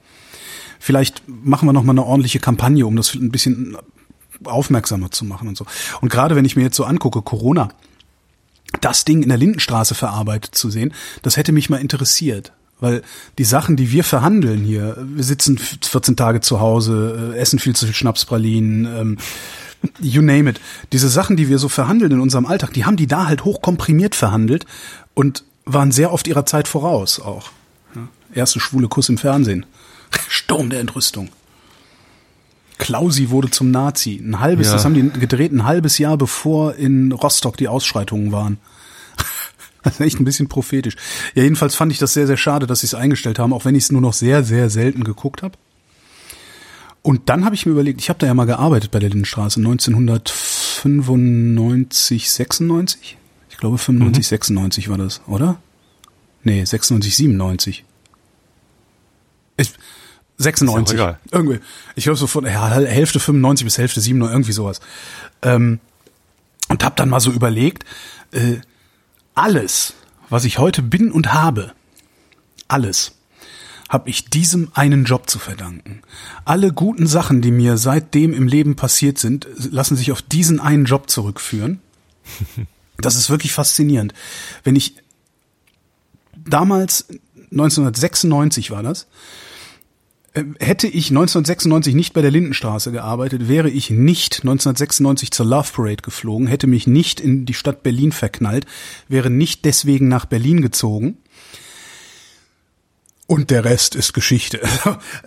[0.79, 3.77] Vielleicht machen wir noch mal eine ordentliche Kampagne, um das ein bisschen
[4.43, 5.65] aufmerksamer zu machen und so.
[6.01, 7.69] Und gerade wenn ich mir jetzt so angucke, Corona,
[8.81, 12.51] das Ding in der Lindenstraße verarbeitet zu sehen, das hätte mich mal interessiert.
[12.79, 13.03] Weil
[13.37, 17.75] die Sachen, die wir verhandeln hier, wir sitzen 14 Tage zu Hause, äh, essen viel
[17.75, 19.17] zu viel Schnapspralinen, ähm,
[19.99, 20.59] you name it.
[20.91, 24.15] Diese Sachen, die wir so verhandeln in unserem Alltag, die haben die da halt hochkomprimiert
[24.15, 24.65] verhandelt
[25.13, 27.51] und waren sehr oft ihrer Zeit voraus auch.
[27.95, 29.65] Ja, erste schwule Kuss im Fernsehen.
[30.27, 31.29] Sturm der Entrüstung.
[32.77, 34.21] Klausi wurde zum Nazi.
[34.23, 34.73] Ein halbes, ja.
[34.73, 38.57] das haben die gedreht, ein halbes Jahr bevor in Rostock die Ausschreitungen waren.
[39.83, 40.95] Das ist echt ein bisschen prophetisch.
[41.35, 43.75] Ja, jedenfalls fand ich das sehr, sehr schade, dass sie es eingestellt haben, auch wenn
[43.75, 45.59] ich es nur noch sehr, sehr selten geguckt habe.
[47.05, 49.59] Und dann habe ich mir überlegt, ich habe da ja mal gearbeitet bei der Lindenstraße
[49.59, 53.17] 1995, 96.
[53.51, 54.27] Ich glaube 95, mhm.
[54.27, 55.61] 96 war das, oder?
[56.41, 57.85] Nee, 96, 97.
[59.57, 59.73] Ich,
[60.37, 60.97] 96.
[60.97, 61.59] Ja irgendwie.
[61.95, 64.79] Ich glaube so von ja, Hälfte 95 bis Hälfte 97, irgendwie sowas.
[65.43, 65.79] Ähm,
[66.69, 67.85] und habe dann mal so überlegt,
[68.31, 68.55] äh,
[69.35, 69.93] alles,
[70.31, 71.71] was ich heute bin und habe,
[72.67, 73.14] alles
[73.89, 76.01] habe ich diesem einen Job zu verdanken.
[76.43, 80.85] Alle guten Sachen, die mir seitdem im Leben passiert sind, lassen sich auf diesen einen
[80.85, 81.79] Job zurückführen.
[82.97, 84.13] Das ist wirklich faszinierend.
[84.63, 84.95] Wenn ich
[86.47, 87.07] damals
[87.51, 89.07] 1996 war das,
[90.33, 95.71] äh, hätte ich 1996 nicht bei der Lindenstraße gearbeitet, wäre ich nicht 1996 zur Love
[95.73, 98.65] Parade geflogen, hätte mich nicht in die Stadt Berlin verknallt,
[99.07, 101.17] wäre nicht deswegen nach Berlin gezogen,
[103.27, 104.61] und der Rest ist Geschichte.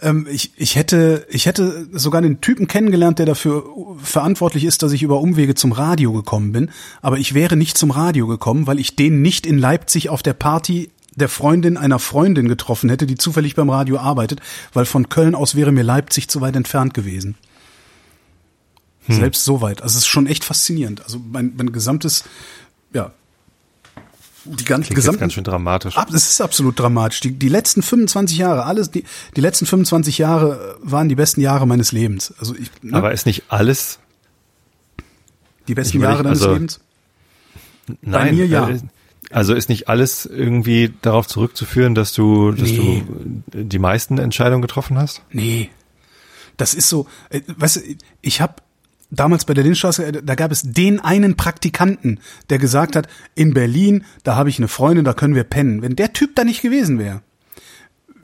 [0.00, 3.64] Ähm, ich, ich, hätte, ich hätte sogar den Typen kennengelernt, der dafür
[4.00, 6.70] verantwortlich ist, dass ich über Umwege zum Radio gekommen bin.
[7.02, 10.34] Aber ich wäre nicht zum Radio gekommen, weil ich den nicht in Leipzig auf der
[10.34, 14.40] Party der Freundin einer Freundin getroffen hätte, die zufällig beim Radio arbeitet,
[14.72, 17.34] weil von Köln aus wäre mir Leipzig zu weit entfernt gewesen.
[19.06, 19.16] Hm.
[19.16, 19.82] Selbst so weit.
[19.82, 21.02] Also es ist schon echt faszinierend.
[21.02, 22.22] Also mein, mein gesamtes,
[22.92, 23.12] ja,
[24.48, 25.96] die ganze gesamte ganz schön dramatisch.
[25.96, 27.20] Ab, es ist absolut dramatisch.
[27.20, 29.04] Die, die letzten 25 Jahre, alles die
[29.36, 32.34] die letzten 25 Jahre waren die besten Jahre meines Lebens.
[32.38, 32.96] Also ich ne?
[32.96, 33.98] Aber ist nicht alles
[35.66, 36.80] die besten Jahre deines also, Lebens?
[37.86, 38.68] Nein, Bei mir ja.
[38.68, 38.80] Äh,
[39.30, 43.04] also ist nicht alles irgendwie darauf zurückzuführen, dass du dass nee.
[43.52, 45.22] du die meisten Entscheidungen getroffen hast?
[45.30, 45.70] Nee.
[46.56, 47.80] Das ist so, äh, weißt du,
[48.22, 48.54] ich habe
[49.10, 53.54] damals bei der Lindstraße, äh, da gab es den einen Praktikanten, der gesagt hat, in
[53.54, 55.82] Berlin, da habe ich eine Freundin, da können wir pennen.
[55.82, 57.22] Wenn der Typ da nicht gewesen wäre,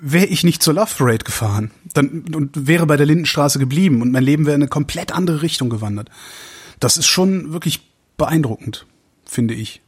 [0.00, 4.12] wäre ich nicht zur Love Parade gefahren dann, und wäre bei der Lindenstraße geblieben und
[4.12, 6.10] mein Leben wäre in eine komplett andere Richtung gewandert.
[6.78, 8.86] Das ist schon wirklich beeindruckend,
[9.24, 9.80] finde ich.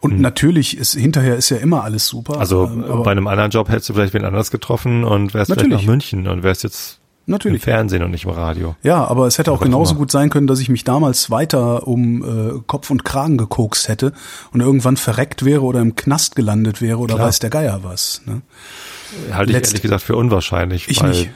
[0.00, 0.20] Und hm.
[0.20, 2.40] natürlich ist hinterher ist ja immer alles super.
[2.40, 2.68] Also
[3.04, 5.68] bei einem anderen Job hättest du vielleicht wen anders getroffen und wärst natürlich.
[5.68, 6.99] vielleicht nach München und wärst jetzt
[7.30, 7.62] Natürlich.
[7.62, 8.74] Im Fernsehen und nicht im Radio.
[8.82, 12.24] Ja, aber es hätte auch genauso gut sein können, dass ich mich damals weiter um
[12.56, 14.12] äh, Kopf und Kragen gekokst hätte
[14.52, 17.28] und irgendwann verreckt wäre oder im Knast gelandet wäre oder Klar.
[17.28, 18.22] weiß der Geier was.
[18.26, 18.42] Ne?
[19.32, 21.30] Halte ich ehrlich gesagt für unwahrscheinlich, ich weil nicht.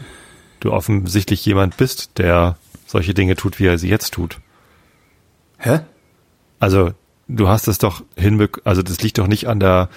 [0.58, 2.56] du offensichtlich jemand bist, der
[2.86, 4.40] solche Dinge tut, wie er sie jetzt tut.
[5.58, 5.80] Hä?
[6.58, 6.90] Also
[7.28, 9.88] du hast es doch hinbekommen, also das liegt doch nicht an der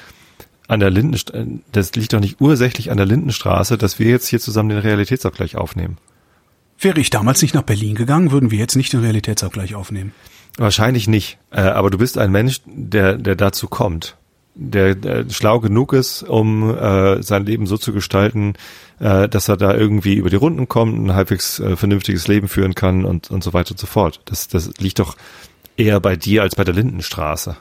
[0.68, 4.40] an der Lindenstraße, das liegt doch nicht ursächlich an der Lindenstraße, dass wir jetzt hier
[4.40, 5.98] zusammen den Realitätsabgleich aufnehmen.
[6.80, 10.12] Wäre ich damals nicht nach Berlin gegangen, würden wir jetzt nicht den Realitätsabgleich aufnehmen.
[10.58, 11.38] Wahrscheinlich nicht.
[11.52, 14.18] Äh, aber du bist ein Mensch, der, der dazu kommt.
[14.56, 18.54] Der, der schlau genug ist, um äh, sein Leben so zu gestalten,
[19.00, 22.74] äh, dass er da irgendwie über die Runden kommt, ein halbwegs äh, vernünftiges Leben führen
[22.74, 24.20] kann und, und so weiter und so fort.
[24.26, 25.16] Das, das liegt doch
[25.78, 27.56] eher bei dir als bei der Lindenstraße.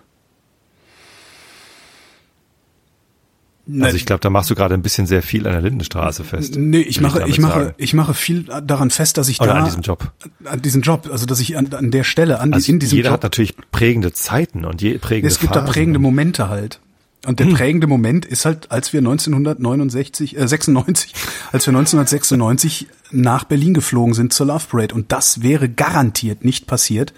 [3.81, 6.55] Also ich glaube, da machst du gerade ein bisschen sehr viel an der Lindenstraße fest.
[6.57, 7.75] Nee, ich mache, ich, ich mache, sagen.
[7.79, 10.13] ich mache viel daran fest, dass ich Oder da an diesem Job,
[10.45, 13.09] an diesem Job, also dass ich an, an der Stelle, an also in diesem jeder
[13.09, 15.67] Job, hat natürlich prägende Zeiten und je prägende es gibt Phasen.
[15.67, 16.79] da prägende Momente halt.
[17.27, 21.13] Und der prägende Moment ist halt, als wir 1969, äh, 96,
[21.51, 24.95] als wir 1996 nach Berlin geflogen sind zur Love Parade.
[24.95, 27.13] Und das wäre garantiert nicht passiert,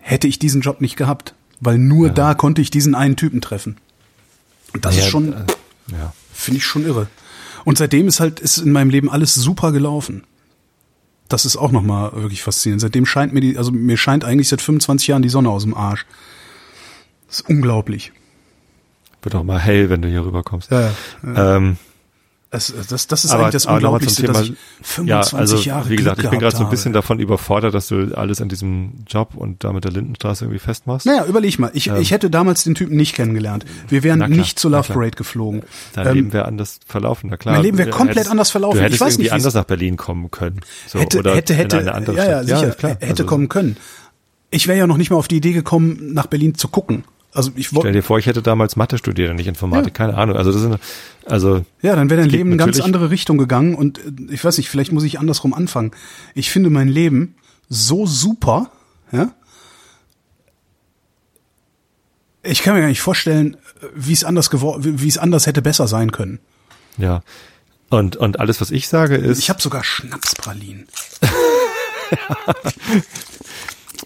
[0.00, 1.34] hätte ich diesen Job nicht gehabt.
[1.60, 2.12] Weil nur Ja.
[2.12, 3.76] da konnte ich diesen einen Typen treffen.
[4.74, 5.36] Und das Ja, ist schon, äh,
[5.92, 6.12] ja.
[6.32, 7.06] finde ich schon irre.
[7.64, 10.24] Und seitdem ist halt, ist in meinem Leben alles super gelaufen.
[11.28, 12.82] Das ist auch nochmal wirklich faszinierend.
[12.82, 15.74] Seitdem scheint mir die, also mir scheint eigentlich seit 25 Jahren die Sonne aus dem
[15.74, 16.04] Arsch.
[17.28, 18.12] Das ist unglaublich.
[19.22, 20.70] Wird auch mal hell, wenn du hier rüberkommst.
[20.70, 20.90] Ja,
[21.22, 21.56] ja.
[21.56, 21.78] Ähm,
[22.54, 24.52] Das, das, das ist aber, eigentlich das Unglaublichste, dass ich
[24.82, 27.74] 25 ja, also Jahre wie gesagt, Glück ich bin gerade so ein bisschen davon überfordert,
[27.74, 31.04] dass du alles an diesem Job und da mit der Lindenstraße irgendwie festmachst.
[31.04, 31.72] Naja, überleg mal.
[31.74, 33.64] Ich, ich hätte damals den Typen nicht kennengelernt.
[33.88, 34.26] Wir wären Ähm.
[34.28, 34.92] Klar, nicht zur Love.
[34.92, 35.62] Parade geflogen.
[35.94, 37.56] Dein Ähm, Leben wäre anders verlaufen, na klar.
[37.56, 38.78] mein Leben wäre komplett hättest- anders verlaufen.
[38.78, 40.60] Du hättest Ich weiß irgendwie nicht, anders nach Berlin kommen können.
[40.86, 42.92] So, hätte, oder hätte, hätte, in eine andere ja, ja, sicher, klar.
[42.92, 43.76] hätte Also, kommen können.
[44.50, 47.02] Ich wäre ja noch nicht mal auf die Idee gekommen, nach Berlin zu gucken.
[47.34, 50.36] Also ich Stell dir vor, ich hätte damals Mathe studiert und nicht Informatik, keine Ahnung.
[50.36, 50.78] Also das sind,
[51.26, 54.44] also ja, dann wäre dein Leben in eine ganz andere Richtung gegangen und äh, ich
[54.44, 55.90] weiß nicht, vielleicht muss ich andersrum anfangen.
[56.34, 57.34] Ich finde mein Leben
[57.68, 58.70] so super,
[59.10, 59.32] ja.
[62.44, 63.56] Ich kann mir gar nicht vorstellen,
[63.96, 66.38] wie es anders geworden, wie es anders hätte besser sein können.
[66.96, 67.22] ja.
[67.90, 70.88] Und und alles, was ich sage, ist Ich habe sogar Schnapspralinen.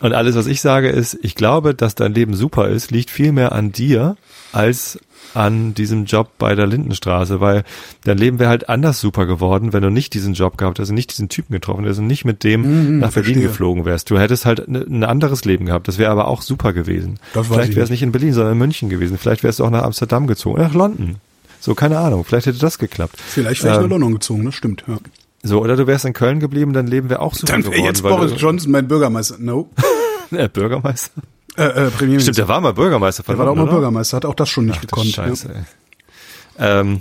[0.01, 3.33] und alles, was ich sage, ist, ich glaube, dass dein Leben super ist, liegt viel
[3.33, 4.17] mehr an dir
[4.53, 4.99] als
[5.35, 7.65] an diesem Job bei der Lindenstraße, weil
[8.05, 10.95] dein Leben wäre halt anders super geworden, wenn du nicht diesen Job gehabt hättest, und
[10.95, 13.43] nicht diesen Typen getroffen hättest und nicht mit dem nach Berlin verstehe.
[13.43, 14.09] geflogen wärst.
[14.11, 15.87] Du hättest halt ne- ein anderes Leben gehabt.
[15.87, 17.19] Das wäre aber auch super gewesen.
[17.35, 19.19] Das Vielleicht ich wäre es nicht in Berlin, sondern in München gewesen.
[19.19, 21.17] Vielleicht wärst du auch nach Amsterdam gezogen, nach London.
[21.61, 22.25] So, keine Ahnung.
[22.25, 23.17] Vielleicht hätte das geklappt.
[23.21, 24.85] Vielleicht wäre ich Ähm, nach London gezogen, das stimmt.
[24.87, 24.99] Ja.
[25.43, 27.85] So, oder du wärst in Köln geblieben, dein Leben wäre auch super Dann geworden.
[27.85, 29.37] jetzt Boris Johnson mein Bürgermeister.
[29.39, 29.71] No.
[30.33, 31.23] äh, Bürgermeister.
[31.57, 32.21] Äh, äh, Premierminister.
[32.33, 33.73] Stimmt, der war mal Bürgermeister von der war doch mal oder?
[33.73, 35.09] Bürgermeister, hat auch das schon nicht Ach, gekonnt.
[35.09, 35.63] Scheiße, ey.
[36.59, 37.01] Ähm,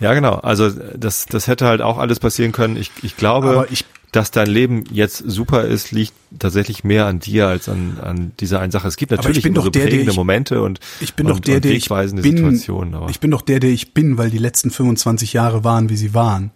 [0.00, 0.34] ja, genau.
[0.36, 2.76] Also das, das hätte halt auch alles passieren können.
[2.76, 7.46] Ich, ich glaube, ich- dass dein Leben jetzt super ist, liegt tatsächlich mehr an dir
[7.48, 8.86] als an, an dieser einen Sache.
[8.86, 11.24] Es gibt ich natürlich bin immer doch so der, prägende ich- Momente und, Ich bin
[11.26, 12.18] und, doch der, der ich bin.
[12.22, 12.94] Situationen.
[12.94, 15.96] Aber Ich bin doch der, der ich bin, weil die letzten 25 Jahre waren, wie
[15.96, 16.50] sie waren.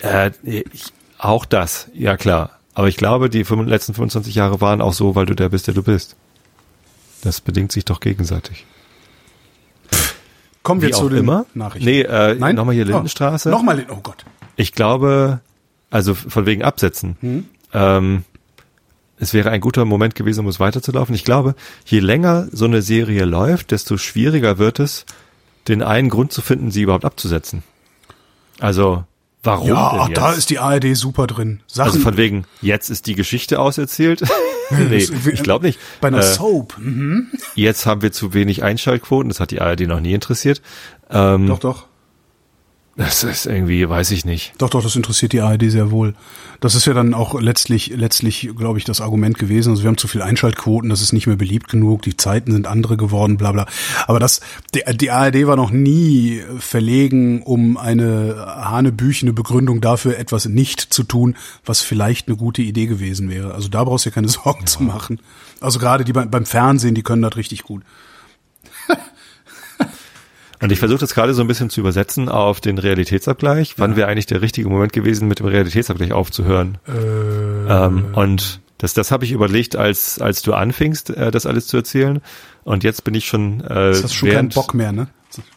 [0.00, 0.64] Äh, ich,
[1.18, 2.58] auch das, ja klar.
[2.74, 5.74] Aber ich glaube, die letzten 25 Jahre waren auch so, weil du der bist, der
[5.74, 6.16] du bist.
[7.22, 8.64] Das bedingt sich doch gegenseitig.
[10.62, 11.46] Kommen wir zu den immer.
[11.54, 11.88] Nachrichten.
[11.88, 12.54] Nee, äh, Nein?
[12.54, 13.48] nochmal hier Oh, Lindenstraße.
[13.50, 14.24] Nochmal, Lin- oh Gott.
[14.56, 15.40] Ich glaube,
[15.90, 17.16] also von wegen Absetzen.
[17.20, 17.46] Hm?
[17.72, 18.24] Ähm,
[19.18, 21.14] es wäre ein guter Moment gewesen, um es weiterzulaufen.
[21.14, 21.54] Ich glaube,
[21.84, 25.06] je länger so eine Serie läuft, desto schwieriger wird es,
[25.68, 27.62] den einen Grund zu finden, sie überhaupt abzusetzen.
[28.58, 29.04] Also,
[29.42, 31.60] warum Ja, ach, da ist die ARD super drin.
[31.66, 34.22] Sachen, also von wegen, jetzt ist die Geschichte auserzählt.
[34.70, 35.78] nee, ich glaube nicht.
[36.00, 36.76] bei einer Äh, Soap.
[36.78, 37.28] Mhm.
[37.54, 40.60] jetzt haben wir zu wenig Einschaltquoten, das hat die ARD noch nie interessiert.
[41.10, 41.86] Ähm, Doch, doch.
[43.00, 44.52] Das ist irgendwie, weiß ich nicht.
[44.58, 46.14] Doch, doch, das interessiert die ARD sehr wohl.
[46.60, 49.70] Das ist ja dann auch letztlich, letztlich, glaube ich, das Argument gewesen.
[49.70, 52.66] Also wir haben zu viel Einschaltquoten, das ist nicht mehr beliebt genug, die Zeiten sind
[52.66, 53.64] andere geworden, bla bla.
[54.06, 54.42] Aber das,
[54.74, 61.02] die, die ARD war noch nie verlegen, um eine hanebüchene Begründung dafür, etwas nicht zu
[61.02, 63.54] tun, was vielleicht eine gute Idee gewesen wäre.
[63.54, 65.20] Also da brauchst du dir keine Sorgen zu machen.
[65.62, 67.82] Also gerade die beim Fernsehen, die können das richtig gut.
[70.60, 73.74] Und ich versuche das gerade so ein bisschen zu übersetzen auf den Realitätsabgleich.
[73.78, 76.78] Wann wäre eigentlich der richtige Moment gewesen, mit dem Realitätsabgleich aufzuhören?
[76.86, 81.78] Ähm, und das, das habe ich überlegt, als, als du anfingst, äh, das alles zu
[81.78, 82.20] erzählen.
[82.64, 85.08] Und jetzt bin ich schon, äh, Das hast schon keinen während, Bock mehr, ne?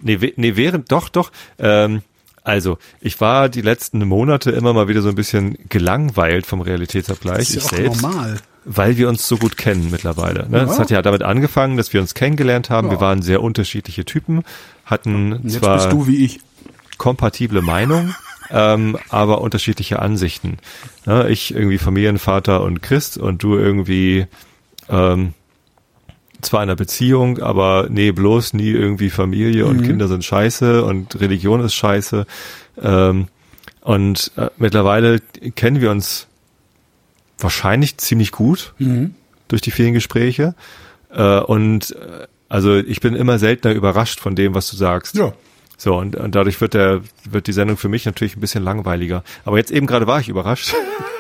[0.02, 1.32] Nee, nee, während, doch, doch.
[1.58, 2.02] Ähm,
[2.44, 7.38] also, ich war die letzten Monate immer mal wieder so ein bisschen gelangweilt vom Realitätsabgleich.
[7.38, 8.38] Das ist ich ja auch selbst, normal.
[8.66, 10.50] weil wir uns so gut kennen mittlerweile.
[10.50, 10.58] Ne?
[10.58, 10.64] Ja.
[10.66, 12.88] Es hat ja damit angefangen, dass wir uns kennengelernt haben.
[12.88, 12.94] Ja.
[12.96, 14.44] Wir waren sehr unterschiedliche Typen,
[14.86, 16.42] hatten jetzt zwar bist du wie ich.
[16.98, 18.14] kompatible Meinungen,
[18.52, 20.58] ähm, aber unterschiedliche Ansichten.
[21.06, 21.30] Ne?
[21.30, 24.28] Ich irgendwie Familienvater und Christ und du irgendwie
[24.90, 25.34] ähm,
[26.46, 29.84] zwar in einer Beziehung, aber nee, bloß nie irgendwie Familie und Mhm.
[29.84, 32.26] Kinder sind scheiße und Religion ist scheiße.
[32.82, 33.28] Ähm,
[33.82, 35.20] und äh, mittlerweile
[35.56, 36.28] kennen wir uns
[37.38, 39.16] wahrscheinlich ziemlich gut Mhm.
[39.48, 40.56] durch die vielen Gespräche.
[41.12, 45.16] Äh, und äh, also ich bin immer seltener überrascht von dem, was du sagst.
[45.16, 45.34] Ja.
[45.78, 49.24] So, und, und dadurch wird der, wird die Sendung für mich natürlich ein bisschen langweiliger.
[49.44, 50.74] Aber jetzt eben gerade war ich überrascht.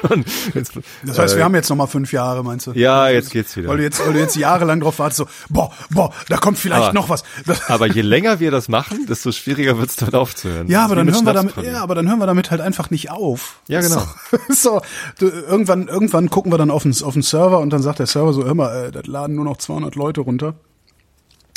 [0.54, 0.74] jetzt,
[1.04, 2.72] Das heißt, äh, wir haben jetzt noch mal fünf Jahre, meinst du?
[2.72, 3.70] Ja, jetzt geht's wieder.
[3.70, 6.84] Weil du jetzt, weil du jetzt jahrelang drauf wartest, so, boah, boah, da kommt vielleicht
[6.84, 7.24] Aber- noch was.
[7.68, 10.68] Aber je länger wir das machen, desto schwieriger wird's damit aufzuhören.
[10.68, 12.90] ja, aber dann hören wir mit damit, ja, aber dann hören wir damit halt einfach
[12.90, 13.60] nicht auf.
[13.68, 14.04] Ja, genau.
[14.30, 14.82] So, so
[15.20, 18.08] du, irgendwann, irgendwann gucken wir dann auf den, auf den Server und dann sagt der
[18.08, 20.56] Server so, mal, äh, das laden nur noch 200 Leute runter.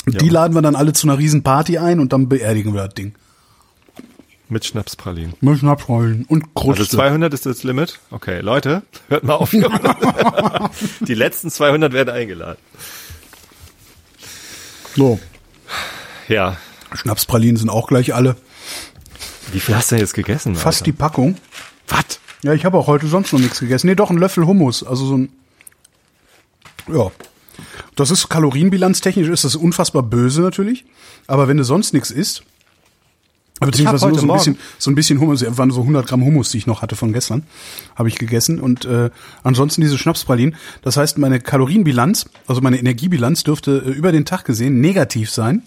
[0.07, 0.19] Ja.
[0.19, 2.93] Die laden wir dann alle zu einer riesen Party ein und dann beerdigen wir das
[2.93, 3.13] Ding.
[4.49, 5.33] Mit Schnapspralinen.
[5.41, 6.83] Mit Schnapsrollen und Kruste.
[6.83, 7.99] Also 200 ist das Limit.
[8.11, 9.51] Okay, Leute, hört mal auf.
[11.01, 12.57] die letzten 200 werden eingeladen.
[14.95, 15.19] so.
[16.29, 16.55] Ja.
[16.93, 18.37] Schnapspralinen sind auch gleich alle.
[19.51, 20.55] Wie viel hast du denn jetzt gegessen?
[20.55, 20.99] Fast die Alter?
[20.99, 21.37] Packung.
[21.89, 22.19] Was?
[22.43, 23.87] Ja, ich habe auch heute sonst noch nichts gegessen.
[23.87, 24.83] Nee, doch, ein Löffel Hummus.
[24.83, 25.29] Also so ein.
[26.87, 27.11] Ja.
[27.95, 30.85] Das ist kalorienbilanztechnisch ist das unfassbar böse natürlich.
[31.27, 32.43] Aber wenn du sonst nichts isst,
[33.59, 36.51] beziehungsweise nur so ein heute bisschen, so ein bisschen Hummus, waren so 100 Gramm Hummus,
[36.51, 37.43] die ich noch hatte von gestern,
[37.95, 38.59] habe ich gegessen.
[38.59, 39.09] Und äh,
[39.43, 40.55] ansonsten diese Schnapspralinen.
[40.83, 45.63] Das heißt, meine Kalorienbilanz, also meine Energiebilanz dürfte äh, über den Tag gesehen negativ sein.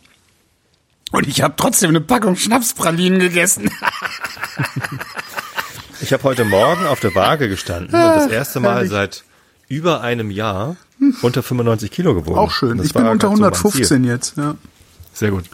[1.12, 3.68] Und ich habe trotzdem eine Packung Schnapspralinen gegessen.
[6.00, 9.24] Ich habe heute Morgen auf der Waage gestanden und das erste Mal Ah, seit
[9.68, 10.76] über einem Jahr
[11.22, 12.38] unter 95 Kilo gewogen.
[12.38, 12.78] Auch schön.
[12.78, 13.84] Das Ich bin unter grad so mein Ziel.
[13.86, 14.36] 115 jetzt.
[14.36, 14.54] Ja.
[15.12, 15.44] Sehr gut.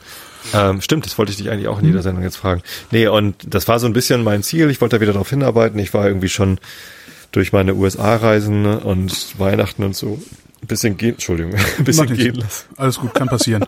[0.55, 1.91] Ähm, stimmt, das wollte ich dich eigentlich auch in Hm.
[1.91, 2.63] jeder Sendung jetzt fragen.
[2.93, 4.71] Nee, und das war so ein bisschen mein Ziel.
[4.71, 5.79] Ich wollte da wieder darauf hinarbeiten.
[5.81, 6.59] Ich war irgendwie schon
[7.33, 10.21] durch meine USA-Reisen und Weihnachten und so
[10.63, 12.19] ein bisschen gehen, Entschuldigung, ein Mach bisschen nicht.
[12.19, 12.67] gehen lassen.
[12.77, 13.65] Alles gut, kann passieren.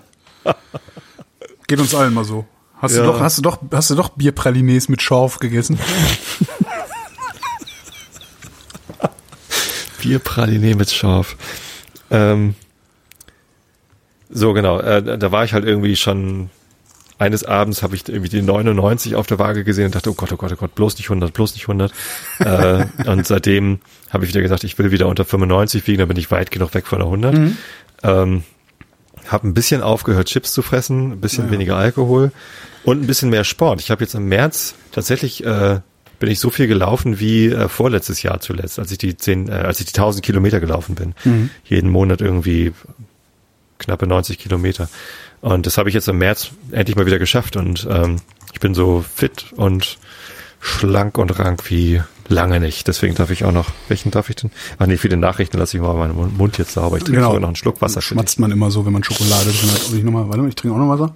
[1.66, 2.46] Geht uns allen mal so.
[2.80, 3.02] Hast Ja.
[3.02, 5.78] du doch, hast du doch, hast du doch Bierpralines mit Schorf gegessen?
[10.00, 11.36] Bierpraline mit Schaf.
[12.10, 12.55] Ähm,
[14.30, 16.51] so genau, äh, da war ich halt irgendwie schon
[17.18, 20.32] eines Abends habe ich irgendwie die 99 auf der Waage gesehen und dachte, oh Gott,
[20.32, 21.93] oh Gott, oh Gott, bloß nicht 100, bloß nicht 100.
[22.39, 23.80] äh, und seitdem
[24.10, 26.74] habe ich wieder gesagt, ich will wieder unter 95 wiegen, da bin ich weit genug
[26.74, 27.56] weg von der 100.
[28.05, 28.44] Ähm,
[29.26, 31.51] habe ein bisschen aufgehört, Chips zu fressen, ein bisschen Ja.
[31.51, 32.30] weniger Alkohol
[32.85, 33.80] und ein bisschen mehr Sport.
[33.80, 35.80] Ich habe jetzt im März tatsächlich äh,
[36.18, 39.52] bin ich so viel gelaufen wie äh, vorletztes Jahr zuletzt, als ich die zehn, äh,
[39.52, 41.14] als ich die 1000 Kilometer gelaufen bin.
[41.64, 42.72] Jeden Monat irgendwie
[43.78, 44.88] knappe 90 Kilometer.
[45.40, 48.16] Und das habe ich jetzt im März endlich mal wieder geschafft und ähm,
[48.52, 49.98] ich bin so fit und
[50.60, 52.88] schlank und rank wie lange nicht.
[52.88, 54.50] Deswegen darf ich auch noch, welchen darf ich denn?
[54.78, 56.96] Ach nee, für die Nachrichten lasse ich mal meinen Mund- jetzt sauber.
[56.96, 58.02] Ich trinke sogar noch einen Schluck Wasser.
[58.02, 59.82] Schmatzt man immer so, wenn man Schokolade drin hat.
[59.88, 61.14] Ob ich noch mal, warte mal, ich trinke auch noch Wasser.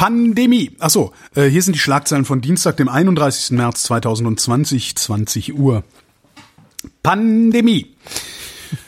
[0.00, 0.70] Pandemie.
[0.78, 3.50] Ach so, äh, hier sind die Schlagzeilen von Dienstag, dem 31.
[3.50, 5.84] März 2020, 20 Uhr.
[7.02, 7.94] Pandemie.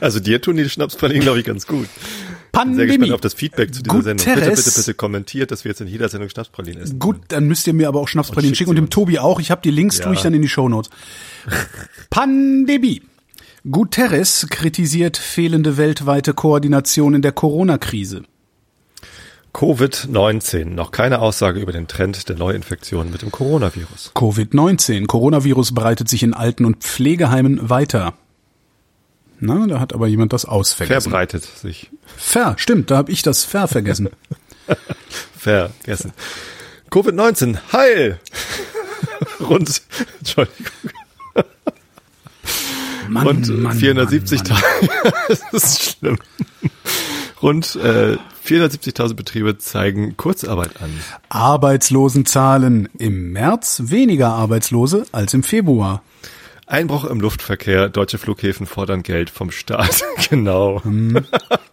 [0.01, 1.81] Also dir tun die Schnapspralinen, glaube ich, ganz gut.
[1.81, 2.87] Bin sehr Pandemie.
[2.89, 4.25] gespannt auf das Feedback zu dieser Sendung.
[4.27, 4.65] Bitte, Guterres.
[4.65, 6.99] bitte, bitte kommentiert, dass wir jetzt in jeder Sendung Schnapspralinen essen.
[6.99, 9.41] Gut, dann müsst ihr mir aber auch Schnapspralinen Und schicken und dem Tobi auch.
[9.41, 10.05] Ich habe die Links, Ja.
[10.05, 10.91] tue ich dann in die Shownotes.
[12.11, 13.03] Pandemie.
[13.71, 18.25] Guterres kritisiert fehlende weltweite Koordination in der Corona-Krise.
[19.55, 20.65] Covid-19.
[20.67, 24.11] Noch keine Aussage über den Trend der Neuinfektionen mit dem Coronavirus.
[24.15, 25.07] Covid-19.
[25.07, 28.15] Coronavirus breitet sich in Alten- und Pflegeheimen weiter.
[29.39, 31.11] Na, da hat aber jemand das Aus vergessen.
[31.11, 31.91] Verbreitet sich.
[32.17, 34.11] Ver, stimmt, da habe ich das Ver vergessen.
[35.39, 36.13] Vergessen.
[36.91, 37.59] Covid-19.
[37.73, 38.19] Heil!
[39.41, 39.83] Rund,
[40.19, 40.67] Entschuldigung.
[43.09, 44.49] Mann, 470.000.
[44.49, 44.61] Mann,
[45.03, 45.13] Mann.
[45.53, 46.19] das ist schlimm.
[47.45, 48.16] Rund äh,
[48.47, 50.91] 470.000 Betriebe zeigen Kurzarbeit an.
[51.29, 52.89] Arbeitslosenzahlen.
[52.97, 56.03] Im März weniger Arbeitslose als im Februar.
[56.66, 57.91] Einbruch im Luftverkehr.
[57.91, 60.03] Deutsche Flughäfen fordern Geld vom Staat.
[60.31, 60.81] genau.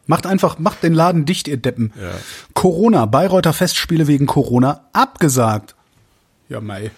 [0.07, 1.93] Macht einfach, macht den Laden dicht, ihr Deppen.
[1.95, 2.11] Ja.
[2.53, 5.75] Corona, Bayreuther Festspiele wegen Corona abgesagt.
[6.49, 6.91] Ja, Mai.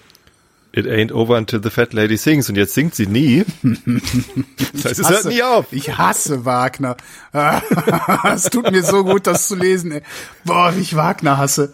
[0.75, 2.49] It ain't over until the fat lady sings.
[2.49, 3.45] Und jetzt singt sie nie.
[4.73, 5.71] Das heißt, es hört nie auf.
[5.71, 6.97] Ich hasse Wagner.
[8.33, 9.91] Es tut mir so gut, das zu lesen.
[9.91, 10.01] Ey.
[10.45, 11.73] Boah, wie ich Wagner hasse.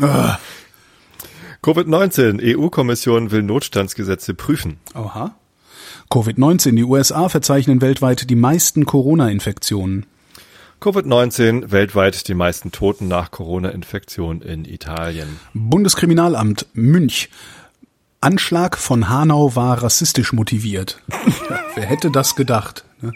[0.00, 0.38] Ah.
[1.62, 2.56] Covid-19.
[2.56, 4.78] EU-Kommission will Notstandsgesetze prüfen.
[4.94, 5.34] Oha.
[6.10, 6.74] Covid-19.
[6.74, 10.06] Die USA verzeichnen weltweit die meisten Corona-Infektionen.
[10.80, 11.70] Covid-19.
[11.70, 15.40] Weltweit die meisten Toten nach Corona-Infektion in Italien.
[15.54, 17.30] Bundeskriminalamt Münch.
[18.26, 21.00] Anschlag von Hanau war rassistisch motiviert.
[21.76, 22.84] wer hätte das gedacht?
[23.00, 23.12] Ne?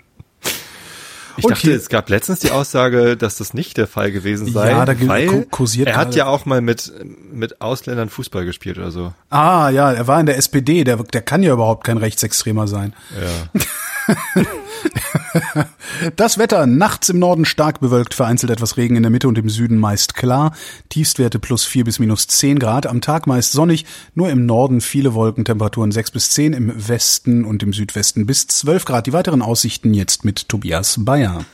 [1.37, 1.55] Ich okay.
[1.55, 4.70] dachte, es gab letztens die Aussage, dass das nicht der Fall gewesen sei.
[4.70, 6.93] Ja, da weil kursiert er hat ja auch mal mit,
[7.32, 9.12] mit Ausländern Fußball gespielt oder so.
[9.31, 12.95] Ah, ja, er war in der SPD, der, der kann ja überhaupt kein Rechtsextremer sein.
[13.20, 14.45] Ja.
[16.16, 19.48] Das Wetter nachts im Norden stark bewölkt, vereinzelt etwas Regen in der Mitte und im
[19.48, 20.52] Süden meist klar.
[20.89, 22.86] Tiefstwerte plus vier bis minus zehn Grad.
[22.86, 27.44] Am Tag meist sonnig, nur im Norden viele Wolken, Temperaturen sechs bis zehn, im Westen
[27.44, 29.07] und im Südwesten bis zwölf Grad.
[29.07, 31.44] Die weiteren Aussichten jetzt mit Tobias Bayer.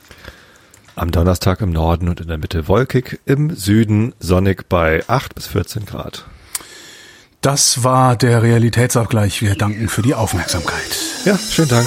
[0.94, 5.46] Am Donnerstag im Norden und in der Mitte wolkig, im Süden sonnig bei acht bis
[5.48, 6.24] 14 Grad.
[7.42, 9.42] Das war der Realitätsabgleich.
[9.42, 10.96] Wir danken für die Aufmerksamkeit.
[11.24, 11.86] Ja, schönen Dank.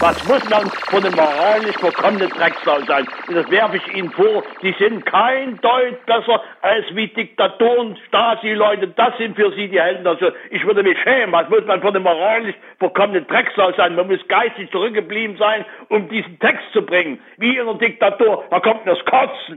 [0.00, 3.06] Muss man von einem moralisch vollkommenen Drecksau sein.
[3.28, 8.88] Und das werfe ich Ihnen vor, die sind kein Deut besser als wie Diktatoren, Stasi-Leute,
[8.88, 10.06] das sind für sie die Helden.
[10.06, 13.94] Also ich würde mich schämen, was muss man von einem moralisch vollkommenen Drecksau sein.
[13.94, 17.20] Man muss geistig zurückgeblieben sein, um diesen Text zu bringen.
[17.36, 19.40] Wie in einer Diktatur, da kommt das Kotzen.